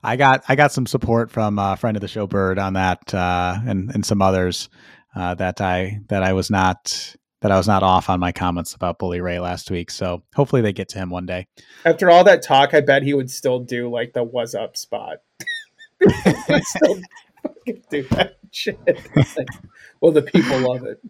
I 0.02 0.16
got 0.16 0.44
I 0.48 0.56
got 0.56 0.72
some 0.72 0.86
support 0.86 1.30
from 1.30 1.58
a 1.58 1.76
friend 1.76 1.96
of 1.96 2.00
the 2.00 2.08
show, 2.08 2.26
Bird, 2.26 2.58
on 2.58 2.74
that, 2.74 3.12
uh, 3.12 3.58
and 3.66 3.90
and 3.90 4.04
some 4.04 4.22
others 4.22 4.68
uh, 5.14 5.34
that 5.34 5.60
I 5.60 6.00
that 6.08 6.22
I 6.22 6.32
was 6.32 6.50
not 6.50 7.14
that 7.40 7.50
I 7.50 7.56
was 7.56 7.66
not 7.66 7.82
off 7.82 8.10
on 8.10 8.20
my 8.20 8.32
comments 8.32 8.74
about 8.74 8.98
Bully 8.98 9.20
Ray 9.20 9.38
last 9.38 9.70
week. 9.70 9.90
So 9.90 10.22
hopefully 10.34 10.62
they 10.62 10.72
get 10.72 10.88
to 10.90 10.98
him 10.98 11.10
one 11.10 11.26
day. 11.26 11.46
After 11.84 12.10
all 12.10 12.24
that 12.24 12.42
talk, 12.42 12.74
I 12.74 12.80
bet 12.80 13.02
he 13.02 13.14
would 13.14 13.30
still 13.30 13.60
do 13.60 13.90
like 13.90 14.12
the 14.12 14.22
"was 14.22 14.54
up" 14.54 14.76
spot. 14.76 15.18
still 16.62 17.00
do 17.90 18.02
that 18.10 18.36
shit. 18.50 18.78
Like, 19.36 19.48
well, 20.00 20.12
the 20.12 20.22
people 20.22 20.58
love 20.60 20.84
it. 20.84 21.00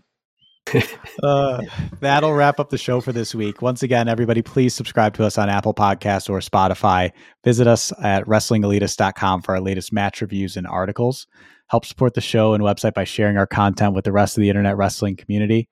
uh, 1.22 1.62
that'll 2.00 2.32
wrap 2.32 2.60
up 2.60 2.70
the 2.70 2.78
show 2.78 3.00
for 3.00 3.12
this 3.12 3.34
week. 3.34 3.62
Once 3.62 3.82
again, 3.82 4.08
everybody, 4.08 4.42
please 4.42 4.74
subscribe 4.74 5.14
to 5.14 5.24
us 5.24 5.38
on 5.38 5.48
Apple 5.48 5.74
Podcasts 5.74 6.30
or 6.30 6.38
Spotify. 6.38 7.10
Visit 7.44 7.66
us 7.66 7.92
at 8.02 8.24
WrestlingElitist.com 8.26 9.42
for 9.42 9.54
our 9.54 9.60
latest 9.60 9.92
match 9.92 10.20
reviews 10.20 10.56
and 10.56 10.66
articles. 10.66 11.26
Help 11.68 11.84
support 11.84 12.14
the 12.14 12.20
show 12.20 12.54
and 12.54 12.62
website 12.62 12.94
by 12.94 13.04
sharing 13.04 13.36
our 13.36 13.46
content 13.46 13.94
with 13.94 14.04
the 14.04 14.12
rest 14.12 14.36
of 14.36 14.42
the 14.42 14.48
internet 14.48 14.76
wrestling 14.76 15.16
community. 15.16 15.68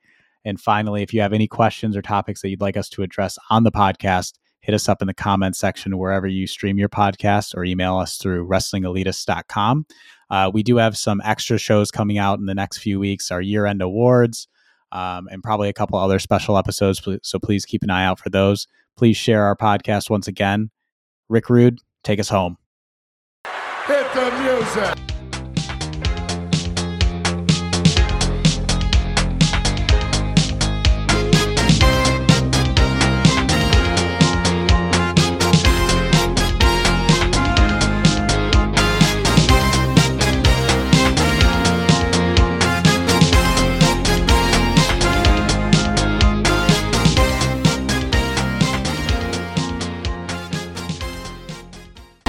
And 0.48 0.60
finally, 0.60 1.02
if 1.02 1.12
you 1.12 1.20
have 1.20 1.32
any 1.32 1.46
questions 1.46 1.96
or 1.96 2.02
topics 2.02 2.42
that 2.42 2.48
you'd 2.48 2.60
like 2.60 2.76
us 2.76 2.88
to 2.90 3.02
address 3.02 3.38
on 3.50 3.64
the 3.64 3.70
podcast, 3.70 4.34
hit 4.60 4.74
us 4.74 4.88
up 4.88 5.00
in 5.02 5.06
the 5.06 5.14
comments 5.14 5.58
section 5.58 5.98
wherever 5.98 6.26
you 6.26 6.46
stream 6.46 6.78
your 6.78 6.88
podcast 6.88 7.54
or 7.54 7.64
email 7.64 7.98
us 7.98 8.16
through 8.16 8.46
wrestlingelitist.com. 8.46 9.86
Uh, 10.30 10.50
we 10.52 10.62
do 10.62 10.76
have 10.76 10.96
some 10.96 11.20
extra 11.24 11.58
shows 11.58 11.90
coming 11.90 12.18
out 12.18 12.38
in 12.38 12.46
the 12.46 12.54
next 12.54 12.78
few 12.78 12.98
weeks, 12.98 13.30
our 13.30 13.40
year 13.40 13.66
end 13.66 13.82
awards, 13.82 14.48
um, 14.92 15.28
and 15.30 15.42
probably 15.42 15.68
a 15.68 15.72
couple 15.72 15.98
other 15.98 16.18
special 16.18 16.58
episodes. 16.58 17.06
So 17.22 17.38
please 17.38 17.64
keep 17.64 17.82
an 17.82 17.90
eye 17.90 18.04
out 18.04 18.18
for 18.18 18.30
those. 18.30 18.66
Please 18.96 19.16
share 19.16 19.44
our 19.44 19.56
podcast 19.56 20.10
once 20.10 20.26
again. 20.26 20.70
Rick 21.28 21.50
Rude, 21.50 21.78
take 22.02 22.18
us 22.18 22.28
home. 22.28 22.56
Hit 23.86 24.12
the 24.14 24.30
music. 24.42 25.17